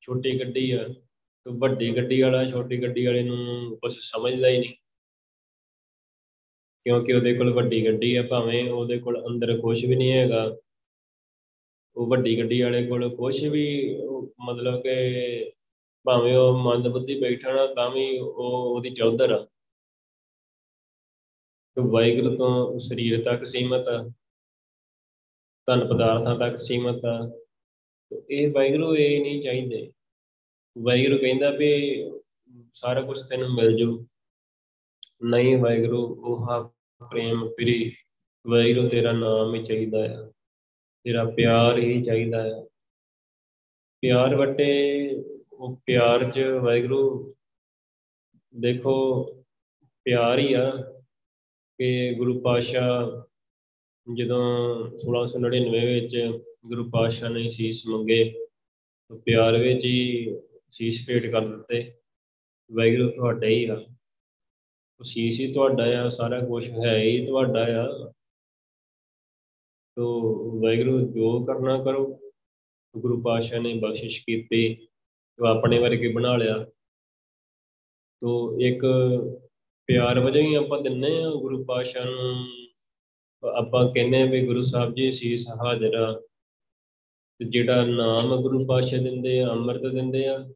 ਛੋਟੀ 0.03 0.39
ਗੱਡੀ 0.41 0.71
ਆ 0.71 0.89
ਤੋ 1.45 1.53
ਵੱਡੀ 1.59 1.97
ਗੱਡੀ 1.97 2.23
ਵਾਲਾ, 2.23 2.45
ਛੋਟੀ 2.47 2.83
ਗੱਡੀ 2.83 3.07
ਵਾਲੇ 3.07 3.23
ਨੂੰ 3.23 3.77
ਕੁਝ 3.77 3.93
ਸਮਝਦਾ 3.93 4.49
ਹੀ 4.49 4.59
ਨਹੀਂ। 4.59 4.75
ਕਿਉਂਕਿ 6.85 7.13
ਉਹਦੇ 7.13 7.35
ਕੋਲ 7.35 7.55
ਵੱਡੀ 7.55 7.87
ਗੱਡੀ 7.87 8.17
ਆ, 8.17 8.23
ਭਾਵੇਂ 8.23 8.71
ਉਹਦੇ 8.71 8.99
ਕੋਲ 8.99 9.27
ਅੰਦਰ 9.27 9.59
ਕੁਝ 9.61 9.87
ਵੀ 9.87 9.97
ਨਹੀਂ 9.97 10.13
ਹੈਗਾ। 10.13 10.57
ਉਹ 11.97 12.07
ਵੱਡੀ 12.07 12.39
ਗੱਡੀ 12.39 12.63
ਵਾਲੇ 12.63 12.87
ਕੋਲ 12.87 13.17
ਕੁਝ 13.17 13.47
ਵੀ 13.47 13.97
ਮਤਲਬ 14.45 14.83
ਕਿ 14.83 14.93
ਭਾਵੇਂ 16.05 16.37
ਉਹ 16.37 16.59
ਮੰਦ 16.59 16.89
ਬੁੱਧੀ 16.89 17.21
ਬੈਠਾ 17.21 17.53
ਨਾ 17.53 17.75
ਤਾਂ 17.75 17.91
ਵੀ 17.91 18.19
ਉਹ 18.19 18.75
ਉਹਦੀ 18.77 18.91
ਚੌਧਰ 18.91 19.33
ਆ। 19.33 19.49
ਤੇ 21.77 21.83
ਵਾਹਿਗੁਰੂ 21.91 22.37
ਤੋਂ 22.37 22.79
ਸਰੀਰ 22.79 23.25
ਤੱਕ 23.25 23.45
ਸੀਮਤ 23.45 23.89
ਆ। 23.89 24.11
ਧਨ 25.67 25.89
ਪਦਾਰਥਾਂ 25.89 26.39
ਤੱਕ 26.39 26.61
ਸੀਮਤ 26.61 27.05
ਆ। 27.05 27.41
ਇਹ 28.31 28.53
ਵਾਹਿਗੁਰੂ 28.53 28.97
ਇਹ 28.97 29.21
ਨਹੀਂ 29.21 29.43
ਚਾਹੀਦੇ। 29.43 29.93
ਵਾਹਿਗੁਰੂ 30.77 31.19
ਕਹਿੰਦਾ 31.19 31.51
ਵੀ 31.51 31.71
ਸਾਰਾ 32.75 33.01
ਕੁਝ 33.01 33.19
ਤੈਨੂੰ 33.23 33.49
ਮਿਲ 33.55 33.77
ਜੂ 33.77 34.07
ਨਹੀਂ 35.23 35.57
ਵਾਹਿਗੁਰੂ 35.57 35.99
ਉਹ 36.25 36.47
ਪ੍ਰੇਮ 37.01 37.49
ਪ੍ਰੀ, 37.49 37.93
ਵਾਹਿਗੁਰੂ 38.45 38.89
ਤੇਰਾ 38.89 39.13
ਨਾਮ 39.13 39.55
ਹੀ 39.55 39.63
ਚਾਹੀਦਾ 39.65 40.09
ਹੈ 40.09 40.31
ਤੇਰਾ 41.07 41.25
ਪਿਆਰ 41.37 41.79
ਹੀ 41.79 42.03
ਚਾਹੀਦਾ 42.03 42.43
ਹੈ 42.43 42.63
ਪਿਆਰ 44.03 44.35
ਵਟੇ, 44.37 45.23
ਉਹ 45.53 45.77
ਪਿਆਰ 45.87 46.31
'ਚ 46.31 46.41
ਵਾਹਿਗੁਰੂ, 46.63 47.35
ਦੇਖੋ 48.55 48.95
ਪਿਆਰ 50.07 50.39
ਹੀ 50.39 50.53
ਆ 50.55 50.71
ਕਿ 51.79 52.15
ਗੁਰੂ 52.15 52.41
ਪਾਸ਼ਾ 52.41 52.87
ਜਦੋਂ 54.07 54.45
1699 54.97 55.85
ਵਿੱਚ 55.87 56.17
ਗੁਰੂ 56.67 56.89
ਪਾਸ਼ਾ 56.91 57.29
ਨੇ 57.29 57.49
ਸੀਸ 57.49 57.87
ਮੰਗੇ 57.87 58.23
ਪਿਆਰ 59.27 59.59
ਵਿੱਚ 59.59 59.85
ਹੀ 59.85 60.35
ਸੀਸ 60.73 61.05
ਭੇਟ 61.07 61.31
ਕਰ 61.31 61.47
ਦਿੱਤੇ। 61.47 61.95
ਵਾਹਿਗੁਰੂ, 62.73 63.11
ਤੁਹਾਡਾ 63.11 63.47
ਹੀ 63.47 63.65
ਆ। 63.65 63.87
ਸੀਸ 65.03 65.41
ਹੀ 65.41 65.53
ਤੁਹਾਡਾ 65.53 66.05
ਆ, 66.05 66.09
ਸਾਰਾ 66.09 66.41
ਕੁਝ 66.41 66.71
ਹੈ 66.71 66.99
ਹੀ 66.99 67.27
ਤੁਹਾਡਾ 67.27 67.67
ਆ। 67.83 68.13
ਤੋ 69.97 70.31
ਵਾਹਿਗੁਰੂ, 70.61 71.13
ਜੋ 71.15 71.45
ਕਰਨਾ 71.45 71.85
ਕਰੋ। 71.85 72.33
ਗੁਰੂ 72.97 73.23
ਪਾਸ਼ਾ 73.23 73.59
ਨੇ 73.59 73.75
ਬਖਸ਼ਿਸ਼ 73.75 74.21
ਕੀਤੀ 74.21 74.75
ਤੋ 75.37 75.47
ਆਪਣੇ 75.47 75.79
ਵਰਗੇ 75.79 76.13
ਬਣਾ 76.13 76.37
ਲਿਆ। 76.37 76.67
ਤੋ 78.21 78.61
ਇੱਕ 78.61 78.81
ਪਿਆਰ 79.87 80.21
ਵਜੋਂ 80.21 80.43
ਹੀ 80.43 80.55
ਆਪਾਂ 80.55 80.81
ਦਿੰਨੇ 80.81 81.23
ਆ 81.23 81.31
ਗੁਰੂ 81.31 81.65
ਪਾਸ਼ਾ 81.65 82.05
ਨੂੰ। 82.05 82.47
ਆਪਾਂ 83.49 83.93
ਕਹਿੰਦੇ 83.95 84.23
ਆ 84.23 84.27
ਵੀ 84.27 84.47
ਗੁਰੂ 84.47 84.61
ਸਾਹਿਬ 84.61 84.95
ਜੀ, 84.95 85.13
ਸੀਸ 85.13 85.49
ਹਾਜ਼ਰ 85.49 85.95
ਆ। 85.95 86.23
ਤੇ 87.39 87.45
ਜਿਹੜਾ 87.45 87.87
ਨਾਮ 87.87 88.43
ਗੁਰੂ 88.43 88.67
ਪਾਸ਼ਾ 88.67 88.97
ਦਿੰਦੇ 88.97 89.41
ਆ, 89.41 89.49
ਅੰਮ੍ਰਿਤ 89.49 89.83
ਦਿੰਦੇ 89.83 90.29
ਆ 90.29 90.55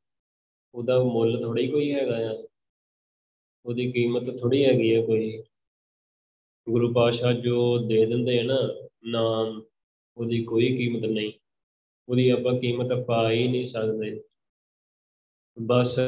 ਉਹਦਾ 0.76 1.02
ਮੁੱਲ 1.02 1.42
ਥੋੜੀ 1.42 1.70
ਕੋਈ 1.70 1.94
ਹੈਗਾ 1.94 2.16
ਆ। 2.30 2.46
ਉਹਦੀ 3.66 3.92
ਕੀਮਤ 3.92 4.40
ਥੋੜੀ 4.40 4.64
ਹੈਗੀ 4.64 4.94
ਆ 4.94 5.06
ਕੋਈ। 5.06 5.42
ਗੁਰੂ 6.70 6.92
ਪਾਸ਼ਾ 6.92 7.32
ਜੋ 7.32 7.78
ਦੇ 7.78 8.06
ਦਿੰਦੇ 8.06 8.40
ਆ 8.40 8.42
ਨਾ 8.42 8.88
ਨਾਮ, 9.04 9.62
ਉਹਦੀ 10.16 10.44
ਕੋਈ 10.44 10.76
ਕੀਮਤ 10.76 11.04
ਨਹੀਂ। 11.04 11.32
ਉਹਦੀ 12.08 12.28
ਆਪਾਂ 12.30 12.60
ਕੀਮਤ 12.60 12.92
ਪਾ 13.06 13.30
ਹੀ 13.30 13.48
ਨਹੀਂ 13.48 13.64
ਸਕਦੇ। 13.64 14.22
ਬਸ 15.62 15.98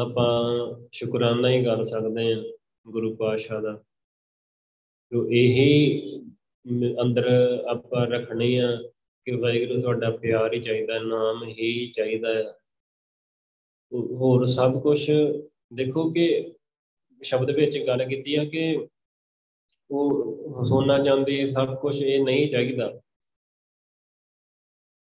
ਆਪਾਂ 0.00 0.44
ਸ਼ੁਕਰਾਨਾ 0.92 1.48
ਹੀ 1.48 1.64
ਕਰ 1.64 1.82
ਸਕਦੇ 1.82 2.32
ਆ 2.32 2.44
ਗੁਰੂ 2.88 3.16
ਪਾਸ਼ਾ 3.16 3.60
ਦਾ। 3.60 3.84
ਜੋ 5.12 5.30
ਇਹੀ 5.30 6.00
ਅੰਦਰ 7.02 7.26
ਆਪਾਂ 7.70 8.06
ਰੱਖਣੀ 8.06 8.56
ਆ 8.56 8.78
ਕਿ 9.26 9.36
ਵਾਹਿਗੁਰੂ 9.36 9.80
ਤੁਹਾਡਾ 9.82 10.10
ਪਿਆਰ 10.10 10.52
ਹੀ 10.52 10.60
ਚਾਹੀਦਾ, 10.62 10.98
ਨਾਮ 10.98 11.44
ਹੀ 11.44 11.92
ਚਾਹੀਦਾ 11.96 12.34
ਹੈ। 12.34 12.44
ਹੋਰ 13.92 14.44
ਸਭ 14.44 14.82
ਕੁਝ 14.82 15.10
ਦੇਖੋ 15.74 16.10
ਕਿ 16.12 16.54
ਸ਼ਬਦ 17.22 17.50
ਵਿੱਚ 17.50 17.78
ਗੱਲ 17.86 18.04
ਕੀਤੀ 18.08 18.34
ਆ 18.34 18.44
ਕਿ 18.44 18.88
ਉਹ 19.90 20.64
ਸੋਨਾ 20.64 20.98
ਚਾਂਦੀ 21.04 21.46
ਸਭ 21.46 21.74
ਕੁਝ 21.80 22.02
ਇਹ 22.02 22.24
ਨਹੀਂ 22.24 22.50
ਚਾਹੀਦਾ। 22.50 23.00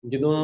ਜਦੋਂ 0.07 0.35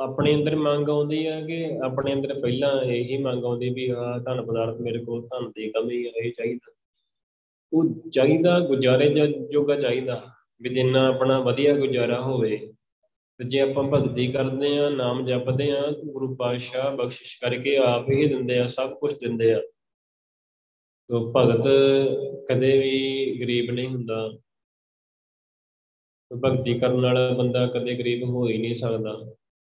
ਆਪਣੇ 0.00 0.34
ਅੰਦਰ 0.34 0.56
ਮੰਗ 0.56 0.88
ਆਉਂਦੀ 0.88 1.26
ਆ 1.26 1.40
ਕਿ 1.46 1.78
ਆਪਣੇ 1.84 2.14
ਅੰਦਰ 2.14 2.34
ਪਹਿਲਾਂ 2.40 2.82
ਇਹੀ 2.82 3.18
ਮੰਗ 3.18 3.44
ਆਉਂਦੀ 3.44 3.70
ਵੀ 3.70 3.88
ਆ 3.88 4.18
ਧਨ 4.18 4.46
ਪਦਾਰਥ 4.46 4.80
ਮੇਰੇ 4.80 5.04
ਕੋਲ, 5.04 5.26
ਧਨ 5.26 5.50
ਦੀ 5.50 5.70
ਕਮੀ 5.70 6.06
ਆ, 6.06 6.10
ਇਹ 6.24 6.32
ਚਾਹੀਦਾ। 6.32 6.72
ਉਹ 7.72 8.10
ਚਾਹੀਦਾ 8.10 8.60
ਗੁਜ਼ਾਰੇ 8.60 9.14
ਜੋਗਾ 9.52 9.76
ਚਾਹੀਦਾ। 9.76 10.26
ਵੀ 10.62 10.68
ਜਿੰਨਾ 10.68 11.08
ਆਪਣਾ 11.08 11.40
ਵਧੀਆ 11.40 11.76
ਗੁਜ਼ਾਰਾ 11.76 12.20
ਹੋਵੇ, 12.20 12.72
ਤੇ 13.38 13.44
ਜੇ 13.44 13.60
ਆਪਾਂ 13.60 13.84
ਭਗਤੀ 13.84 14.32
ਕਰਦੇ 14.32 14.78
ਆ 14.78 14.88
ਨਾਮ 14.90 15.24
ਜਪਦੇ 15.24 15.70
ਆ 15.70 15.82
ਤੇ 15.82 16.12
ਗੁਰੂ 16.12 16.34
ਪਾਤਸ਼ਾਹ 16.34 16.96
ਬਖਸ਼ਿਸ਼ 16.96 17.40
ਕਰਕੇ 17.40 17.76
ਆਪ 17.76 18.10
ਹੀ 18.10 18.26
ਦਿੰਦੇ 18.26 18.58
ਆ, 18.58 18.66
ਸਭ 18.66 18.98
ਕੁਝ 18.98 19.14
ਦਿੰਦੇ 19.14 19.54
ਆ। 19.54 19.60
ਤੋ 21.08 21.32
ਭਗਤ 21.36 21.68
ਕਦੇ 22.50 22.78
ਵੀ 22.78 22.92
ਗਰੀਬ 23.40 23.70
ਨਹੀਂ 23.70 23.88
ਹੁੰਦਾ। 23.88 24.30
ਭਗਤੀ 26.44 26.78
ਕਰਨ 26.78 27.00
ਵਾਲਾ 27.00 27.30
ਬੰਦਾ 27.30 27.66
ਕਦੇ 27.66 27.94
ਗਰੀਬ 27.94 28.22
ਹੋ 28.22 28.48
ਹੀ 28.48 28.58
ਨਹੀਂ 28.58 28.74
ਸਕਦਾ। 28.74 29.12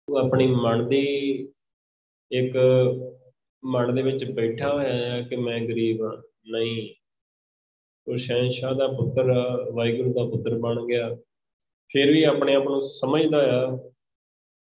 ਉਹ 0.09 0.17
ਆਪਣੀ 0.17 0.47
ਮਨ 0.47 0.89
ਦੀ 0.89 1.29
ਇੱਕ 2.33 2.53
ਮਨ 3.65 3.95
ਦੇ 3.95 4.03
ਵਿੱਚ 4.03 4.25
ਬੈਠਾ 4.25 4.73
ਹੋਇਆ 4.73 4.95
ਹੈ 4.95 5.23
ਕਿ 5.23 5.37
ਮੈਂ 5.37 5.61
ਗਰੀਬ 5.61 6.03
ਹਾਂ। 6.03 6.23
ਨਹੀਂ। 6.47 7.02
ਉਹ 8.09 8.17
ਸ਼ਹਿਨशाह 8.17 8.75
ਦਾ 8.75 8.87
ਪੁੱਤਰ, 8.89 9.25
ਵਾਹਿਗੁਰੂ 9.73 10.13
ਦਾ 10.13 10.25
ਪੁੱਤਰ 10.25 10.59
ਬਣ 10.59 10.87
ਗਿਆ। 10.87 11.15
ਫਿਰ 11.93 12.11
ਵੀ 12.11 12.25
ਆਪਣੇ 12.25 12.55
ਆਪ 12.55 12.63
ਨੂੰ 12.63 12.81
ਸਮਝਦਾ 12.81 13.63
ਆ 13.63 13.91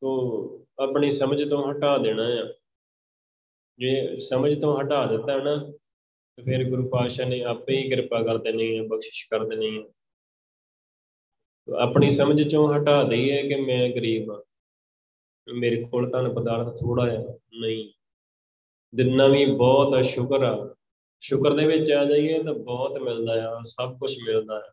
ਉਹ 0.02 0.66
ਆਪਣੀ 0.78 1.10
ਸਮਝ 1.10 1.50
ਤੋਂ 1.50 1.72
ਹਟਾ 1.72 1.98
ਦੇਣਾ 1.98 2.24
ਆ। 2.24 2.54
ਜੇ 3.78 4.16
ਸਮਝ 4.16 4.60
ਤੋਂ 4.60 4.80
ਹਟਾ 4.80 5.06
ਦਿੱਤਾ 5.06 5.36
ਨਾ, 5.36 5.72
ਤੇ 6.36 6.42
ਫਿਰ 6.42 6.70
ਗੁਰੂ 6.70 6.88
ਪਾਤਸ਼ਾਹ 6.88 7.26
ਨੇ 7.26 7.42
ਆਪੇ 7.42 7.76
ਹੀ 7.76 7.88
ਕਿਰਪਾ 7.88 8.22
ਕਰ 8.22 8.38
ਦੇਣੀ 8.38 8.78
ਹੈ 8.78 8.82
ਬਖਸ਼ਿਸ਼ 8.82 9.26
ਕਰ 9.30 9.44
ਦੇਣੀ 9.44 9.78
ਹੈ 9.78 9.82
ਆਪਣੀ 11.80 12.10
ਸਮਝ 12.10 12.48
ਚੋਂ 12.48 12.74
ਹਟਾ 12.74 13.02
ਦਈਏ 13.02 13.48
ਕਿ 13.48 13.60
ਮੈਂ 13.60 13.90
ਗਰੀਬ 13.90 14.30
ਹਾਂ 14.30 14.42
ਮੇਰੇ 15.54 15.84
ਕੋਲ 15.84 16.10
ਤਾਂ 16.10 16.30
ਪਦਾਰਥ 16.30 16.80
ਥੋੜਾ 16.80 17.02
ਆ, 17.02 17.38
ਨਹੀਂ। 17.60 17.92
ਦਿਨਾਂ 18.94 19.28
ਵੀ 19.28 19.46
ਬਹੁਤ 19.46 20.04
ਸ਼ੁਕਰ 20.04 20.42
ਆ। 20.42 20.74
ਸ਼ੁਕਰ 21.20 21.52
ਦੇ 21.52 21.66
ਵਿੱਚ 21.66 21.90
ਆ 21.90 22.04
ਜਾਈਏ 22.04 22.42
ਤਾਂ 22.42 22.54
ਬਹੁਤ 22.54 22.98
ਮਿਲਦਾ 22.98 23.50
ਆ, 23.50 23.60
ਸਭ 23.62 23.98
ਕੁਝ 23.98 24.16
ਮਿਲਦਾ 24.26 24.54
ਆ। 24.54 24.72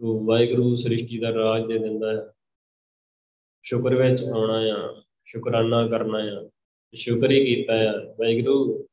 ਉਹ 0.00 0.26
ਵਾਹਿਗੁਰੂ 0.26 0.76
ਸ੍ਰਿਸ਼ਟੀ 0.76 1.18
ਦਾ 1.18 1.32
ਰਾਜ 1.34 1.66
ਦੇ 1.66 1.78
ਦਿੰਦਾ 1.78 2.12
ਹੈ 2.12 2.32
ਸ਼ੁਕਰ 3.62 3.94
ਵਿੱਚ 3.94 4.24
ਆਉਣਾ 4.24 4.58
ਆ, 4.58 5.02
ਸ਼ੁਕਰਾਨਾ 5.24 5.88
ਕਰਨਾ 5.88 6.18
ਆ, 6.18 6.50
ਸ਼ੁਕਰ 6.94 7.30
ਹੀ 7.30 7.44
ਕੀਤਾ 7.44 7.74
ਆ। 7.74 8.14
ਵਾਹਿਗੁਰੂ, 8.18 8.86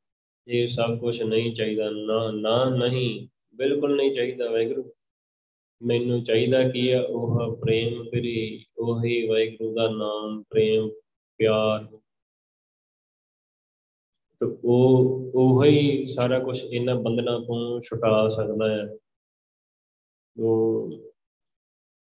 ਇਹ 0.48 0.68
ਸਭ 0.68 1.00
ਕੁਝ 1.00 1.24
ਨਹੀਂ 1.24 1.56
ਚਾਹੀਦਾ, 1.56 1.90
ਨਾ 1.90 2.32
ਨਾ 2.32 2.70
ਨਹੀਂ, 2.70 3.28
ਬਿਲਕੁਲ 3.56 3.96
ਨਹੀਂ 3.96 4.12
ਚਾਹੀਦਾ 4.12 4.52
ਵਾਹਿਗੁਰੂ। 4.52 4.94
ਮੈਨੂੰ 5.84 6.24
ਚਾਹੀਦਾ 6.24 6.70
ਕੀ 6.70 6.92
ਆ, 6.92 7.02
ਉਹ 7.02 7.58
ਪ੍ਰੇਮ 7.58 8.04
ਭਰੀ 8.04 8.66
ਉਹੀ 8.78 9.28
ਵਾਹਿਗੁਰੂ 9.28 9.76
ਦਾ 9.76 9.90
ਨਾਮ, 9.90 10.44
ਪ੍ਰੇਮ, 10.50 10.90
ਪਿਆਰ। 11.38 12.03
ਤੇ 14.44 14.58
ਉਹ 14.64 15.24
ਉਹ 15.36 15.66
ਹੀ 15.66 16.08
ਸਾਰਾ 16.08 16.40
ਕੁਝ 16.40 16.64
ਇਹਨਾਂ 16.64 16.96
ਬੰਧਨਾਂ 16.96 17.40
ਤੋਂ 17.40 17.82
ਛੁਟਾ 17.82 18.30
ਸਕਦਾ 18.30 18.70
ਹੈ। 18.70 18.98
ਉਹ 20.40 20.90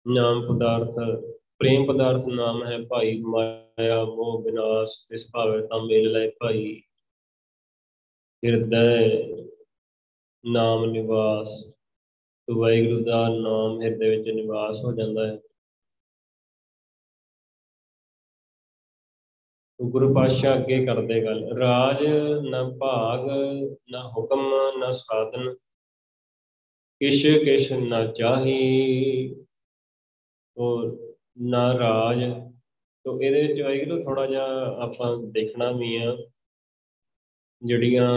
ਨਾਮ 0.07 0.55
ਪਦਾਰਥ, 0.55 1.21
ਪ੍ਰੇਮ 1.59 1.85
ਪਦਾਰਥ 1.85 2.25
ਨਾਮ 2.25 2.63
ਹੈ 2.63 2.77
ਭਾਈ 2.79 3.21
ਮਾਇਆ, 3.21 4.05
ਮੋਹ, 4.05 4.43
ਵਿਨਾਸ਼, 4.43 5.05
ਤਿਸ 5.09 5.27
ਭਾਵੇ 5.33 5.67
ਤਾਂ 5.67 5.85
ਮੇਲ 5.85 6.11
ਲੈ 6.11 6.29
ਭਾਈ। 6.29 6.81
ਹਿਰਦੈ 8.45 9.09
ਨਾਮ 10.45 10.85
ਨਿਵਾਸ, 10.85 11.73
ਤੋ 12.47 12.61
ਵਾਹਿਗੁਰੂ 12.61 13.03
ਦਾ 13.03 13.29
ਨਾਮ 13.29 13.81
ਹਿਰਦੇ 13.81 14.09
ਵਿੱਚ 14.09 14.29
ਨਿਵਾਸ 14.29 14.85
ਹੋ 14.85 14.93
ਜਾਂਦਾ 14.93 15.27
ਹੈ। 15.27 15.39
ਗੁਰੂ 19.81 20.13
ਪਾਤਸ਼ਾਹ 20.13 20.55
ਅੱਗੇ 20.55 20.85
ਕਰਦੇ 20.85 21.23
ਗੱਲ, 21.25 21.57
ਰਾਜ 21.57 22.03
ਨਾ 22.49 22.63
ਭਾਗ, 22.79 23.27
ਨਾ 23.91 24.01
ਹੁਕਮ, 24.07 24.49
ਨਾ 24.79 24.91
ਸਾਧਨ, 24.91 25.53
ਕਿਛ 27.01 27.25
ਕਿਛ 27.45 27.71
ਨਾ 27.71 28.05
ਚਾਹੀ 28.05 29.35
ਔਰ 30.57 30.97
ਨਾ 31.41 31.79
ਰਾਜ। 31.79 32.19
ਤੋ 33.05 33.21
ਇਹਦੇ 33.21 33.41
ਵਿੱਚ 33.47 33.61
ਵਾਹਿਗੁਰੂ 33.61 34.03
ਥੋੜਾ 34.03 34.25
ਜਿਹਾ 34.25 34.65
ਆਪਾਂ 34.83 35.17
ਦੇਖਣਾ 35.31 35.71
ਵੀ 35.71 35.95
ਆ, 35.95 36.15
ਜਿਹੜੀਆਂ 37.61 38.07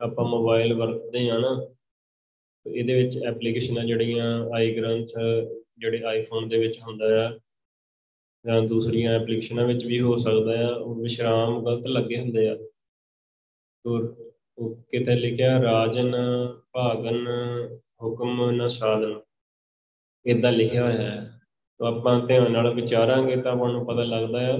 ਆਪਾਂ 0.00 0.24
ਮੋਬਾਈਲ 0.24 0.74
ਵਰਤਦੇ 0.74 1.28
ਆ 1.30 1.38
ਨਾ, 1.38 1.66
ਇਹਦੇ 2.66 2.94
ਵਿੱਚ 2.94 3.16
ਐਪਲੀਕੇਸ਼ਨਾਂ 3.18 3.84
ਜਿਹੜੀਆਂ, 3.84 4.48
ਆਈ 4.54 4.74
ਗ੍ਰੰਥ, 4.76 5.12
ਜਿਹੜੇ 5.78 6.02
ਆਈਫੋਨ 6.04 6.48
ਦੇ 6.48 6.58
ਵਿੱਚ 6.58 6.80
ਹੁੰਦਾ 6.80 7.06
ਆ 7.26 7.30
ਜਾਂ 8.46 8.62
ਦੂਸਰੀਆਂ 8.62 9.20
ਐਪਲੀਕੇਸ਼ਨਾਂ 9.20 9.66
ਵਿੱਚ 9.66 9.84
ਵੀ 9.84 10.00
ਹੋ 10.00 10.16
ਸਕਦਾ 10.16 10.68
ਆ, 10.68 10.74
ਉਹ 10.74 10.94
ਵਿਸ਼ਰਾਮ 10.94 11.64
ਗਲਤ 11.64 11.86
ਲੱਗੇ 11.86 12.20
ਹੁੰਦੇ 12.20 12.48
ਆ। 12.48 12.56
ਉਹ 14.58 14.74
ਕਿਤੇ 14.76 15.14
ਲਿਖਿਆ, 15.14 15.62
ਰਾਜਨ, 15.62 16.16
ਭਾਗਨ, 16.72 17.28
ਹੁਕਮ 18.02 18.50
ਨ 18.50 18.68
ਸਾਧਨ। 18.68 19.20
ਇਦਾਂ 20.26 20.52
ਲਿਖਿਆ 20.52 20.84
ਹੋਇਆ 20.84 21.02
ਹੈ। 21.02 21.40
ਤਾਂ 21.78 21.92
ਆਪਾਂ 21.92 22.26
ਧਿਆਨ 22.26 22.52
ਨਾਲ 22.52 22.74
ਵਿਚਾਰਾਂਗੇ 22.74 23.36
ਤਾਂ 23.36 23.52
ਆਪਾਂ 23.52 23.72
ਨੂੰ 23.72 23.86
ਪਤਾ 23.86 24.04
ਲੱਗਦਾ 24.04 24.40
ਹੈ 24.40 24.58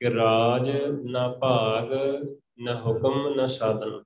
ਕਿ 0.00 0.14
ਰਾਜ 0.14 0.70
ਨਾ 1.10 1.28
ਭਾਗ, 1.28 1.92
ਨਾ 2.58 2.82
ਹੁਕਮ, 2.86 3.34
ਨਾ 3.34 3.46
ਸਾਧਨ। 3.46 4.02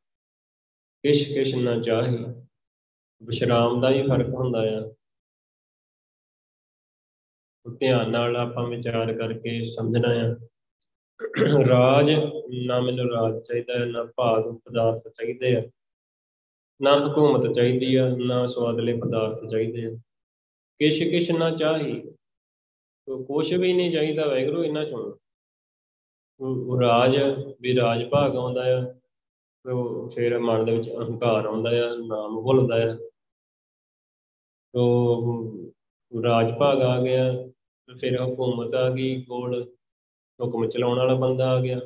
ਕਿਛ 1.03 1.35
ਕਿਛ 1.35 1.55
ਨਾ 1.55 1.81
ਚਾਹੀ। 1.81 2.17
ਵਿਸ਼ਰਾਮ 3.23 3.81
ਦਾ 3.81 3.91
ਹੀ 3.91 4.03
ਫ਼ਰਕ 4.03 4.29
ਹੁੰਦਾ 4.29 4.61
ਆ। 4.61 4.95
ਧਿਆਨ 7.81 8.11
ਨਾਲ 8.11 8.37
ਆਪਾਂ 8.37 8.67
ਵਿਚਾਰ 8.67 9.13
ਕਰਕੇ 9.13 9.65
ਸਮਝਣਾ 9.65 10.09
ਆ। 10.09 10.37
ਰਾਜ, 11.69 12.13
ਨਾ 12.67 12.81
ਮੈਨੂੰ 12.81 13.11
ਰਾਜ 13.11 13.43
ਚਾਹੀਦਾ, 13.43 13.85
ਨਾ 13.85 14.05
ਭਾਗ 14.17 14.55
ਪਦਾਰਥ 14.65 14.99
ਚਾਹੀਦੇ 14.99 15.57
ਆ। 15.57 15.63
ਨਾ 16.83 17.07
ਹਕੂਮਤ 17.07 17.55
ਚਾਹੀਦੀ 17.55 17.95
ਆ, 17.97 18.17
ਨਾ 18.17 18.47
ਸਵਾਦਲੇ 18.47 18.97
ਪਦਾਰਥ 18.97 19.51
ਚਾਹੀਦੇ 19.51 19.87
ਆ। 19.87 19.91
ਕਿਛ 20.79 21.03
ਕਿਛ 21.03 21.31
ਨਾ 21.31 21.51
ਚਾਹੀ 21.51 22.01
ਕੁਛ 23.27 23.53
ਵੀ 23.53 23.73
ਨਹੀਂ 23.73 23.93
ਚਾਹੀਦਾ 23.93 24.27
ਵੈਗਰੂ 24.27 24.65
ਇਹਨਾਂ 24.65 24.85
ਚੋਂ। 24.85 25.17
ਉਹ 26.41 26.81
ਰਾਜ, 26.81 27.17
ਵੀ 27.61 27.77
ਰਾਜ 27.77 28.09
ਭਾਗ 28.09 28.37
ਆਉਂਦਾ 28.37 28.79
ਆ, 28.79 28.93
ਤੋ 29.65 30.09
ਫਿਰ 30.09 30.39
ਮਨ 30.39 30.65
ਦੇ 30.65 30.79
ਵਿੱਚ 30.79 30.91
ਅਹੰਕਾਰ 30.91 31.47
ਆਉਂਦਾ 31.47 31.71
ਆ, 31.71 31.95
ਨਾਮ 32.07 32.43
ਭੁੱਲਦਾ 32.43 32.93
ਆ। 32.93 32.97
ਤੋ 34.75 35.73
ਰਾਜ 36.25 36.55
ਭਾਗ 36.59 36.83
ਆ 36.83 37.03
ਗਿਆ 37.03 37.49
ਫਿਰ 37.89 38.15
ਹਕੂਮਤ 38.17 38.75
ਆ 38.75 38.89
ਗਈ 38.91 39.23
ਕੋਲ, 39.23 39.63
ਹੁਕਮ 40.41 40.69
ਚਲਾਉਣ 40.71 40.99
ਵਾਲਾ 40.99 41.15
ਬੰਦਾ 41.15 41.51
ਆ 41.51 41.61
ਗਿਆ। 41.61 41.79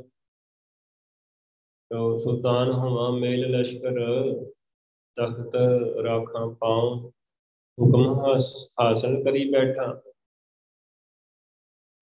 ਤੋ 1.90 2.18
ਸੁਲਤਾਨ 2.18 2.70
ਹਵਾ 2.72 3.10
ਮੇਲ 3.10 3.46
ਲਸ਼ਕਰ, 3.50 3.98
ਤਖਤ 5.16 5.56
ਰਾਖਾਂ 6.04 6.46
ਪਾਉ, 6.54 6.94
ਹੁਕਮ 7.78 8.18
ਹਾਸਲ 8.80 9.22
ਕਰੀ 9.24 9.50
ਬੈਠਾ। 9.50 10.00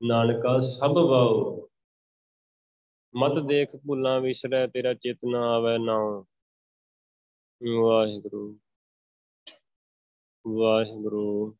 ਨਾਨਕਾ 0.02 0.58
ਸਭ 0.60 0.96
ਵਾਉ 1.08 1.68
ਮਤ 3.14 3.38
ਦੇਖ 3.38 3.76
ਭੁੱਲਾਂ 3.86 4.20
ਵਿਸਰੈ, 4.20 4.66
ਤੇਰਾ 4.66 4.94
ਚਿਤ 4.94 5.18
ਨਾ 5.24 5.40
ਆਵੇ 5.56 5.76
ਨਾਉ। 5.78 6.24
ਵਾਹਿਗੁਰੂ 7.62 8.58
ਵਾਹਿਗੁਰੂ। 10.44 11.56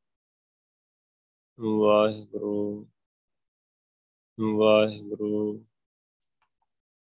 ਵਾਹਿਗੁਰੂ 1.61 2.87
ਵਾਹਿਗੁਰੂ 4.41 5.65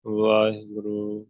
ਵਾਹਿਗੁਰੂ। 0.06 1.26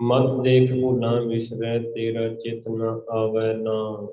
ਮਤ 0.00 0.44
ਦੇਖ 0.44 0.72
ਭੁੱਲਾਂ 0.72 1.22
ਵਿਸਰੈ, 1.22 1.78
ਤੇਰਾ 1.78 2.34
ਚਿਤ 2.34 2.68
ਨਾ 2.68 3.02
ਆਵੇ 3.10 3.54
ਨਾ। 3.54 4.08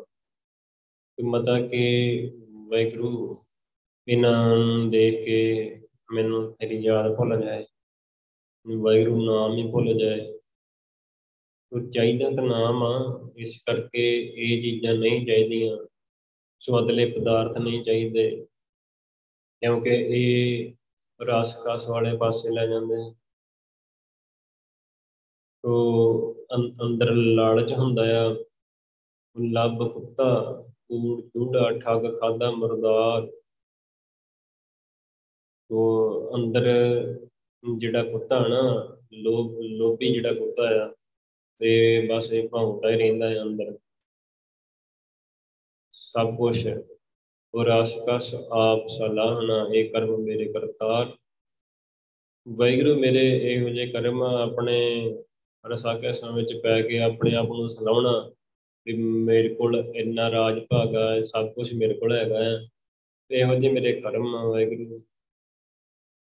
ਮਤਾ 1.24 1.68
ਕਿ 1.68 2.32
ਵਾਹਿਗੁਰੂ 2.52 3.38
ਇਹਨਾਂ 4.08 4.58
ਦੇਖ 4.90 5.26
ਕੇ 5.26 5.82
ਮੈਨੂੰ 6.12 6.54
ਤੇਰੀ 6.54 6.78
ਯਾਦ 6.78 7.16
ਭੁੱਲ 7.16 7.42
ਜਾਏ। 7.42 7.66
ਵਾਹਿਗੁਰੂ 8.78 9.26
ਨਾਮ 9.26 9.54
ਹੀ 9.54 9.72
ਭੁੱਲ 9.72 10.00
ਜਾਏ। 10.00 10.40
ਉਹ 11.72 11.90
ਚਾਹੀਦਾ 11.92 12.30
ਤਾਂ 12.30 12.44
ਨਾਮ 12.44 12.84
ਆ, 12.84 13.22
ਇਸ 13.38 13.64
ਕਰਕੇ 13.66 14.34
ਇਹ 14.38 14.62
ਚੀਜ਼ਾਂ 14.62 14.94
ਨਹੀਂ 14.94 15.28
ਚਾਹੀਦੀਆਂ। 15.28 15.88
ਸਵਦਲੇ 16.68 17.06
ਪਦਾਰਥ 17.12 17.58
ਨਹੀਂ 17.58 17.84
ਚਾਹੀਦੇ, 17.84 18.30
ਕਿਉਂਕਿ 19.62 19.90
ਇਹ 19.90 20.74
ਰਸ 21.20 21.56
ਕਸ 21.66 21.88
ਵਾਲੇ 21.90 22.16
ਪਾਸੇ 22.18 22.54
ਲੈ 22.56 22.66
ਜਾਂਦੇ 22.68 22.96
ਤੋ 25.64 25.76
ਅੰਦਰ 26.56 27.12
ਲਾਲਚ 27.16 27.72
ਹੁੰਦਾ 27.74 28.04
ਆ। 28.18 28.28
ਲੱਭ 29.36 29.78
ਕੁੱਤਾ 29.94 30.26
ਕੂੜ 30.90 31.22
ਚੂੜਾ 31.22 31.70
ਠੱਗ 31.80 32.04
ਖਾਦਾ 32.20 32.50
ਮਰਦਾਰ। 32.52 33.26
ਤੋ 35.70 35.80
ਅੰਦਰ 36.36 36.66
ਜਿਹੜਾ 37.64 38.04
ਕੁੱਤਾ 38.04 38.40
ਨਾ, 38.48 38.62
ਲੋਭ, 39.14 39.60
ਲੋਭੀ 39.78 40.14
ਜਿਹੜਾ 40.14 40.34
ਕੁੱਤਾ 40.34 40.64
ਆ, 40.84 40.88
ਤੇ 41.62 42.08
ਬਸ 42.08 42.32
ਇਹ 42.34 42.48
ਭੌਂਕਦਾ 42.50 42.90
ਹੀ 42.90 42.98
ਰਹਿੰਦਾ 42.98 43.30
ਹੈ 43.30 43.42
ਅੰਦਰ। 43.42 43.74
ਸਭ 45.96 46.36
ਕੁਝ 46.38 46.68
ਔਰ 47.54 47.68
ਆਸਕਸ 47.68 48.34
ਆਪ 48.52 48.88
ਸਲਾਹਨਾ 48.88 49.66
ਇਹ 49.74 49.90
ਕਰਮ 49.90 50.18
ਮੇਰੇ 50.22 50.46
ਕਰਤਾਰ। 50.54 51.12
ਵੈਗਰੂ 52.48 52.96
ਮੇਰੇ 53.00 53.22
ਇਹੋ 53.52 53.70
ਜਿਹੇ 53.70 53.86
ਕਰਮ 53.92 54.22
ਆਪਣੇ 54.24 54.80
ਰਸਾਕੇ 55.64 56.12
ਸਮੇਂ 56.12 56.34
ਵਿੱਚ 56.34 56.54
ਪੈ 56.64 56.82
ਕੇ 56.82 57.00
ਆਪਣੇ 57.00 57.36
ਆਪ 57.36 57.52
ਨੂੰ 57.52 57.70
ਸਲਾਉਣਾ 57.70 58.12
ਕਿ 58.88 58.94
ਮੇਰੇ 59.28 59.54
ਕੋਲ 59.56 59.78
ਇੰਨਾ 59.96 60.30
ਰਾਜ 60.32 60.60
ਭਾਗਾ 60.70 61.14
ਹੈ 61.14 61.22
ਸਭ 61.22 61.48
ਕੁਝ 61.54 61.72
ਮੇਰੇ 61.74 61.94
ਕੋਲ 61.94 62.16
ਹੈਗਾ 62.16 62.44
ਹੈ 62.44 62.60
ਇਹੋ 63.32 63.56
ਜਿਹੇ 63.56 63.72
ਮੇਰੇ 63.74 63.94
ਕਰਮ 64.02 64.36
ਵੈਗਰੂ 64.52 65.00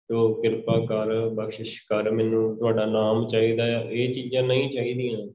ਤੋ 0.09 0.33
ਕਿਰਪਾ 0.33 0.79
ਕਰ, 0.85 1.29
ਬਖਸ਼ਿਸ਼ 1.29 1.79
ਕਰ, 1.89 2.11
ਮੈਨੂੰ 2.11 2.57
ਤੁਹਾਡਾ 2.57 2.85
ਨਾਮ 2.85 3.27
ਚਾਹੀਦਾ 3.27 3.65
ਹੈ 3.65 3.81
ਇਹ 3.91 4.13
ਚੀਜ਼ਾਂ 4.13 4.43
ਨਹੀਂ 4.43 4.69
ਚਾਹੀਦੀਆਂ। 4.71 5.27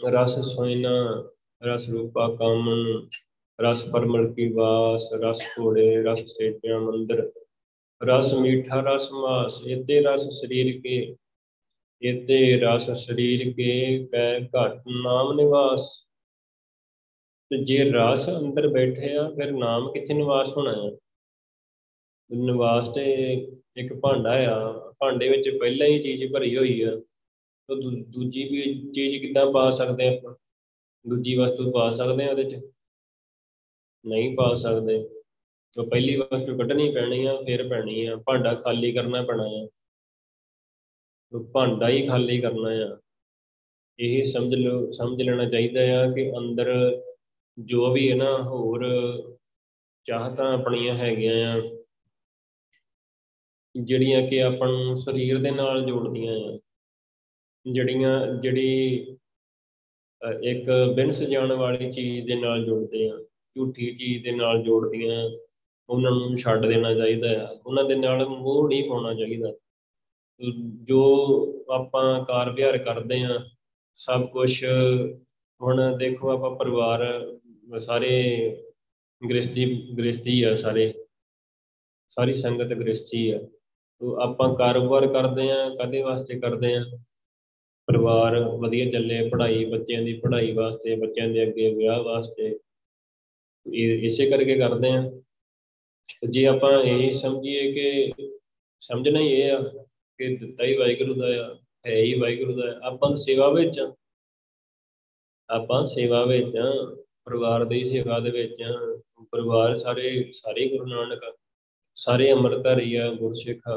ਰਸ 0.00 0.38
ਸੋਇਨਾ, 0.46 0.92
ਰਸ 1.62 1.88
ਰੂਪਾ 1.90 2.28
ਕਾਮਨ 2.36 3.08
ਰਸ 3.60 3.90
ਪਰਮਲ 3.92 4.34
ਕੀ 4.34 4.52
ਵਾਸ, 4.52 5.12
ਰਸ 5.12 5.42
ਘੋੜੇ, 5.60 6.02
ਰਸ 6.02 6.18
ਸੇਟਿਆ 6.18 6.78
ਮੰਦਰ, 6.78 7.32
ਰਸ 8.02 8.34
ਮੀਠਾ, 8.34 8.80
ਰਸ 8.80 9.12
ਮਾਸ, 9.12 9.62
ਇਤੇ 9.66 10.00
ਰਸ 10.00 10.40
ਸਰੀਰ 10.40 10.80
ਕੇ, 10.80 11.16
ਇਤੇ 12.02 12.60
ਰਸ 12.60 12.90
ਸਰੀਰ 12.90 13.52
ਕੇ 13.52 14.06
ਕੈ 14.12 14.40
ਘਟ 14.40 14.82
ਨਾਮ 14.88 15.32
ਨਿਵਾਸ। 15.32 16.02
ਤੇ 17.50 17.64
ਜੇ 17.64 17.84
ਰਸ 17.84 18.28
ਅੰਦਰ 18.28 18.68
ਬੈਠੇ 18.68 19.16
ਆ, 19.16 19.30
ਫਿਰ 19.30 19.52
ਨਾਮ 19.52 19.92
ਕਿੱਥੇ 19.92 20.14
ਨਿਵਾਸ 20.14 20.56
ਹੋਣਾ 20.56 20.72
ਹੈ 20.72 20.90
ਨਿਵਾਸ 22.32 22.88
ਤੇ 22.88 23.32
ਇੱਕ 23.76 23.94
ਭਾਂਡਾ 23.94 24.30
ਆ, 24.30 24.90
ਭਾਂਡੇ 24.98 25.28
ਵਿੱਚ 25.28 25.48
ਪਹਿਲਾਂ 25.60 25.86
ਹੀ 25.86 26.02
ਚੀਜ਼ 26.02 26.32
ਭਰੀ 26.32 26.56
ਹੋਈ 26.56 26.82
ਆ। 26.82 26.90
ਤਾਂ 27.68 27.76
ਦੂਜੀ 28.10 28.44
ਵੀ 28.48 28.90
ਚੀਜ਼ 28.90 29.22
ਕਿੱਦਾਂ 29.22 29.52
ਪਾ 29.52 29.70
ਸਕਦੇ 29.70 30.16
ਆਪਾਂ? 30.16 30.34
ਦੂਜੀ 31.08 31.36
ਵਸਤੂ 31.36 31.72
ਪਾ 31.72 31.90
ਸਕਦੇ 31.90 32.24
ਆ 32.24 32.30
ਉਹਦੇ 32.30 32.44
'ਚ? 32.44 32.56
ਨਹੀਂ 34.06 34.36
ਪਾ 34.36 34.54
ਸਕਦੇ। 34.54 35.02
ਤਾਂ 35.76 35.84
ਪਹਿਲੀ 35.84 36.16
ਵਸਤੂ 36.16 36.56
ਕੱਢਣੀ 36.58 36.90
ਪੈਣੀ 36.92 37.24
ਆ, 37.24 37.36
ਫਿਰ 37.46 37.68
ਪੈਣੀ 37.68 38.06
ਆ। 38.06 38.16
ਭਾਂਡਾ 38.16 38.54
ਖਾਲੀ 38.54 38.92
ਕਰਨਾ 38.92 39.22
ਪੈਣਾ 39.22 39.44
ਆ। 39.44 39.68
ਤਾਂ 41.32 41.40
ਭਾਂਡਾ 41.40 41.88
ਹੀ 41.88 42.06
ਖਾਲੀ 42.06 42.40
ਕਰਨਾ 42.40 42.68
ਆ, 42.68 42.98
ਇਹ 43.98 44.24
ਸਮਝ 44.24 44.54
ਲਓ, 44.54 44.90
ਸਮਝ 44.90 45.22
ਲੈਣਾ 45.22 45.44
ਚਾਹੀਦਾ 45.44 45.80
ਆ 46.00 46.12
ਕਿ 46.12 46.30
ਅੰਦਰ 46.38 46.68
ਜੋ 47.58 47.92
ਵੀ 47.92 48.10
ਹੈ 48.10 48.16
ਨਾ, 48.16 48.42
ਹੋਰ 48.42 48.84
ਚਾਹਤਾਂ 50.06 50.52
ਆਪਣੀਆਂ 50.54 50.94
ਹੈਗੀਆਂ 50.94 51.56
ਆ, 51.56 51.62
ਜਿਹੜੀਆਂ 53.76 54.28
ਕਿ 54.28 54.42
ਆਪਾਂ 54.42 54.68
ਨੂੰ 54.68 54.96
ਸਰੀਰ 54.96 55.38
ਦੇ 55.42 55.50
ਨਾਲ 55.50 55.84
ਜੋੜਦੀਆਂ 55.84 56.34
ਆ। 56.36 56.58
ਜਿਹੜੀਆਂ, 57.72 58.26
ਜਿਹੜੀ 58.34 58.96
ਇੱਕ 60.42 60.70
ਬਿਨ 60.96 61.10
ਸਜਾਣ 61.10 61.52
ਵਾਲੀ 61.52 61.90
ਚੀਜ਼ 61.90 62.26
ਦੇ 62.26 62.36
ਨਾਲ 62.36 62.64
ਜੋੜਦੇ 62.64 63.10
ਆ। 63.10 63.25
ਝੂਠੀ 63.56 63.94
ਚੀਜ਼ 63.94 64.22
ਦੇ 64.24 64.32
ਨਾਲ 64.32 64.62
ਜੋੜਦੀਆਂ, 64.62 65.30
ਉਹਨਾਂ 65.88 66.10
ਨੂੰ 66.12 66.36
ਛੱਡ 66.36 66.66
ਦੇਣਾ 66.66 66.94
ਚਾਹੀਦਾ 66.94 67.28
ਆ, 67.44 67.56
ਉਹਨਾਂ 67.66 67.84
ਦੇ 67.84 67.94
ਨਾਲ 67.94 68.26
ਮੋਹ 68.28 68.68
ਨਹੀਂ 68.68 68.88
ਪਾਉਣਾ 68.88 69.14
ਚਾਹੀਦਾ। 69.14 69.52
ਜੋ 70.82 71.00
ਆਪਾਂ 71.70 72.24
ਕਾਰ 72.24 72.50
ਵਿਹਾਰ 72.52 72.78
ਕਰਦੇ 72.78 73.22
ਆ 73.22 73.38
ਸਭ 73.94 74.26
ਕੁਝ 74.26 74.64
ਹੁਣ 75.62 75.80
ਦੇਖੋ 75.96 76.30
ਆਪਾਂ 76.30 76.50
ਪਰਿਵਾਰ, 76.56 77.02
ਸਾਰੇ 77.78 78.12
ਗ੍ਰਸਤੀ 79.30 79.64
ਗ੍ਰਸਤੀ 79.98 80.42
ਆ 80.42 80.54
ਸਾਰੇ। 80.54 80.92
ਸਾਰੀ 82.08 82.34
ਸੰਗਤ 82.34 82.72
ਗ੍ਰਸਤੀ 82.74 83.30
ਆ। 83.30 83.38
ਤੋ 84.00 84.20
ਆਪਾਂ 84.20 84.54
ਕਾਰੋਬਾਰ 84.54 85.06
ਕਰਦੇ 85.06 85.50
ਆ 85.50 85.68
ਕਦੇ 85.74 86.02
ਵਾਸਤੇ 86.02 86.38
ਕਰਦੇ 86.40 86.74
ਆ 86.76 86.84
ਪਰਿਵਾਰ 87.86 88.38
ਵਧੀਆ 88.60 88.90
ਚੱਲੇ, 88.90 89.28
ਪੜ੍ਹਾਈ, 89.28 89.64
ਬੱਚਿਆਂ 89.64 90.02
ਦੀ 90.02 90.12
ਪੜ੍ਹਾਈ 90.12 90.52
ਵਾਸਤੇ, 90.52 90.96
ਬੱਚਿਆਂ 90.96 91.28
ਦੇ 91.28 91.42
ਅੱਗੇ 91.42 91.74
ਵਿਆਹ 91.74 92.02
ਵਾਸਤੇ। 92.02 92.46
ਇਹ 92.46 92.58
ਇਸੇ 93.66 94.30
ਕਰਕੇ 94.30 94.54
ਕਰਦੇ 94.58 94.90
ਆ 94.90 95.10
ਜੇ 96.30 96.46
ਆਪਾਂ 96.46 96.72
ਇਹ 96.82 97.10
ਸਮਝੀਏ 97.12 97.72
ਕਿ 97.72 98.12
ਸਮਝਣਾ 98.80 99.20
ਹੀ 99.20 99.32
ਇਹ 99.32 99.50
ਆ 99.52 99.60
ਕਿ 100.18 100.36
ਦਿੱਤਾ 100.36 100.64
ਹੀ 100.64 100.76
ਵਾਹਿਗੁਰੂ 100.76 101.14
ਦਾ 101.14 101.26
ਆ, 101.44 101.54
ਹੈ 101.86 101.96
ਹੀ 101.96 102.14
ਵਾਹਿਗੁਰੂ 102.14 102.52
ਦਾ 102.52 102.72
ਆਪਾਂ 102.82 103.14
ਸੇਵਾ 103.16 103.48
ਵਿੱਚ 103.50 103.80
ਆਪਾਂ 105.48 105.84
ਸੇਵਾ 105.84 106.24
ਵਿੱਚ 106.24 106.56
ਪਰਿਵਾਰ 107.24 107.64
ਦੀ 107.64 107.84
ਸੇਵਾ 107.86 108.18
ਦੇ 108.20 108.30
ਵਿੱਚ 108.30 108.62
ਪਰਿਵਾਰ 109.32 109.74
ਸਾਰੇ 109.74 110.30
ਸਾਰੇ 110.32 110.68
ਗੁਰੂ 110.68 110.86
ਨਾਨਕ 110.86 111.20
ਸਾਰੇ 111.96 112.32
ਅੰਮ੍ਰਿਤਧਾਰੀ 112.32 112.94
ਆ, 112.94 113.10
ਗੁਰਸਿੱਖ 113.12 113.68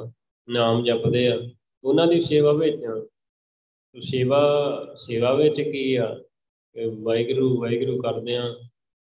ਨਾਮ 0.48 0.84
ਜਪਦੇ 0.84 1.28
ਆ, 1.28 1.40
ਉਹਨਾਂ 1.84 2.08
ਦੀ 2.08 2.20
ਸੇਵਾ 2.22 2.52
ਵਿੱਚ 2.54 2.82
ਸੇਵਾ 3.96 4.94
ਸੇਵਾ 4.98 5.34
ਵਿੱਚ 5.34 5.62
ਕੀ 5.62 5.96
ਆ? 5.96 6.14
ਕਿ 6.76 6.86
ਵਾਹਿਗੁਰੂ 6.86 7.58
ਵਾਹਿਗੁਰੂ 7.62 8.02
ਕਰਦੇ 8.02 8.36
ਆ 8.36 8.44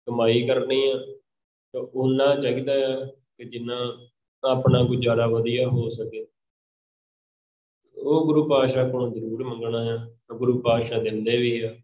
ਕਮਾਈ 0.06 0.46
ਕਰਨੀ 0.46 0.90
ਆ, 0.90 0.98
ਤਾਂ 1.72 1.80
ਉਹਨਾਂ 1.80 2.36
ਚਾਹੀਦਾ 2.36 2.72
ਆ 2.72 3.04
ਕਿ 3.04 3.44
ਜਿੰਨਾ 3.44 4.08
ਆਪਣਾ 4.44 4.82
ਗੁਜ਼ਾਰਾ 4.82 5.26
ਵਧੀਆ 5.26 5.68
ਹੋ 5.68 5.88
ਸਕੇ। 5.88 6.26
ਉਹ 7.96 8.26
ਗੁਰੂ 8.26 8.48
ਪਾਤਸ਼ਾਹ 8.48 8.90
ਕੋਲੋਂ 8.90 9.12
ਜ਼ਰੂਰ 9.12 9.44
ਮੰਗਣਾ 9.44 9.78
ਆ 9.78 10.10
ਗੁਰੂ 10.34 10.60
ਪਾਤਸ਼ਾਹ 10.60 11.02
ਦਿੰਦੇ 11.02 11.36
ਵੀ 11.36 11.60
ਆ। 11.60 11.76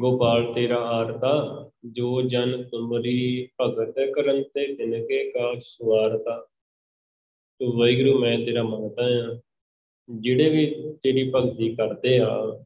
ਗੋਪਾਲ 0.00 0.52
ਤੇਰਾ 0.52 0.76
ਆਰਤਾ, 0.76 1.70
ਜੋ 1.84 2.22
ਜਨ 2.22 2.68
ਤੁਮਰੀ 2.68 3.48
ਭਗਤ 3.60 3.94
ਕਰਨ 4.14 4.42
ਤੇ 4.42 4.74
ਤਿਨ 4.74 5.06
ਕੇ 5.06 5.30
ਕਾਜ 5.30 5.62
ਸਵਾਰਤਾ। 5.62 6.46
ਤੋ 7.58 7.78
ਵਾਹਿਗੁਰੂ, 7.78 8.18
ਮੈਂ 8.18 8.38
ਤੇਰਾ 8.38 8.62
ਮੰਗਤਾ 8.62 9.02
ਆ। 9.02 9.40
ਜਿਹੜੇ 10.10 10.50
ਵੀ 10.50 10.92
ਤੇਰੀ 11.02 11.32
ਭਗਤੀ 11.34 11.76
ਕਰਦੇ 11.76 12.18
ਆ 12.18 12.64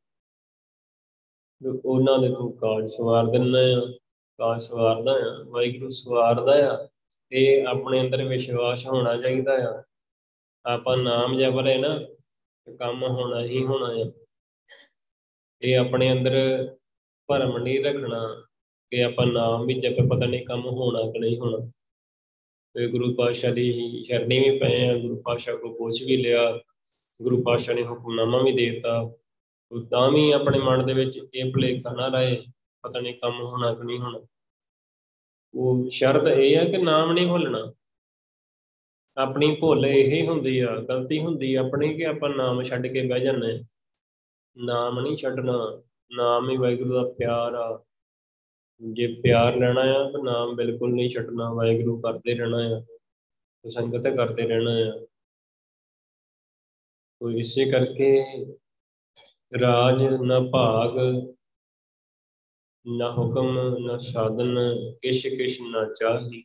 ਉਹਨਾਂ 1.85 2.19
ਦੇ 2.19 2.29
ਤੂੰ 2.29 2.57
ਕਾਜ 2.57 2.91
ਸਵਾਰ 2.91 3.27
ਦਿੰਦਾ 3.27 3.59
ਆ। 3.59 3.99
ਕਾਜ 4.39 4.63
ਸਵਾਰਦਾ 4.63 5.13
ਆ, 5.13 5.45
ਵਾਹਿਗੁਰੂ 5.45 5.89
ਸਵਾਰਦਾ 5.89 6.75
ਆ 6.75 6.89
ਇਹ 7.33 7.67
ਆਪਣੇ 7.67 8.01
ਅੰਦਰ 8.01 8.25
ਵਿਸ਼ਵਾਸ 8.25 8.87
ਹੋਣਾ 8.87 9.17
ਚਾਹੀਦਾ 9.17 9.53
ਆ। 9.53 9.83
ਆਪਾਂ 10.67 10.97
ਨਾਮ 10.97 11.39
ਜਪਰੇ 11.39 11.79
ਨਾ 11.79 12.01
ਕੰਮ 12.79 13.03
ਹੋਣਾ 13.03 13.43
ਹੀ 13.43 13.65
ਹੋਣਾ 13.65 13.87
ਆ। 13.87 14.13
ਇਹ 15.63 15.79
ਆਪਣੇ 15.79 16.13
ਅੰਦਰ 16.13 16.69
ਭਰਮ 17.27 17.59
ਨਹੀਂ 17.59 17.85
ਰੱਖਣਾ 17.85 18.45
ਕਿ 18.91 19.05
ਆਪਾਂ 19.05 19.27
ਨਾਮ 19.27 19.67
ਵੀ 19.67 19.75
ਜਪ, 19.75 19.97
ਪਤਾ 20.11 20.27
ਨਹੀਂ 20.27 20.47
ਕੰਮ 20.47 20.67
ਹੋਣਾ 20.67 21.11
ਕਿ 21.11 21.19
ਨਹੀਂ 21.19 21.39
ਹੋਣਾ। 21.39 21.73
ਤੇ 22.75 22.89
ਗੁਰੂ 22.89 23.15
ਪਾਤਸ਼ਾਹ 23.15 23.53
ਦੀ 23.53 24.05
ਸ਼ਰਣੀ 24.05 24.51
ਵੀ 24.51 24.59
ਪਏ 24.59 24.89
ਆ, 24.89 24.99
ਗੁਰੂ 24.99 25.23
ਪਾਤਸ਼ਾਹ 25.25 25.57
ਕੋ 25.57 25.75
ਪੁੱਛ 25.75 26.03
ਵੀ 26.03 26.17
ਲਿਆ, 26.17 26.61
ਗੁਰੂ 27.23 27.43
ਪਾਤਸ਼ਾਹ 27.43 27.75
ਨੇ 27.75 27.85
ਹੁਕਮਨਾਮਾ 27.85 28.43
ਵੀ 28.43 28.53
ਦੇ 28.53 28.71
ਦਿੱਤਾ। 28.71 29.11
ਤਾਂ 29.91 30.11
ਵੀ 30.11 30.31
ਆਪਣੇ 30.31 30.59
ਮਨ 30.59 30.87
ਦੇ 30.87 30.95
ਵਿੱਚ 30.95 31.21
ਇਹ 31.35 31.45
ਭੁਲੇਖਾ 31.45 31.93
ਨਾ 31.93 32.09
ਰਹੇ 32.09 32.43
ਪਤਾ 32.85 33.01
ਨਹੀਂ 33.01 33.15
ਕੰਮ 33.15 33.41
ਹੋਣਾ 33.41 33.75
ਕਿ 33.75 33.85
ਨਹੀਂ 33.85 33.99
ਹੋਣਾ। 33.99 34.21
ਉਹ 35.55 35.91
ਸ਼ਰਤ 35.91 36.29
ਇਹ 36.29 36.57
ਹੈ 36.57 36.65
ਕਿ 36.65 36.79
ਨਾਮ 36.79 37.13
ਨਹੀਂ 37.13 37.27
ਭੁੱਲਣਾ। 37.27 37.75
ਆਪਣੀ 39.17 39.57
ਭੁੱਲ 39.61 39.87
ਇਹ 39.87 40.29
ਹੁੰਦੀ 40.29 40.59
ਆ, 40.59 40.77
ਗਲਤੀ 40.77 41.21
ਹੁੰਦੀ 41.21 41.55
ਆਪਣੀ 41.55 41.97
ਕਿ 41.97 42.07
ਆਪਾਂ 42.07 42.31
ਨਾਮ 42.31 42.63
ਛੱਡ 42.63 42.87
ਕੇ 42.87 43.09
ਬਹਿ 43.09 43.21
ਜਾਂਦੇ 43.21 43.65
ਨਾਮ 44.57 45.01
ਨਹੀਂ 45.01 45.17
ਛੱਡਣਾ, 45.17 45.83
ਨਾਮ 46.13 46.51
ਹੀ 46.51 46.57
ਵਾਹਿਗੁਰੂ 46.57 46.95
ਦਾ 46.95 47.03
ਪਿਆਰ 47.19 47.55
ਆ। 47.55 47.85
ਜੇ 48.93 49.07
ਪਿਆਰ 49.07 49.57
ਲੈਣਾ 49.57 49.81
ਆ, 49.81 50.11
ਤਾਂ 50.11 50.25
ਨਾਮ 50.25 50.57
ਬਿਲਕੁਲ 50.57 50.93
ਨਹੀਂ 50.93 51.11
ਛੱਡਣਾ, 51.11 51.53
ਵਾਹਿਗੁਰੂ 51.53 52.01
ਕਰਦੇ 52.01 52.35
ਰਹਿਣਾ 52.35 52.59
ਆ। 52.59 52.99
ਸੰਗਤ 53.69 54.09
ਕਰਦੇ 54.17 54.43
ਰਹਿਣਾ 54.43 54.71
ਆ। 54.71 55.07
ਤੋ 57.21 57.31
ਇਸੇ 57.31 57.71
ਕਰਕੇ 57.71 58.25
ਰਾਜ 59.61 60.05
ਨਾ 60.05 60.41
ਭਾਗ 60.53 60.99
ਨਾ 62.87 63.13
ਹੁਕਮ, 63.13 63.79
ਨਾ 63.87 63.97
ਸਾਧਨ, 63.97 64.55
ਕਿਛ 65.03 65.27
ਕਿਛ 65.27 65.61
ਨਾ 65.61 65.95
ਚਾਹੀ। 66.01 66.45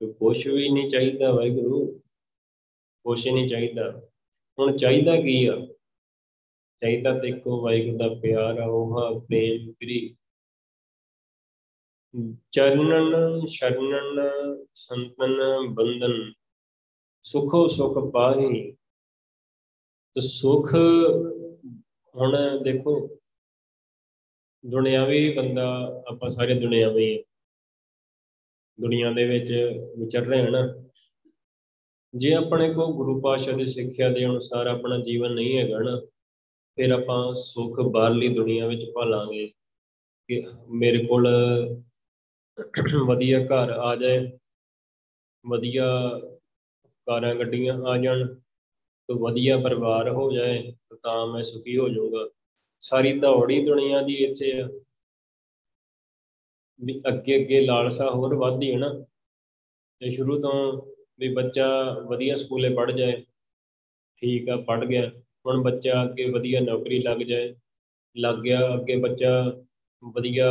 ਤੇ 0.00 0.12
ਕੁਛ 0.12 0.46
ਵੀ 0.46 0.68
ਨਹੀਂ 0.68 0.88
ਚਾਹੀਦਾ 0.88 1.32
ਵਾਹਿਗੁਰੂ, 1.32 2.00
ਕੁਛ 3.04 3.28
ਨਹੀਂ 3.28 3.48
ਚਾਹੀਦਾ। 3.48 4.10
ਹੁਣ 4.58 4.76
ਚਾਹੀਦਾ 4.76 5.16
ਕੀ 5.16 5.46
ਆ? 5.46 5.66
ਚਾਹੀਦਾ 6.82 7.18
ਤੇ 7.18 7.28
ਇੱਕੋ 7.28 7.62
ਵਾਹਿਗੁਰੂ 7.62 7.98
ਦਾ 7.98 8.08
ਪਿਆਰ 8.08 8.58
ਆ, 8.58 8.66
ਉਹ 8.66 9.20
ਪ੍ਰੇਮ 9.20 9.72
ਕਰੀ 9.72 10.16
ਚਰਨਨ, 12.52 13.46
ਸ਼ਰਨਨ, 13.46 14.20
ਸੰਤਨ, 14.74 15.40
ਬੰਧਨ, 15.68 16.32
ਸੁਖੋ 17.22 17.66
ਸੁਖ 17.66 18.12
ਪਾਹੀ। 18.12 18.72
ਤੇ 20.14 20.20
ਸੁਖ, 20.20 20.74
ਹੁਣ 22.16 22.62
ਦੇਖੋ 22.62 23.18
ਦੁਨਿਆਵੀ 24.64 25.28
ਬੰਦਾ, 25.34 25.64
ਆਪਾਂ 26.08 26.30
ਸਾਰੇ 26.30 26.54
ਦੁਨਿਆਵੀ 26.54 27.24
ਦੁਨੀਆ 28.78 29.10
ਦੇ 29.12 29.24
ਵਿੱਚ 29.24 29.52
ਵਿਚਰ 29.98 30.24
ਰਹੇ 30.26 30.42
ਹਾਂ 30.42 30.50
ਨਾ। 30.50 30.60
ਜੇ 32.14 32.34
ਆਪਣੇ 32.34 32.72
ਕੋ 32.74 32.86
ਗੁਰੂ 32.92 33.20
ਪਾਤਸ਼ਾਹ 33.20 33.56
ਦੀ 33.56 33.66
ਸਿੱਖਿਆ 33.66 34.08
ਦੇ 34.08 34.24
ਅਨੁਸਾਰ 34.26 34.66
ਆਪਣਾ 34.66 34.98
ਜੀਵਨ 34.98 35.34
ਨਹੀਂ 35.34 35.58
ਹੈਗਾ 35.58 35.78
ਨਾ, 35.78 36.00
ਫਿਰ 36.78 36.90
ਆਪਾਂ 36.90 37.34
ਸੁੱਖ 37.34 37.80
ਬਾਹਰਲੀ 37.80 38.28
ਦੁਨੀਆ 38.28 38.66
ਵਿੱਚ 38.66 38.84
ਭਾਲਾਂਗੇ 38.94 39.46
ਕਿ 40.28 40.42
ਮੇਰੇ 40.68 41.04
ਕੋਲ 41.04 41.28
ਵਧੀਆ 43.06 43.38
ਘਰ 43.44 43.70
ਆ 43.70 43.94
ਜਾਏ, 43.96 44.38
ਵਧੀਆ 45.44 45.84
ਕਾਰਾਂ 47.06 47.34
ਗੱਡੀਆਂ 47.34 47.74
ਆ 47.82 47.96
ਜਾਣ, 47.96 48.26
ਤੇ 49.08 49.14
ਵਧੀਆ 49.14 49.56
ਪਰਿਵਾਰ 49.58 50.08
ਹੋ 50.08 50.30
ਜਾਏ, 50.32 50.72
ਤਾਂ 51.02 51.26
ਮੈਂ 51.26 51.42
ਸੁਖੀ 51.42 51.76
ਹੋ 51.78 51.88
ਜਾਊਗਾ। 51.88 52.28
ਸਾਰੀ 52.82 53.12
ਦੌੜੀ 53.20 53.60
ਦੁਨੀਆ 53.64 54.00
ਦੀ 54.02 54.14
ਇੱਥੇ 54.24 54.52
ਆ 54.60 54.68
ਵੀ 56.80 57.00
ਅੱਗੇ 57.08 57.36
ਅੱਗੇ 57.36 57.60
ਲਾਲਸਾ 57.60 58.10
ਹੋਰ 58.10 58.34
ਵੱਧਦੀ 58.36 58.72
ਹੈ 58.72 58.78
ਨਾ। 58.78 58.88
ਤੇ 60.00 60.10
ਸ਼ੁਰੂ 60.10 60.40
ਤੋਂ 60.42 60.52
ਵੀ 61.18 61.28
ਬੱਚਾ 61.34 61.66
ਵਧੀਆ 62.08 62.34
ਸਕੂਲੇ 62.36 62.68
ਪੜ 62.74 62.90
ਜਾਏ, 62.90 63.22
ਠੀਕ 64.22 64.48
ਆ 64.48 64.56
ਪੜ 64.66 64.84
ਗਿਆ। 64.84 65.10
ਹੁਣ 65.46 65.62
ਬੱਚਾ 65.62 66.02
ਅੱਗੇ 66.04 66.28
ਵਧੀਆ 66.30 66.60
ਨੌਕਰੀ 66.60 66.98
ਲੱਗ 67.00 67.18
ਜਾਏ, 67.22 67.54
ਲੱਗ 68.16 68.38
ਗਿਆ, 68.42 68.58
ਅੱਗੇ 68.74 68.96
ਬੱਚਾ 69.00 69.30
ਵਧੀਆ 70.02 70.46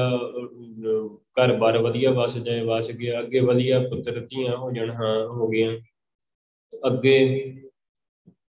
ਘਰ-ਬਾਰ 1.37 1.77
ਵਧੀਆ 1.79 2.11
ਵਸ 2.13 2.37
ਜਾਏ, 2.37 2.61
ਵਸ 2.65 2.89
ਗਿਆ, 2.91 3.19
ਅੱਗੇ 3.19 3.39
ਵਧੀਆ 3.41 3.79
ਪੁੱਤਰ 3.89 4.19
ਧੀਆਂ 4.21 4.55
ਹੋ 4.57 4.71
ਜਾਣ, 4.71 4.89
ਹਾਂ, 4.91 5.25
ਹੋ 5.29 5.47
ਗਈਆਂ। 5.49 5.75
ਅੱਗੇ 6.73 7.15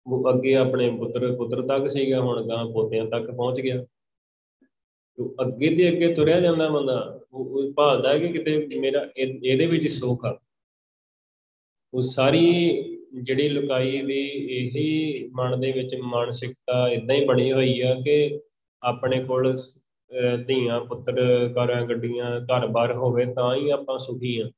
ਉਹ 0.07 0.31
ਅੱਗੇ 0.31 0.55
ਆਪਣੇ 0.57 0.91
ਪੁੱਤਰ 0.99 1.35
ਪੁੱਤਰ 1.37 1.63
ਤੱਕ 1.67 1.89
ਸੀਗਾ, 1.91 2.21
ਹੁਣ 2.21 2.49
ਗਾਂ 2.49 2.65
ਪੋਤਿਆਂ 2.67 3.07
ਤੱਕ 3.07 3.31
ਪਹੁੰਚ 3.31 3.61
ਗਿਆ। 3.61 3.85
ਉਹ 5.19 5.35
ਅੱਗੇ 5.43 5.69
ਤੇ 5.77 5.89
ਅੱਗੇ 5.89 6.13
ਤੁਰਿਆ 6.15 6.41
ਜਾਂਦਾ 6.41 6.69
ਬੰਦਾ। 6.69 7.21
ਉਹ 7.33 7.73
ਭਾਲਦਾ 7.73 8.13
ਹੈ 8.13 8.19
ਕਿ 8.19 8.29
ਕਿਤੇ 8.29 8.79
ਮੇਰਾ 8.81 9.07
ਇਹਦੇ 9.17 9.67
ਵਿੱਚ 9.67 9.87
ਸੁੱਖ 9.89 10.25
ਆ। 10.25 10.39
ਉਹ 11.95 12.01
ਸਾਰੀ 12.01 12.45
ਜਿਹੜੀ 13.21 13.49
ਲੁਕਾਈ 13.49 14.01
ਦੀ 14.03 14.21
ਇਹੀ 14.57 15.29
ਮਨ 15.35 15.61
ਦੇ 15.61 15.73
ਵਿੱਚ 15.73 15.95
ਮਾਨਸਿਕਤਾ 16.03 16.89
ਇਦਾਂ 16.89 17.17
ਹੀ 17.17 17.25
ਬਣੀ 17.25 17.53
ਹੋਈ 17.53 17.81
ਆ 17.81 17.95
ਕਿ 18.05 18.41
ਆਪਣੇ 18.83 19.23
ਕੋਲ 19.25 19.53
ਧੀਆਂ, 20.47 20.81
ਪੁੱਤਰ 20.81 21.15
ਘਰਾਂ 21.55 21.87
ਗੱਡੀਆਂ 21.87 22.31
ਘਰ-ਬਾਰ 22.41 22.93
ਹੋਵੇ 22.93 23.25
ਤਾਂ 23.35 23.55
ਹੀ 23.57 23.71
ਆਪਾਂ 23.71 23.99
ਸੁਖੀ 23.99 24.39
ਆ। 24.41 24.51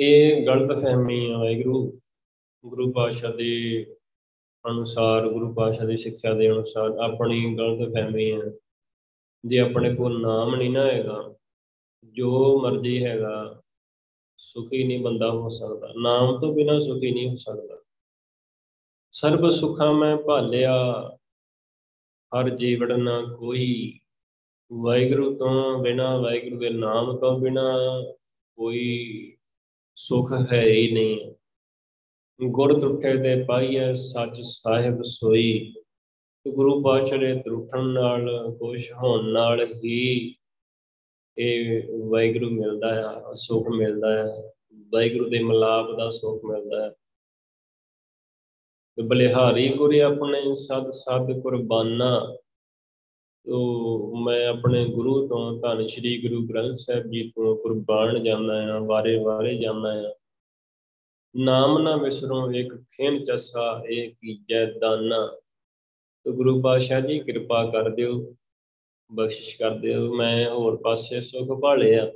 ਇਹ 0.00 0.46
ਗਲਤ 0.46 0.78
ਫਹਿਮੀ 0.80 1.30
ਆ 1.30 1.38
ਵਾਹਿਗੁਰੂ। 1.38 2.00
ਗੁਰੂ 2.66 2.92
ਪਾਤਸ਼ਾਹ 2.92 3.32
ਦੇ 3.32 3.84
ਅਨੁਸਾਰ, 4.70 5.28
ਗੁਰੂ 5.28 5.54
ਪਾਤਸ਼ਾਹ 5.54 5.86
ਦੀ 5.86 5.96
ਸਿੱਖਿਆ 5.96 6.34
ਦੇ 6.34 6.50
ਅਨੁਸਾਰ 6.50 6.90
ਆਪਣੀ 6.90 7.56
ਗਲਤ 7.56 7.94
ਫਹਿਮੀ 7.94 8.32
ਹੈ। 8.32 8.52
ਜੇ 9.44 9.58
ਆਪਣੇ 9.58 9.94
ਕੋਲ 9.94 10.20
ਨਾਮ 10.20 10.54
ਨਹੀਂ 10.54 10.70
ਨਾ 10.70 10.84
ਹੈਗਾ, 10.84 11.34
ਜੋ 12.04 12.60
ਮਰਜ਼ੀ 12.60 13.04
ਹੈਗਾ, 13.04 13.62
ਸੁਖੀ 14.38 14.84
ਨਹੀਂ 14.84 15.00
ਬੰਦਾ 15.00 15.30
ਹੋ 15.30 15.48
ਸਕਦਾ। 15.48 15.92
ਨਾਮ 15.96 16.38
ਤੋਂ 16.38 16.54
ਬਿਨਾ 16.54 16.78
ਸੁਖੀ 16.78 17.10
ਨਹੀਂ 17.10 17.30
ਹੋ 17.30 17.36
ਸਕਦਾ। 17.36 17.82
ਸਰਬ 19.10 19.48
ਸੁਖਾਂ 19.48 19.92
ਮੈਂ 19.92 20.16
ਭਾਲਿਆ, 20.16 20.76
ਹਰ 22.32 22.48
ਜੀਵੜ 22.48 22.92
ਨਾ 22.92 23.36
ਕੋਈ। 23.38 24.00
ਵਾਹਿਗੁਰੂ 24.72 25.36
ਤੋਂ 25.36 25.78
ਬਿਨਾ, 25.78 26.16
ਵਾਹਿਗੁਰੂ 26.16 26.58
ਦੇ 26.58 26.70
ਨਾਮ 26.70 27.18
ਤੋਂ 27.18 27.38
ਬਿਨਾ 27.38 27.72
ਕੋਈ 28.56 29.36
ਸੁਖ 29.96 30.32
ਹੈ 30.52 30.62
ਹੀ 30.62 30.92
ਨਹੀਂ। 30.92 31.34
ਗੁਰ 32.48 32.80
ਟੁੱਟੇ 32.80 33.12
ਤੇ 33.22 33.44
ਪਾਈਐ, 33.44 33.92
ਸੱਚ 33.94 34.40
ਸਾਹਿਬ 34.40 35.02
ਸੋਈ। 35.02 35.74
ਗੁਰੂ 36.46 36.82
ਪਾਤਸ਼ਾਹ 36.82 37.18
ਦੇ 37.18 37.34
ਤਰੁੱਠਣ 37.34 37.84
ਨਾਲ, 37.86 38.52
ਖੁਸ਼ 38.58 38.92
ਹੋਣ 38.92 39.24
ਨਾਲ 39.24 39.66
ਹੀ 39.84 40.34
ਇਹ 41.38 41.82
ਵਾਹਿਗੁਰੂ 42.08 42.50
ਮਿਲਦਾ 42.50 42.94
ਹੈ 42.94 43.34
ਸੁਖ 43.34 43.68
ਮਿਲਦਾ 43.68 44.12
ਹੈ 44.18 44.24
ਵਾਹਿਗੁਰੂ 44.94 45.28
ਦੇ 45.30 45.42
ਮਲਾਪ 45.42 45.90
ਦਾ 45.98 46.08
ਸੁਖ 46.10 46.44
ਮਿਲਦਾ 46.44 46.84
ਹੈ 46.84 46.90
ਤੇ 48.96 49.02
ਬਲਿਹਾਰੀ 49.02 49.68
ਗੁਰੇ 49.68 50.00
ਆਪਣੇ 50.00 50.54
ਸਦ 50.54 50.88
ਸਦ 50.90 51.40
ਕੁਰਬਾਨਾ। 51.40 52.36
ਤੋ 53.46 54.16
ਮੈਂ 54.16 54.46
ਆਪਣੇ 54.46 54.84
ਗੁਰੂ 54.88 55.28
ਤੋਂ 55.28 55.60
ਧੰਨ 55.60 55.86
ਸ਼੍ਰੀ 55.86 56.28
ਗੁਰੂ 56.28 56.46
ਗ੍ਰੰਥ 56.48 56.74
ਸਾਹਿਬ 56.74 57.10
ਜੀ 57.10 57.30
ਤੋਂ 57.30 57.56
ਕੁਰਬਾਨ 57.56 58.22
ਜਾਂਦਾ 58.24 58.76
ਆ, 58.76 58.78
ਵਾਰੇ 58.78 59.16
ਵਾਰੇ 59.16 59.54
ਜਾਂਦਾ 59.58 59.92
ਆ। 60.08 60.14
ਨਾਮ 61.36 61.78
ਨਾ 61.78 61.96
ਵਿਸਰੋ 61.96 62.52
ਇੱਕ 62.52 62.74
ਖੇਨ 62.74 63.24
ਚਸਾ 63.24 63.82
ਇਹ 63.90 64.10
ਕੀਜੈ 64.10 64.64
ਦਾਨਾ। 64.78 65.26
ਤੋ 66.24 66.32
ਗੁਰੂ 66.32 66.62
ਪਾਤਸ਼ਾਹ 66.62 67.00
ਜੀ, 67.00 67.18
ਕਿਰਪਾ 67.18 67.70
ਕਰ 67.70 67.88
ਦਿਓ, 67.88 68.34
ਬਖਸ਼ਿਸ਼ 69.12 69.58
ਕਰ 69.58 69.70
ਦਿਓ। 69.70 70.14
ਮੈਂ 70.14 70.50
ਹੋਰ 70.50 70.76
ਪਾਸੇ 70.76 71.20
ਸੁਖ 71.20 71.60
ਭਾਲਿਆ, 71.60 72.12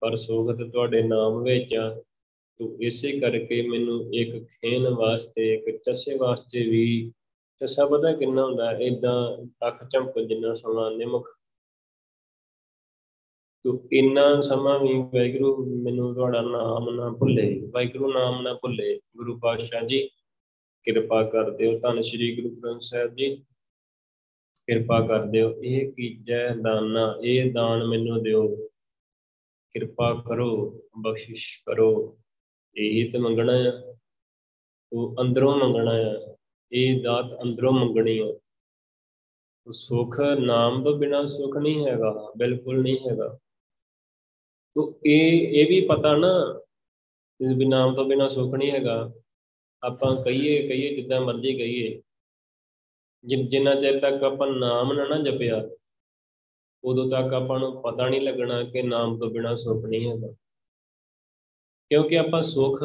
ਪਰ 0.00 0.14
ਸੁਖ 0.14 0.50
ਤੇ 0.50 0.68
ਤੁਹਾਡੇ 0.70 1.02
ਨਾਮ 1.02 1.42
ਵਿੱਚ। 1.42 1.74
ਆ 1.74 2.02
ਤੋ 2.58 2.76
ਇਸੇ 2.80 3.18
ਕਰਕੇ 3.20 3.62
ਮੈਨੂੰ 3.68 4.14
ਇੱਕ 4.14 4.44
ਖੇਨ 4.48 4.88
ਵਾਸਤੇ 4.88 5.54
ਇੱਕ 5.54 5.76
ਚਸੇ 5.76 6.16
ਵਾਸਤੇ 6.16 6.68
ਵੀ, 6.70 7.12
ਚਸਾ 7.60 7.86
ਪਤਾ 7.86 8.12
ਕਿੰਨਾ 8.12 8.44
ਹੁੰਦਾ? 8.44 8.72
ਇਦਾਂ 8.72 9.46
ਅੱਖ 9.68 9.88
ਚਮਕ 9.88 10.18
ਜਿੰਨਾ 10.18 10.54
ਸਮਾਂ 10.54 10.90
ਨਿਮਕ 10.90 11.39
ਤੋ 13.64 13.88
ਇੰਨਾ 13.92 14.40
ਸਮਾਂ 14.40 14.78
ਵੀ 14.78 14.92
ਵੈਗਰੂ 15.14 15.82
ਮੈਨੂੰ 15.82 16.14
ਤੁਹਾਡਾ 16.14 16.40
ਨਾਮ 16.40 16.88
ਨਾ 16.90 17.08
ਭੁੱਲੇ 17.10 17.60
ਵੈਗਰੂ 17.74 18.12
ਨਾਮ 18.12 18.42
ਨਾ 18.42 18.54
ਭੁੱਲੇ। 18.54 19.00
ਗੁਰੂ 19.16 19.38
ਪਾਤਸ਼ਾਹ 19.38 19.86
ਜੀ, 19.86 20.08
ਕਿਰਪਾ 20.86 21.22
ਕਰ 21.24 21.50
ਦਿਓ 21.50 21.78
ਧੰਨ 21.78 22.02
ਸ਼੍ਰੀ 22.02 22.34
ਗੁਰੂ 22.36 22.54
ਗ੍ਰੰਥ 22.56 22.80
ਸਾਹਿਬ 22.80 23.14
ਜੀ। 23.16 23.36
ਕਿਰਪਾ 24.68 25.00
ਕਰ 25.06 25.26
ਦਿਓ, 25.26 25.50
ਇਹ 25.62 25.92
ਕੀਜੈ 25.92 26.48
ਦਾਨਾ, 26.54 27.14
ਇਹ 27.22 27.52
ਦਾਨ 27.52 27.84
ਮੈਨੂੰ 27.84 28.22
ਦਿਓ। 28.22 28.56
ਕਿਰਪਾ 29.74 30.22
ਕਰੋ, 30.28 30.82
ਬਖਸ਼ਿਸ਼ 30.98 31.46
ਕਰੋ। 31.66 32.18
ਇਹ 32.76 33.12
ਤੇ 33.12 33.18
ਮੰਗਣਾ 33.18 33.54
ਹੈ 33.54 33.72
ਉਹ 34.92 35.16
ਅੰਦਰੋਂ 35.20 35.56
ਮੰਗਣਾ 35.56 35.92
ਹੈ 35.92 36.14
ਇਹ 36.72 37.02
ਦਾਤ 37.02 37.34
ਅੰਦਰੋਂ 37.44 37.72
ਮੰਗਣੀ 37.72 38.20
ਹੈ 38.20 38.32
ਸੁਖ 39.72 40.20
ਨਾਮ 40.20 40.84
ਤੋਂ 40.84 40.98
ਬਿਨਾ 40.98 41.26
ਸੁਖ 41.26 41.56
ਨਹੀਂ 41.56 41.86
ਹੈਗਾ, 41.86 42.32
ਬਿਲਕੁਲ 42.36 42.82
ਨਹੀਂ 42.82 42.98
ਹੈਗਾ। 43.10 43.38
ਤੋ 44.76 44.82
ਇਹ 45.06 45.48
ਇਹ 45.60 45.66
ਵੀ 45.68 45.80
ਪਤਾ 45.88 46.14
ਨਾ, 46.16 46.28
ਵੀ 47.40 47.64
ਨਾਮ 47.64 47.94
ਤੋਂ 47.94 48.04
ਬਿਨਾ 48.04 48.28
ਸੁਖ 48.28 48.54
ਨਹੀਂ 48.54 48.70
ਹੈਗਾ। 48.72 49.12
ਆਪਾਂ 49.82 50.14
ਕਹੀਏ 50.24 50.66
ਕਹੀਏ 50.68 50.94
ਜਿੱਦਾਂ 50.96 51.20
ਮਰਜ਼ੀ 51.20 51.56
ਕਹੀਏ। 51.58 52.00
ਜਿੰਨਾ 53.24 53.74
ਚਿਰ 53.74 53.98
ਤੱਕ 54.00 54.22
ਆਪਾਂ 54.24 54.46
ਨਾਮ 54.48 54.92
ਨਾ 54.92 55.04
ਨਾ 55.08 55.18
ਜਪਿਆ, 55.22 55.56
ਉਦੋਂ 56.84 57.08
ਤੱਕ 57.10 57.32
ਆਪਾਂ 57.34 57.58
ਨੂੰ 57.58 57.80
ਪਤਾ 57.82 58.08
ਨਹੀਂ 58.08 58.20
ਲੱਗਣਾ 58.20 58.62
ਕਿ 58.64 58.82
ਨਾਮ 58.82 59.18
ਤੋਂ 59.18 59.30
ਬਿਨਾ 59.30 59.54
ਸੁਖ 59.54 59.84
ਨਹੀਂ 59.84 60.10
ਹੈਗਾ। 60.10 60.32
ਕਿਉਂਕਿ 61.90 62.18
ਆਪਾਂ 62.18 62.42
ਸੁਖ 62.42 62.82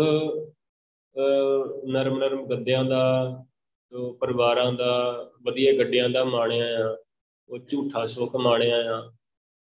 ਨਰਮ 1.87 2.17
ਨਰਮ 2.19 2.45
ਗੱਦਿਆਂ 2.47 2.83
ਦਾ 2.85 3.01
ਪਰਿਵਾਰਾਂ 4.19 4.71
ਦਾ, 4.73 4.93
ਵਧੀਆ 5.41 5.73
ਗੱਡੀਆਂ 5.79 6.09
ਦਾ 6.09 6.23
ਮਾਣਿਆ 6.25 6.65
ਆ, 6.85 6.95
ਉਹ 7.49 7.57
ਝੂਠਾ 7.59 8.05
ਸੁਖ 8.05 8.35
ਮਾਣਿਆ 8.35 8.77
ਆ। 8.95 9.01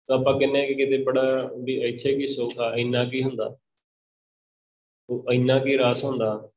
ਤਾਂ 0.07 0.19
ਆਪਾਂ 0.19 0.39
ਕਿੰਨੇ 0.39 0.67
ਕਿ 0.67 0.73
ਕਿਤੇ 0.73 0.97
ਬੜਾ 0.97 1.51
ਵੀ 1.63 1.81
ਇੱਥੇ 1.81 2.15
ਕੀ 2.15 2.27
ਸੁਖ 2.27 2.59
ਆ, 2.59 2.75
ਇੰਨਾ 2.75 3.05
ਕੀ 3.05 3.23
ਹੁੰਦਾ? 3.23 3.57
ਉਹ 5.09 5.31
ਇੰਨਾ 5.33 5.59
ਕੀ 5.59 5.77
ਰਸ 5.77 6.03
ਹੁੰਦਾ? 6.03 6.49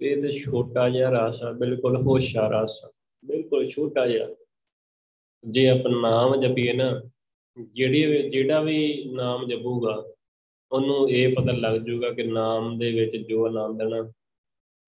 ਇਹ 0.00 0.22
ਤੇ 0.22 0.30
ਛੋਟਾ 0.30 0.88
ਜਿਹਾ 0.88 1.10
ਰਸ 1.10 1.42
ਆ, 1.42 1.52
ਬਿਲਕੁਲ 1.52 1.96
ਹੋਸ਼ਾ 1.96 2.48
ਰਸ 2.48 2.80
ਬਿਲਕੁਲ 3.24 3.68
ਛੋਟਾ 3.68 4.06
ਜਿਹਾ। 4.06 4.28
ਜੇ 5.44 5.68
ਆਪਾਂ 5.68 5.90
ਨਾਮ 5.90 6.40
ਜਪੀਏ 6.40 6.72
ਨਾ, 6.72 7.02
ਜਿਹੜੀ 7.70 8.28
ਜਿਹੜਾ 8.28 8.60
ਵੀ 8.60 9.04
ਨਾਮ 9.12 9.46
ਜਪੂਗਾ, 9.48 10.12
ਉਹਨੂੰ 10.72 11.10
ਇਹ 11.10 11.36
ਪਤਾ 11.36 11.52
ਲੱਗ 11.52 11.80
ਜਾਊਗਾ 11.80 12.10
ਕਿ 12.10 12.22
ਨਾਮ 12.22 12.78
ਦੇ 12.78 12.92
ਵਿੱਚ 12.92 13.16
ਜੋ 13.16 13.46
ਆਨੰਦ 13.46 13.82
ਹੈ 13.82 13.86
ਨਾ, 13.86 14.12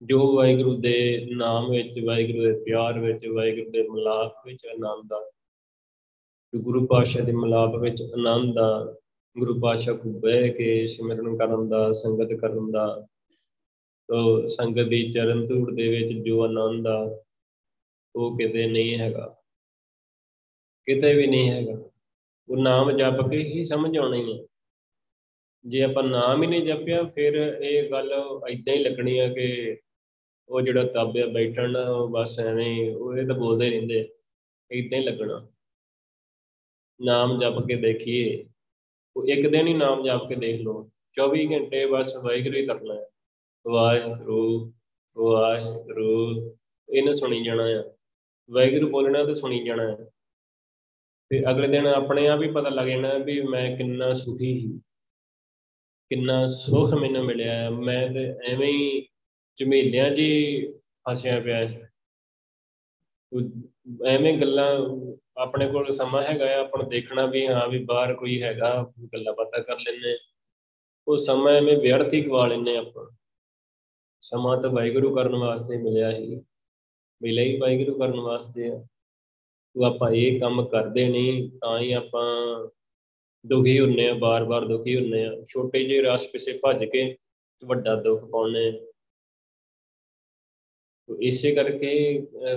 ਜੋ 0.02 0.36
ਵਾਹਿਗੁਰੂ 0.36 0.76
ਦੇ 0.76 1.26
ਨਾਮ 1.30 1.70
ਵਿੱਚ, 1.70 2.00
ਵਾਹਿਗੁਰੂ 2.04 2.44
ਦੇ 2.44 2.52
ਪਿਆਰ 2.52 2.98
ਵਿੱਚ, 2.98 3.26
ਵਾਹਿਗੁਰੂ 3.26 3.70
ਦੇ 3.70 3.88
ਮਲਾਪ 3.88 4.46
ਵਿੱਚ 4.46 4.66
ਆਨੰਦ 4.66 5.12
ਆ 5.12 5.30
ਗੁਰੂ 6.56 6.86
ਪਾਤਸ਼ਾਹ 6.86 7.24
ਦੇ 7.24 7.32
ਮਲਾਪ 7.32 7.74
ਵਿੱਚ 7.74 8.02
ਆਨੰਦ 8.02 8.58
ਆ, 8.58 8.96
ਗੁਰੂ 9.38 9.60
ਪਾਤਸ਼ਾਹ 9.60 9.94
ਕੋ 9.94 10.10
ਬਹਿ 10.10 10.48
ਕੇ 10.48 10.86
ਸਿਮਰਨ 10.86 11.36
ਕਰਨ 11.36 11.68
ਦਾ, 11.68 11.92
ਸੰਗਤ 11.92 12.32
ਕਰਨ 12.32 12.70
ਦਾ, 12.70 13.06
ਤੋ 14.08 14.46
ਸੰਗਤ 14.46 14.88
ਦੀ 14.88 15.10
ਚਰਨ 15.12 15.46
ਧੂੜ 15.46 15.74
ਦੇ 15.74 15.88
ਵਿੱਚ 15.88 16.12
ਜੋ 16.12 16.42
ਆਨੰਦ 16.44 16.86
ਆ, 16.86 17.22
ਉਹ 18.16 18.38
ਕਿਤੇ 18.38 18.66
ਨਹੀਂ 18.66 18.98
ਹੈਗਾ। 18.98 19.36
ਕਿਤੇ 20.84 21.14
ਵੀ 21.14 21.26
ਨਹੀਂ 21.26 21.50
ਹੈਗਾ। 21.50 21.72
ਉਹ 22.48 22.56
ਨਾਮ 22.56 22.90
ਜਪ 22.90 23.28
ਕੇ 23.30 23.38
ਹੀ 23.38 23.64
ਸਮਝ 23.64 23.98
ਆਉਣੀ 23.98 24.32
ਹੈ 24.32 24.46
ਜੇ 25.66 25.82
ਆਪਾਂ 25.82 26.02
ਨਾਮ 26.02 26.42
ਹੀ 26.42 26.48
ਨਹੀਂ 26.48 26.66
ਜਪਿਆ, 26.66 27.02
ਫਿਰ 27.02 27.34
ਇਹ 27.62 27.90
ਗੱਲ 27.90 28.12
ਐਦਾਂ 28.50 28.74
ਹੀ 28.74 28.78
ਲੱਗਣੀ 28.78 29.18
ਆ 29.18 29.28
ਕਿ 29.28 29.76
ਉਹ 30.48 30.60
ਜਿਹੜਾ 30.60 30.82
ਤਾਬਿਆ 30.84 31.26
ਬੈਠਣ 31.26 31.76
ਉਹ 31.76 32.08
ਬਸ 32.08 32.38
ਐਵੇਂ 32.40 32.96
ਉਹ 32.96 33.16
ਇਹ 33.16 33.26
ਤਾਂ 33.26 33.34
ਬੋਲਦੇ 33.34 33.70
ਰਹਿੰਦੇ 33.70 34.08
ਇਦਾਂ 34.70 34.98
ਹੀ 34.98 35.04
ਲੱਗਣਾ। 35.04 35.46
ਨਾਮ 37.02 37.38
ਜਪ 37.38 37.66
ਕੇ 37.68 37.76
ਦੇਖੀਏ। 37.76 38.46
ਉਹ 39.16 39.26
ਇੱਕ 39.26 39.48
ਦਿਨ 39.48 39.66
ਹੀ 39.66 39.74
ਨਾਮ 39.74 40.02
ਜਪ 40.02 40.28
ਕੇ 40.28 40.34
ਦੇਖ 40.34 40.60
ਲਓ। 40.60 40.90
24 41.12 41.46
ਘੰਟੇ 41.52 41.86
ਬਸ 41.86 42.16
ਵਾਹਿਗੁਰੂ 42.16 42.56
ਹੀ 42.56 42.66
ਕਰਨਾ 42.66 42.94
ਹੈ। 42.94 43.06
ਵਾਹਿਗੁਰੂ 43.66 44.72
ਵਾਹਿਗੁਰੂ, 45.16 46.40
ਇਹਨੂੰ 46.92 47.14
ਸੁਣੀ 47.14 47.44
ਜਾਣਾ 47.44 47.68
ਹੈ 47.68 47.84
ਵਾਹਿਗੁਰੂ 48.50 48.90
ਬੋਲਣਾ 48.90 49.24
ਤੇ 49.24 49.34
ਸੁਣੀ 49.34 49.64
ਜਾਣਾ 49.64 49.82
ਹੈ 49.82 49.96
ਤੇ 51.28 51.50
ਅਗਲੇ 51.50 51.68
ਦਿਨ 51.68 51.86
ਆਪਣੇ 51.86 52.28
ਆਪ 52.28 52.42
ਹੀ 52.42 52.50
ਪਤਾ 52.50 52.68
ਲੱਗ 52.68 52.86
ਜਾਣਾ 52.86 53.14
ਵੀ 53.14 53.42
ਮੈਂ 53.42 53.76
ਕਿੰਨਾ 53.76 54.12
ਸੁਖੀ 54.12 54.58
ਸੀ। 54.58 54.80
ਕਿੰਨਾ 56.08 56.46
ਸੁਖ 56.46 56.94
ਮੈਨੂੰ 56.94 57.24
ਮਿਲਿਆ। 57.24 57.70
ਮੈਂ 57.70 58.08
ਤੇ 58.08 58.52
ਐਵੇਂ 58.52 58.68
ਹੀ 58.68 59.08
ਝਮੇਲਿਆਂ 59.56 60.10
'ਚ 60.10 60.18
ਹੀ 60.18 60.66
ਫਸਿਆ 60.72 61.40
ਪਿਆ 61.40 61.60
ਐਵੇਂ 64.06 64.38
ਗੱਲਾਂ 64.38 64.78
ਆਪਣੇ 65.40 65.66
ਕੋਲ 65.70 65.90
ਸਮਾਂ 65.92 66.22
ਹੈਗਾ 66.22 66.46
ਆ, 66.56 66.60
ਆਪਾਂ 66.60 66.84
ਦੇਖਣਾ 66.84 67.24
ਵੀ 67.26 67.46
ਹਾਂ 67.46 67.66
ਵੀ 67.68 67.84
ਬਾਹਰ 67.84 68.14
ਕੋਈ 68.14 68.40
ਹੈਗਾ 68.42 68.70
ਗੱਲਾਂ 69.12 69.32
ਬਾਤਾਂ 69.34 69.62
ਕਰ 69.64 69.78
ਲੈਣੇ 69.78 70.16
ਉਹ 71.08 71.16
ਸਮਾਂ 71.16 71.52
ਐਵੇਂ 71.52 71.76
ਵਿਅਰਥ 71.78 72.12
ਹੀ 72.14 72.20
ਗਵਾ 72.26 72.46
ਲੈਣੇ 72.46 72.76
ਆਪਾਂ। 72.76 73.06
ਸਮਾਂ 74.20 74.56
ਤਾਂ 74.62 74.70
ਵਾਹਿਗੁਰੂ 74.70 75.14
ਕਰਨ 75.16 75.34
ਵਾਸਤੇ 75.36 75.76
ਮਿਲਿਆ 75.82 76.10
ਹੀ। 76.12 76.36
ਮਿਲਿਆ 77.22 77.44
ਹੀ 77.44 77.56
ਵਾਹਿਗੁਰੂ 77.58 77.98
ਕਰਨ 77.98 78.20
ਵਾਸਤੇ 78.20 78.70
ਆ। 78.70 78.74
ਉਹ 79.76 79.84
ਆਪਾਂ 79.84 80.10
ਇਹ 80.10 80.40
ਕੰਮ 80.40 80.64
ਕਰਦੇ 80.68 81.08
ਨਹੀਂ, 81.08 81.50
ਤਾਂ 81.62 81.78
ਹੀ 81.78 81.92
ਆਪਾਂ 81.92 82.26
ਦੁਖੀ 83.44 83.78
ਹੁੰਨੇ 83.80 84.08
ਆ 84.10 84.14
ਬਾਰ-ਬਾਰ 84.14 84.64
ਦੁਖੀ 84.64 84.96
ਹੁੰਨੇ 84.96 85.24
ਆ 85.26 85.30
ਛੋਟੇ 85.48 85.84
ਜਿਹੇ 85.84 86.02
ਰਸ 86.02 86.26
ਪਿੱਛੇ 86.32 86.58
ਭੱਜ 86.62 86.84
ਕੇ 86.84 87.16
ਵੱਡਾ 87.62 87.94
ਦੁੱਖ 88.02 88.24
ਪਾਉਨੇ 88.24 88.70
ਇਸੇ 91.08 91.54
ਕਰਕੇ 91.54 91.90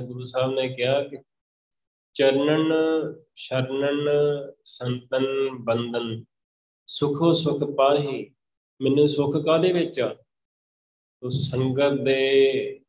ਗੁਰੂ 0.08 0.26
ਸਾਹਿਬ 0.26 0.52
ਨੇ 0.54 0.68
ਕਿਹਾ 0.70 1.02
ਕਿ 1.04 1.18
ਚਰਨਨ, 2.14 2.74
ਸ਼ਰਨਨ, 3.36 4.09
ਸੰਤਨ 4.64 5.26
ਬੰਦਨ 5.59 6.24
ਸੁਖੋ 6.88 7.34
ਸੁਖ 7.34 7.64
ਪਾਹੀ, 7.78 8.32
ਮੈਨੂੰ 8.82 9.07
ਸੁਖ 9.07 9.38
ਕਾਦੇ 9.45 9.74
ਵਿੱਚ? 9.74 9.99
ਆ 9.99 10.14
ਤੋ 11.22 11.30
ਸੰਗਤ 11.30 11.91
ਦੇ 11.91 12.80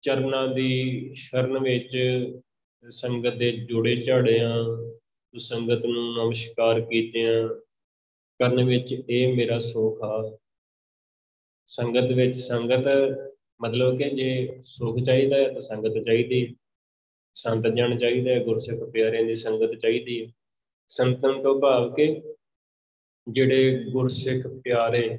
ਚਰਨਾਂ 0.00 0.48
ਦੀ 0.48 1.14
ਸ਼ਰਨ 1.14 1.58
ਵਿੱਚ 1.58 1.98
ਸੰਗਤ 2.90 3.34
ਦੇ 3.34 3.52
ਜੋੜੇ 3.52 3.96
ਝਾੜਿਆਂ 3.96 4.64
ਸੰਗਤ 5.38 5.86
ਨੂੰ 5.86 6.14
ਨਮਸਕਾਰ 6.14 6.80
ਕੀਤਿਆਂ, 6.80 7.48
ਕਰਨ 8.40 8.64
ਵਿੱਚ 8.64 8.94
ਇਹ 9.08 9.36
ਮੇਰਾ 9.36 9.58
ਸੁਖ 9.58 9.98
ਆ। 10.02 10.38
ਸੰਗਤ 11.66 12.12
ਵਿੱਚ 12.12 12.36
ਸੰਗਤ, 12.36 12.84
ਮਤਲਬ 13.62 13.98
ਕਿ 13.98 14.10
ਜੇ 14.10 14.60
ਸੁਖ 14.60 14.98
ਚਾਹੀਦਾ 14.98 15.36
ਹੈ 15.36 15.52
ਤਾਂ 15.52 15.60
ਸੰਗਤ 15.60 16.02
ਚਾਹੀਦੀ 16.04 16.56
ਸੰਤ 17.34 17.66
ਜਨ 17.66 17.98
ਚਾਹੀਦਾ 17.98 18.30
ਹੈ, 18.30 18.44
ਗੁਰਸਿੱਖ 18.44 18.90
ਪਿਆਰਿਆਂ 18.90 19.22
ਦੀ 19.22 19.34
ਸੰਗਤ 19.34 19.74
ਚਾਹੀਦੀ 19.74 20.26
ਹੈ। 20.26 20.32
ਸੰਤਨ 20.88 21.42
ਤੋਂ 21.42 21.60
ਭਾਵ 21.60 21.94
ਕਿ 21.94 22.22
ਜਿਹੜੇ 23.28 23.84
ਗੁਰਸਿੱਖ 23.92 24.46
ਪਿਆਰੇ, 24.46 25.18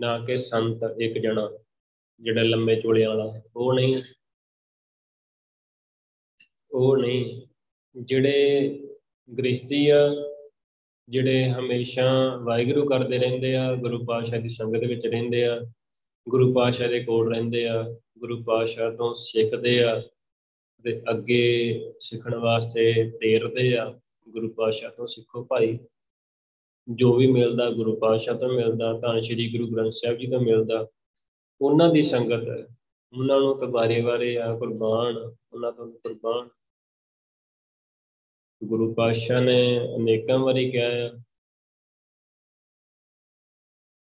ਨਾ 0.00 0.18
ਕਿ 0.18 0.36
ਸੰਤ 0.36 0.80
ਇੱਕ 1.00 1.18
ਜਣਾ, 1.18 1.58
ਜਿਹੜਾ 2.20 2.42
ਲੰਮੇ 2.42 2.80
ਚੋਲਿਆਂ 2.80 3.08
ਵਾਲਾ, 3.08 3.42
ਉਹ 3.56 3.74
ਨਹੀਂ। 3.74 4.02
ਉਹ 6.72 6.96
ਨਹੀਂ। 6.96 7.46
ਜਿਹੜੇ 7.96 8.70
ਗ੍ਰਸਤੀ 9.38 9.88
ਆ, 9.88 10.08
ਜਿਹੜੇ 11.08 11.48
ਹਮੇਸ਼ਾ 11.50 12.36
ਵਾਹਿਗੁਰੂ 12.36 12.88
ਕਰਦੇ 12.88 13.18
ਰਹਿੰਦੇ 13.18 13.56
ਆ, 13.56 13.74
ਗੁਰੂ 13.74 14.04
ਪਾਤਸ਼ਾਹ 14.04 14.40
ਦੀ 14.40 14.48
ਸੰਗਤ 14.48 14.78
ਵਿੱਚ 14.78 15.06
ਰਹਿੰਦੇ 15.06 15.44
ਆ, 15.44 15.60
ਗੁਰੂ 16.28 16.54
ਪਾਤਸ਼ਾਹ 16.54 16.88
ਦੇ 16.88 17.04
ਕੋਲ 17.04 17.34
ਰਹਿੰਦੇ 17.34 17.68
ਆ, 17.68 17.82
ਗੁਰੂ 18.18 18.44
ਪਾਤਸ਼ਾਹ 18.44 18.92
ਤੋਂ 18.92 19.14
ਸਿੱਖਦੇ 19.14 19.82
ਆ 19.82 20.02
ਤੇ 20.86 21.02
ਅੱਗੇ 21.10 21.80
ਸਿੱਖਣ 22.00 22.34
ਵਾਸਤੇ 22.34 23.10
ਤੇਰਦੇ 23.10 23.76
ਆ, 23.76 24.00
ਗੁਰੂ 24.28 24.48
ਪਾਤਸ਼ਾਹ 24.48 24.90
ਤੋਂ 24.90 25.06
ਸਿੱਖੋ 25.06 25.44
ਭਾਈ। 25.44 25.78
ਜੋ 26.88 27.14
ਵੀ 27.14 27.26
ਮਿਲਦਾ 27.26 27.70
ਗੁਰੂ 27.70 27.96
ਪਾਤਸ਼ਾਹ 27.96 28.34
ਤੋਂ 28.34 28.48
ਮਿਲਦਾ, 28.48 29.00
ਤਾਂ 29.00 29.20
ਸ੍ਰੀ 29.20 29.58
ਗੁਰੂ 29.58 29.76
ਗ੍ਰੰਥ 29.76 29.92
ਸਾਹਿਬ 29.92 30.18
ਜੀ 30.18 30.26
ਤੋਂ 30.26 30.40
ਮਿਲਦਾ। 30.40 30.86
ਉਹਨਾਂ 31.60 31.88
ਦੀ 31.88 32.02
ਸੰਗਤ 32.02 32.70
ਉਹਨਾਂ 33.18 33.40
ਨੂੰ 33.40 33.58
ਤਾਂ 33.58 33.68
ਬਾਰੇ-ਬਾਰੇ 33.68 34.38
ਆ 34.38 34.58
ਕੁਰਬਾਨ, 34.58 35.16
ਉਹਨਾਂ 35.52 35.72
ਤੋਂ 35.72 35.92
ਕੁਰਬਾਨ। 35.92 36.48
ਗੁਰੂ 38.64 38.94
ਪਾਤਸ਼ਾਹ 38.94 39.40
ਨੇ 39.40 39.78
ਅਨੇਕਾਂ 39.96 40.38
ਵਾਰੀ 40.38 40.70
ਕਿਹਾ 40.70 40.90
ਹੈ 40.90 41.12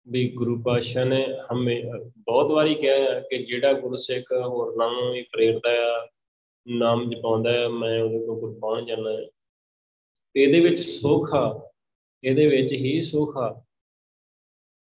ਵੀ 0.09 0.31
ਗੁਰੂ 0.31 0.63
ਪਾਤਸ਼ਾਹ 0.63 1.05
ਨੇ 1.05 1.27
ਹਮੇ, 1.53 1.83
ਬਹੁਤ 2.17 2.51
ਵਾਰੀ 2.51 2.75
ਕਿਹਾ 2.75 2.97
ਹੈ 2.97 3.21
ਕਿ 3.21 3.39
ਜਿਹੜਾ 3.39 3.73
ਗੁਰਸਿੱਖ 3.73 4.33
ਹੋਰਨਾਂ 4.33 4.91
ਨੂੰ 4.91 5.13
ਵੀ 5.13 5.23
ਪ੍ਰੇਰਦਾ 5.23 5.71
ਆ 5.71 6.09
ਨਾਮ 6.69 7.11
ਜਪਾਉਂਦਾ 7.11 7.53
ਹੈ, 7.53 7.69
ਮੈਂ 7.69 8.03
ਉਹਦੇ 8.03 8.19
ਕੋਲ 8.19 8.41
ਕੁਰਬਾਨ 8.41 8.85
ਜਾਣਾ 8.85 9.11
ਹੈ। 9.11 9.27
ਇਹਦੇ 10.37 10.61
ਵਿੱਚ 10.61 10.81
ਸੁੱਖ 10.81 11.35
ਆ, 11.35 11.71
ਇਹਦੇ 12.25 12.47
ਵਿੱਚ 12.47 12.73
ਹੀ 12.73 13.01
ਸੁੱਖ 13.01 13.37
ਆ। 13.37 13.65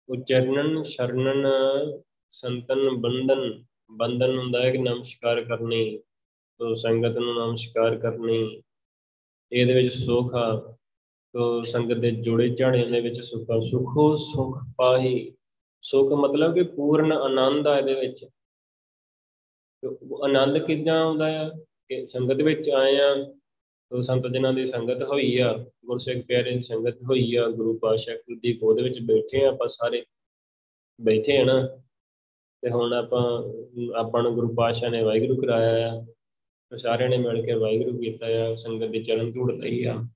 ਉਚਰਨਨ, 0.10 0.84
ਸ਼ਰਨਨ, 0.84 1.48
ਸੰਤਨ, 2.30 2.90
ਬੰਧਨ 2.90 3.64
ਬੰਧਨ 3.92 4.38
ਹੁੰਦਾ 4.38 4.62
ਹੈ 4.62 4.72
ਕਿ 4.72 4.78
ਨਮਸਕਾਰ 4.78 5.44
ਕਰਨੀ, 5.44 5.98
ਤੋ 6.60 6.76
ਸੰਗਤ 6.76 7.18
ਨੂੰ 7.18 7.36
ਨਮਸਕਾਰ 7.36 7.96
ਕਰਨੀ, 7.96 8.62
ਇਹਦੇ 9.52 9.74
ਵਿੱਚ 9.74 9.94
ਸੁੱਖ 9.94 10.34
ਆ। 10.36 10.78
ਤੋ 11.34 11.62
ਸੰਗਤ 11.62 11.94
ਦੇ 11.94 12.12
ਜੋੜੇ 12.12 12.50
ਝਾੜਿਆਂ 12.50 12.88
ਦੇ 12.88 13.02
ਵਿੱਚ 13.02 13.22
ਸੁੱਖ 13.22 13.52
ਆ। 13.52 13.60
ਸੁਖੋ 13.60 14.16
ਸੁਖ 14.16 14.60
ਪਾਹੀ। 14.78 15.36
ਸੁਖ 15.82 16.12
ਮਤਲਬ 16.14 16.56
ਕਿ 16.56 16.64
ਪੂਰਨ 16.64 17.12
ਆਨੰਦ 17.12 17.68
ਆ 17.68 17.78
ਇਹਦੇ 17.78 17.94
ਵਿੱਚ। 17.94 18.26
ਆਨੰਦ 20.24 20.58
ਕਿੱਦਾਂ 20.58 21.04
ਆਉਂਦਾ 21.04 21.46
ਆ? 21.46 21.50
ਕਿ 21.90 22.06
ਸੰਗਤ 22.06 22.42
ਵਿੱਚ 22.44 22.70
ਆਏ 22.70 22.98
ਆ 22.98 23.34
ਤੋ 23.90 24.02
ਸੰਤ 24.02 24.28
ਜਨਾਂ 24.28 24.54
ਦੀ 24.54 24.66
ਸੰਗਤ 24.66 25.04
ਹੋਈ 25.04 25.38
ਆ, 25.38 25.66
ਗੁਰਸਿੱਖ 25.86 26.26
ਪਿਆਰੇ 26.26 26.52
ਦੀ 26.52 26.60
ਸੰਗਤ 26.60 27.02
ਹੋਈ 27.04 27.36
ਆ, 27.36 27.48
ਗੁਰੂ 27.48 27.78
ਪਾਤਸ਼ਾਹ 27.78 28.16
ਦੀ 28.40 28.58
ਗੋਦ 28.58 28.80
ਵਿੱਚ 28.80 29.00
ਬੈਠੇ 29.00 29.46
ਆ 29.46 29.48
ਆਪਾਂ 29.50 29.68
ਸਾਰੇ, 29.68 30.06
ਬੈਠੇ 31.02 31.38
ਆ 31.38 31.44
ਨਾ। 31.44 31.68
ਤੇ 32.62 32.70
ਹੁਣ 32.70 32.94
ਆਪਾਂ 32.94 33.44
ਆਪਾਂ 33.96 34.24
ਨੂੰ 34.24 34.34
ਗੁਰੂ 34.34 34.56
ਪਾਤਸ਼ਾਹ 34.56 34.90
ਨੇ 34.90 35.04
ਵਾਹਿਗੁਰੂ 35.04 35.42
ਕਰਾਇਆ 35.42 35.92
ਆ 35.92 36.06
ਸਾਰਿਆਂ 36.76 37.10
ਨੇ 37.10 37.18
ਮਿਲ 37.18 37.46
ਕੇ 37.46 37.54
ਵਾਹਿਗੁਰੂ 37.54 38.00
ਕੀਤਾ 38.00 38.26
ਆ, 38.26 38.56
ਸੰਗਤ 38.56 38.86
ਦੇ 38.86 39.04
ਚਰਨ 39.04 39.32
ਧੂੜ 39.32 39.52
ਲਈ 39.52 39.84
ਆ। 39.84 40.08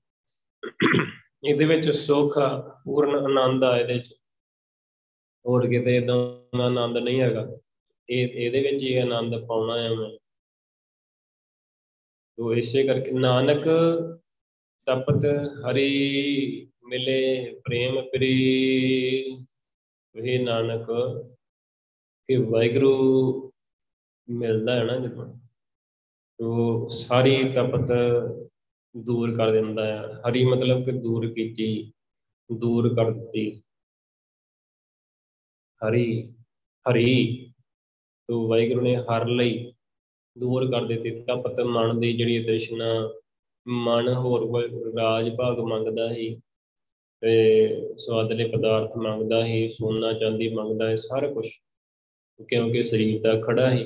ਇਹਦੇ 1.44 1.64
ਵਿੱਚ 1.64 1.90
ਸੁੱਖ 1.90 2.38
ਆ, 2.38 2.80
ਪੂਰਨ 2.84 3.38
ਆਨੰਦ 3.38 3.64
ਆ 3.64 3.78
ਇਹਦੇ 3.78 3.94
ਵਿੱਚ। 3.94 4.14
ਹੋਰ 5.46 5.66
ਕਿਤੇ 5.66 5.96
ਇਦਾਂ 5.96 6.16
ਆਨੰਦ 6.58 6.98
ਨਹੀਂ 6.98 7.20
ਹੈਗਾ। 7.20 7.58
ਇਹ, 8.12 8.28
ਇਹਦੇ 8.28 8.60
ਵਿੱਚ 8.60 8.82
ਹੀ 8.82 8.96
ਆਨੰਦ 8.96 9.46
ਪਾਉਣਾ 9.46 9.82
ਹੈ 9.82 9.88
ਮੈਂ। 9.94 10.18
ਤੋ 12.38 12.54
ਇਸੇ 12.54 12.86
ਕਰਕੇ 12.86 13.10
ਨਾਨਕ 13.10 13.64
ਤਪਤ 14.86 15.26
ਹਰੀ 15.66 15.90
ਮਿਲੇ, 16.84 17.52
ਪ੍ਰੇਮ 17.64 18.00
ਪ੍ਰੀ 18.02 18.32
ਇਹ 20.14 20.44
ਨਾਨਕ, 20.44 20.86
ਕਿ 22.28 22.36
ਵਾਹਿਗੁਰੂ 22.36 23.52
ਮਿਲਦਾ 24.28 24.74
ਹੈ 24.76 24.84
ਨਾ 24.84 24.96
ਜਦੋਂ 24.96 25.38
ਤੋ 26.38 26.88
ਸਾਰੀ 26.88 27.52
ਤਪਤ 27.52 27.92
ਦੂਰ 28.96 29.36
ਕਰ 29.36 29.50
ਦਿੰਦਾ 29.52 29.86
ਹੈ। 29.86 30.20
ਹਰੀ 30.20 30.44
ਮਤਲਬ 30.44 30.84
ਕਿ 30.84 30.92
ਦੂਰ 30.92 31.32
ਕੀਤੀ, 31.32 31.92
ਦੂਰ 32.58 32.94
ਕਰ 32.94 33.10
ਦਿੱਤੀ। 33.10 33.62
ਹਰੀ 35.80 36.34
ਹਰੀ। 36.86 37.51
ਤੋ 38.32 38.46
ਵਾਹਿਗੁਰੂ 38.48 38.80
ਨੇ 38.80 38.94
ਹਰ 38.96 39.26
ਲਈ 39.28 39.72
ਦੂਰ 40.36 40.70
ਕਰ 40.70 40.84
ਦਿੱਤੀ। 40.84 41.10
ਤਪਤ 41.10 41.60
ਮਨ 41.60 41.98
ਦੀ 42.00 42.12
ਜਿਹੜੀ 42.12 42.44
ਤ੍ਰਿਸ਼ਨਾ, 42.44 42.86
ਮਨ 43.66 44.08
ਹੋਰ 44.08 44.46
ਕੋਈ 44.46 44.68
ਰਾਜ 44.96 45.28
ਭਾਗ 45.36 45.58
ਮੰਗਦਾ 45.60 46.10
ਹੀ 46.12 46.28
ਤੇ 47.22 47.34
ਸਵਾਦਲੇ 47.98 48.44
ਪਦਾਰਥ 48.48 48.96
ਮੰਗਦਾ 48.96 49.44
ਹੀ 49.46 49.68
ਸੋਨਾ, 49.70 50.12
ਚਾਂਦੀ 50.12 50.48
ਮੰਗਦਾ 50.54 50.88
ਹੈ 50.88 50.94
ਸਾਰਾ 50.94 51.28
ਕੁਝ 51.32 51.46
ਕਿਉਂਕਿ 52.48 52.82
ਸਰੀਰ 52.82 53.20
ਦਾ 53.22 53.40
ਖੜਾ 53.40 53.70
ਹੀ 53.70 53.84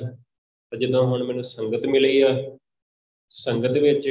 ਤੇ 0.71 0.77
ਜਦੋਂ 0.77 1.03
ਹੁਣ 1.07 1.23
ਮੈਨੂੰ 1.23 1.43
ਸੰਗਤ 1.43 1.85
ਮਿਲੀ 1.85 2.21
ਆ, 2.21 2.57
ਸੰਗਤ 3.29 3.77
ਵਿੱਚ 3.77 4.09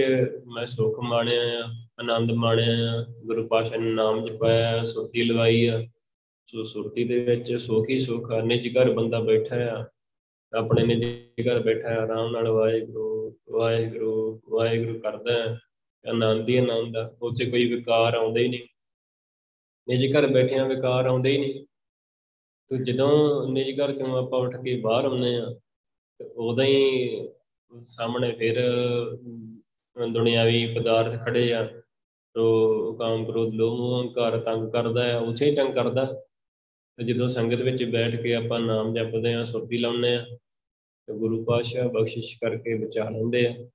ਮੈਂ 0.54 0.66
ਸੁੱਖ 0.66 1.00
ਮਾਣਿਆ 1.00 1.42
ਆ, 1.62 1.64
ਆਨੰਦ 2.00 2.32
ਮਾਣਿਆ 2.32 2.92
ਆ, 2.92 3.04
ਗੁਰੂ 3.26 3.46
ਪਾਸ਼ਾ 3.48 3.76
ਨੇ 3.76 3.90
ਨਾਮ 3.90 4.22
ਜਪਾਇਆ 4.22 4.82
ਸੁਰਤੀ 4.82 5.24
ਲਵਾਈ 5.24 5.66
ਆ। 5.66 5.84
ਸੋ 6.46 6.62
ਸੁਰਤੀ 6.62 7.04
ਦੇ 7.04 7.20
ਵਿੱਚ 7.20 7.56
ਸੁੱਖ 7.56 7.90
ਹੀ 7.90 7.98
ਸੁੱਖ 7.98 8.32
ਆ, 8.32 8.40
ਨਿਜ 8.40 8.76
ਘਰ 8.78 8.92
ਬੰਦਾ 8.92 9.20
ਬੈਠਾ 9.20 9.56
ਆ। 9.56 9.84
ਆਪਣੇ 10.54 10.84
ਨਿਜ 10.84 11.04
ਘਰ 11.48 11.60
ਬੈਠਾ 11.60 11.88
ਆ 11.88 12.02
ਆਰਾਮ 12.02 12.30
ਨਾਲ 12.30 12.48
ਵਾਹਿਗੁਰੂ 12.48 13.36
ਵਾਹਿਗੁਰੂ 13.50 14.40
ਵਾਹਿਗੁਰੂ 14.50 15.00
ਕਰਦਾ 15.00 15.56
ਆਨੰਦ 16.04 16.48
ਹੀ 16.48 16.56
ਆਨੰਦ 16.56 16.96
ਆ, 16.96 17.14
ਉੱਥੇ 17.22 17.50
ਕੋਈ 17.50 17.74
ਵਿਕਾਰ 17.74 18.14
ਆਉਂਦਾ 18.14 18.40
ਹੀ 18.40 18.48
ਨਹੀਂ। 18.48 18.60
ਨਿਜ 19.88 20.16
ਘਰ 20.16 20.26
ਬੈਠਿਆਂ 20.26 20.64
ਵਿਕਾਰ 20.66 21.06
ਆਉਂਦੇ 21.06 21.30
ਹੀ 21.32 21.38
ਨਹੀਂ। 21.38 21.66
ਤੇ 22.68 22.84
ਜਦੋਂ 22.84 23.48
ਨਿਜ 23.48 23.80
ਘਰ 23.80 23.92
ਤੋਂ 23.92 24.16
ਆਪਾਂ 24.18 24.40
ਉੱਠ 24.40 24.56
ਕੇ 24.56 24.80
ਬਾਹਰ 24.80 25.04
ਆਉਂਦੇ 25.04 25.34
ਆ 25.36 25.54
ਤੇ 26.18 26.24
ਉਦੋਂ 26.36 26.64
ਹੀ 26.64 27.28
ਸਾਹਮਣੇ 27.82 28.32
ਫਿਰ 28.32 28.60
ਦੁਨਿਆਵੀ 30.12 30.74
ਪਦਾਰਥ 30.74 31.24
ਖੜੇ 31.24 31.52
ਆ। 31.54 31.80
ਤੋ 32.34 32.92
ਕਾਮ 32.92 33.24
ਕ੍ਰੋਧ, 33.24 33.52
ਲੋਭ 33.54 33.78
ਮੋਹ 33.78 34.02
ਹੰਕਾਰ 34.02 34.36
ਤੰਗ 34.38 34.72
ਕਰਦਾ 34.72 35.04
ਹੈ 35.04 35.18
ਉਸੇ 35.18 35.54
ਤੰਗ 35.54 35.74
ਕਰਦਾ। 35.74 36.22
ਤੇ 36.96 37.04
ਜਦੋਂ 37.04 37.28
ਸੰਗਤ 37.28 37.62
ਵਿੱਚ 37.62 37.84
ਬੈਠ 37.84 38.22
ਕੇ 38.22 38.34
ਆਪਾਂ 38.34 38.60
ਨਾਮ 38.60 38.94
ਜਪਦੇ 38.94 39.34
ਆ 39.34 39.44
ਸੁਰਤੀ 39.44 39.78
ਲਾਉਂਦੇ 39.78 40.14
ਆ 40.14 40.26
ਤੇ 41.06 41.12
ਗੁਰੂ 41.12 41.44
ਪਾਤਸ਼ਾਹ 41.44 41.88
ਬਖਸ਼ਿਸ਼ 41.88 42.36
ਕਰਕੇ 42.36 42.74
ਬਚਾ 42.74 43.10
ਲੈਂਦੇ 43.10 43.46
ਆ। 43.46 43.70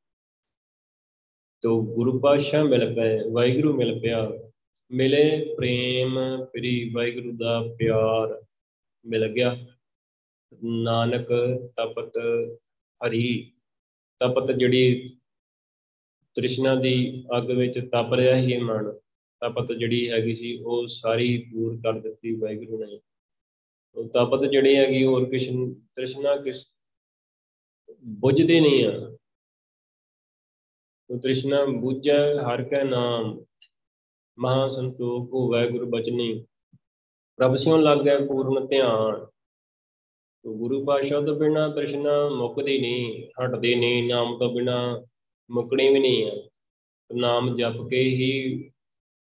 ਤੋ 1.61 1.95
ਗੁਰੂ 1.95 2.19
ਪਾਤਸ਼ਾਹ 2.19 2.63
ਮਿਲ 2.63 2.95
ਪਏ, 2.95 3.19
ਵਾਹਿਗੁਰੂ 3.31 3.77
ਮਿਲ 3.77 3.99
ਪਿਆ। 3.99 4.31
ਮਿਲੇ 4.91 5.55
ਪ੍ਰੇਮ, 5.55 6.19
ਪ੍ਰੀ 6.45 6.91
ਵਾਹਿਗੁਰੂ 6.93 7.37
ਦਾ 7.37 7.61
ਪਿਆਰ 7.79 8.45
ਮਿਲ 9.05 9.27
ਗਿਆ। 9.27 9.65
ਨਾਨਕ 10.63 11.27
ਤਪਤ 11.77 12.17
ਹਰੀ, 13.07 13.53
ਤਪਤ 14.19 14.51
ਜਿਹੜੀ 14.51 15.17
ਤ੍ਰਿਸ਼ਨਾ 16.35 16.75
ਦੀ 16.75 17.23
ਅੱਗ 17.37 17.51
ਵਿੱਚ 17.51 17.79
ਤਪ 17.79 18.13
ਰਿਹਾ 18.13 18.35
ਹੀ 18.35 18.53
ਇਹ 18.53 18.61
ਮਨ, 18.61 18.91
ਤਪਤ 19.41 19.73
ਜਿਹੜੀ 19.73 20.09
ਹੈਗੀ 20.09 20.35
ਸੀ 20.35 20.57
ਉਹ 20.57 20.87
ਸਾਰੀ 20.87 21.49
ਦੂਰ 21.53 21.77
ਕਰ 21.77 21.99
ਦਿੱਤੀ 21.99 22.35
ਵਾਹਿਗੁਰੂ 22.35 22.85
ਨੇ। 22.85 22.95
ਉਹ 22.95 23.10
ਤਪਤ 24.13 24.45
ਜਿਹੜੀ 24.45 24.75
ਹੈਗੀ 24.75 25.05
ਹੋਰ 25.05 25.29
ਕਿਸ 25.29 25.47
ਤ੍ਰਿਸ਼ਨਾ 25.95 26.35
ਕਿਸ 26.35 26.67
ਬੁੱਝਦੀ 28.03 28.59
ਨਹੀਂ 28.59 28.85
ਆ। 28.85 29.17
ਉਹ 31.09 31.19
ਤ੍ਰਿਸ਼ਨਾ 31.19 31.65
ਬੁੱਝੈ, 31.65 32.35
ਹਰ 32.35 32.63
ਕੈ 32.63 32.83
ਨਾਮ, 32.83 33.45
ਮਹਾ 34.39 34.69
ਸੰਤੋਖ 34.69 35.33
ਹੋਵੈ 35.33 35.67
ਗੁਰੂ 35.67 35.85
ਬਚਨੀ। 35.85 36.45
ਪ੍ਰਭ 37.37 37.55
ਸਿਉ 37.55 37.77
ਲੱਗੈ 37.77 38.17
ਪੂਰਨ 38.19 38.67
ਧਿਆਨ। 38.67 39.25
ਤੋ 40.43 40.57
ਗੁਰੂ 40.57 40.85
ਪਾਸ਼ਾ 40.85 41.21
ਤੋਂ 41.21 41.35
ਬਿਨਾ 41.35 41.67
ਤ੍ਰਿਸ਼ਨਾ 41.67 42.29
ਮੁੱਕਦੀ 42.29 42.79
ਨਹੀਂ, 42.79 43.27
ਹਟਦੀ 43.27 43.75
ਨਹੀਂ, 43.75 44.03
ਨਾਮ 44.03 44.37
ਤੋਂ 44.37 44.53
ਬਿਨਾ 44.53 45.05
ਮੁੱਕਣੀ 45.51 45.89
ਵੀ 45.89 45.99
ਨਹੀਂ 45.99 46.25
ਹੈ 46.25 46.49
ਨਾਮ 47.15 47.55
ਜਪ 47.55 47.87
ਕੇ 47.89 48.01
ਹੀ 48.01 48.71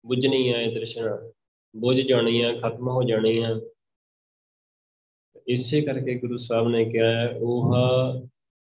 ਬੁੱਝਣੀ 0.06 0.54
ਹੈ 0.54 0.62
ਇਹ 0.62 0.74
ਤ੍ਰਿਸ਼ਨਾ। 0.74 1.32
ਬੁੱਝ 1.76 2.02
ਜਾਣੀ 2.02 2.44
ਹੈ 2.44 2.58
ਖਤਮ 2.60 2.90
ਹੋ 2.90 3.04
ਜਾਣੀ 3.04 3.44
ਹੈ 3.44 3.56
ਇਸੇ 5.48 5.82
ਕਰਕੇ 5.82 6.16
ਗੁਰੂ 6.16 6.38
ਸਾਹਿਬ 6.38 6.68
ਨੇ 6.68 6.86
ਕਿਹਾ 6.86 7.12
ਹੈ 7.12 7.30
ਉਹ 7.38 7.74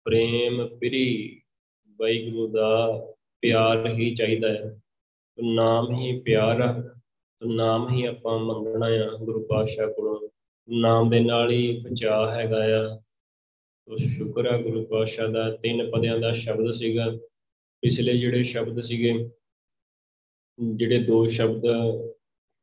ਪ੍ਰੇਮ 0.04 0.66
ਪ੍ਰੀ, 0.68 1.40
ਵਾਹਿਗੁਰੂ 1.98 2.46
ਦਾ 2.48 2.86
ਪਿਆਰ 3.40 3.86
ਹੀ 3.86 4.14
ਚਾਹੀਦਾ 4.14 4.48
ਹੈ। 4.48 4.80
ਨਾਮ 5.44 5.94
ਹੀ 5.94 6.20
ਪਿਆਰ 6.20 6.60
ਆ 6.60 6.94
ਨਾਮ 7.46 7.88
ਹੀ 7.90 8.04
ਆਪਾਂ 8.04 8.38
ਮੰਗਣਾ 8.38 8.86
ਆ 8.86 9.16
ਗੁਰੂ 9.18 9.46
ਪਾਤਸ਼ਾਹ 9.46 9.86
ਕੋਲੋਂ। 9.86 10.28
ਨਾਮ 10.68 11.10
ਦੇ 11.10 11.20
ਨਾਲ 11.20 11.50
ਹੀ 11.50 11.80
ਬਚਾਅ 11.80 12.30
ਹੈਗਾ 12.34 12.56
ਆ। 12.56 12.96
ਤੋ 13.86 13.96
ਸ਼ੁਕਰ 13.96 14.46
ਆ 14.46 14.58
ਗੁਰੂ 14.58 14.84
ਪਾਤਸ਼ਾਹ 14.84 15.28
ਦਾ, 15.28 15.50
ਤਿੰਨ 15.56 15.90
ਪਦਿਆਂ 15.90 16.18
ਦਾ 16.18 16.32
ਸ਼ਬਦ 16.32 16.70
ਸੀਗਾ। 16.70 17.06
ਪਿਛਲੇ 17.82 18.18
ਜਿਹੜੇ 18.18 18.42
ਸ਼ਬਦ 18.42 18.80
ਸੀਗੇ, 18.80 19.30
ਜਿਹੜੇ 20.74 20.98
ਦੋ 20.98 21.26
ਸ਼ਬਦ 21.26 21.62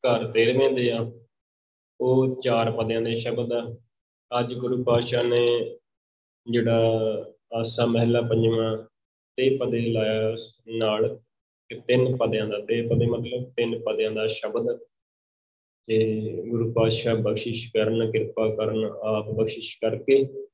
ਘਰ 0.03 0.32
13ਵੇਂ 0.32 0.70
ਦੇ 0.70 0.91
ਆ, 0.91 1.12
ਉਹ 2.01 2.41
ਚਾਰ 2.41 2.72
ਪਦਿਆਂ 2.72 3.01
ਦੇ 3.01 3.20
ਸ਼ਬਦ 3.20 3.53
ਆ। 3.53 3.76
ਅੱਜ 4.39 4.53
ਗੁਰੂ 4.53 4.84
ਪਾਤਸ਼ਾਹ 4.84 5.23
ਨੇ 5.23 5.78
ਜਿਹੜਾ 6.51 6.80
ਆਸਾ 7.53 7.86
ਮਹਿਲਾ 7.86 8.21
ਪੰਜਵਾਂ 8.21 8.78
ਤੇ 9.36 9.57
ਪਦੇ 9.57 9.80
ਲਾਇਆ 9.80 10.36
ਨਾਲ 10.67 11.19
ਕਿ 11.69 11.80
ਤਿੰਨ 11.80 12.17
ਪਦਿਆਂ 12.17 12.47
ਦਾ, 12.47 12.59
ਤੇ 12.59 12.82
ਪਦੇ 12.82 13.05
ਮਤਲਬ 13.05 13.53
ਤਿੰਨ 13.53 13.80
ਪਦਿਆਂ 13.80 14.11
ਦਾ 14.11 14.28
ਸ਼ਬਦ। 14.28 14.80
ਤੇ 15.88 16.32
ਗੁਰੂ 16.49 16.73
ਪਾਤਸ਼ਾਹ 16.73 17.15
ਬਖਸ਼ਿਸ਼ 17.15 17.73
ਕਰਨ, 17.73 18.11
ਕਿਰਪਾ 18.11 18.55
ਕਰਨ, 18.55 18.86
ਆਪ 18.86 19.30
ਬਖਸ਼ਿਸ਼ 19.30 19.78
ਕਰਕੇ 19.82 20.47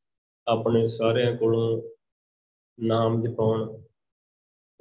ਆਪਣੇ 0.48 0.88
ਸਾਰਿਆਂ 0.88 1.38
ਕੋਲੋਂ 1.38 1.82
ਨਾਮ 2.80 3.24
ਜਪਾਉਣ। 3.24 3.82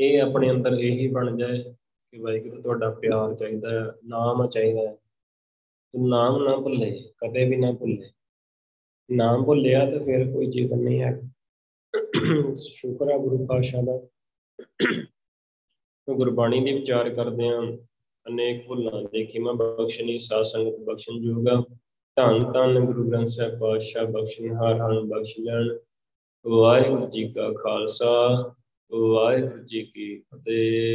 ਇਹ 0.01 0.22
ਆਪਣੇ 0.22 0.51
ਅੰਦਰ 0.51 0.72
ਇਹੀ 0.72 1.09
ਬਣ 1.09 1.36
ਜਾਏ 1.36 1.62
ਕਿ 2.12 2.18
ਵਾਹਿਗੁਰੂ 2.18 2.62
ਤੁਹਾਡਾ 2.62 2.91
ਪਿਆਰ 2.91 3.34
ਚਾਹੀਦਾ 3.34 3.70
ਹੈ, 3.70 3.93
ਨਾਮ 4.05 4.49
ਚਾਹੀਦਾ 4.49 4.80
ਹੈ। 4.80 4.97
ਨਾਮ 5.97 6.45
ਨਾ 6.45 6.57
ਭੁੱਲੇ, 6.57 7.12
ਕਦੇ 7.18 7.49
ਵੀ 7.49 7.57
ਨਾ 7.57 7.72
ਭੁੱਲੇ। 7.72 8.11
ਨਾਮ 9.11 9.45
ਭੁੱਲਿਆ 9.45 9.91
ਤਾਂ 9.91 10.01
ਫਿਰ 10.01 10.33
ਕੋਈ 10.33 10.47
ਜੀਵਨ 10.47 10.79
ਨਹੀਂ 10.79 11.03
ਹੈ 11.03 11.21
ਸ਼ੁਕਰ 12.55 13.13
ਹੈ 13.13 13.19
ਗੁਰੂ 13.19 13.47
ਪਾਤਸ਼ਾਹ 13.47 13.83
ਦਾ। 13.83 14.01
ਗੁਰਬਾਣੀ 16.09 16.65
ਦੇ 16.65 16.73
ਵਿਚਾਰ 16.73 17.11
ਕਰਦੇ 17.11 17.49
ਆਂ 17.49 17.63
ਅਨੇਕ 18.27 18.67
ਭੁੱਲਾਂ 18.67 19.03
ਦੇ 19.03 19.25
ਖਿਮਾ 19.25 19.53
ਬਖਸ਼ਣੀ 19.53 20.19
ਸਾਧ 20.19 20.43
ਸੰਗਤ 20.43 20.77
ਬਖਸ਼ਣ 20.79 21.21
ਜੋਗਾ 21.21 21.65
ਧੰਨ 22.17 22.53
ਧੰਨ 22.53 22.81
ਗੁਰੂ 22.81 23.11
ਗ੍ਰੰਥ 23.11 23.29
ਸਾਹਿਬ 23.29 23.59
ਪਾਤਸ਼ਾਹ 23.59 24.07
ਬਖਸ਼ਣਹਾਰ 24.07 24.75
ਹਨ 24.81 25.01
ਬਖਸ਼ 25.09 25.35
ਲੈਣ 25.41 25.79
ਵਾਹਿਗੁਰੂ 26.47 27.09
ਜੀ 27.09 27.33
ਕਾ 27.33 27.53
ਖਾਲਸਾ, 27.53 28.55
ਵਾਹਿਗੁਰੂ 28.93 29.65
ਜੀ 29.65 29.83
ਕੀ 29.83 30.19
ਫਤਿਹ। 30.19 30.91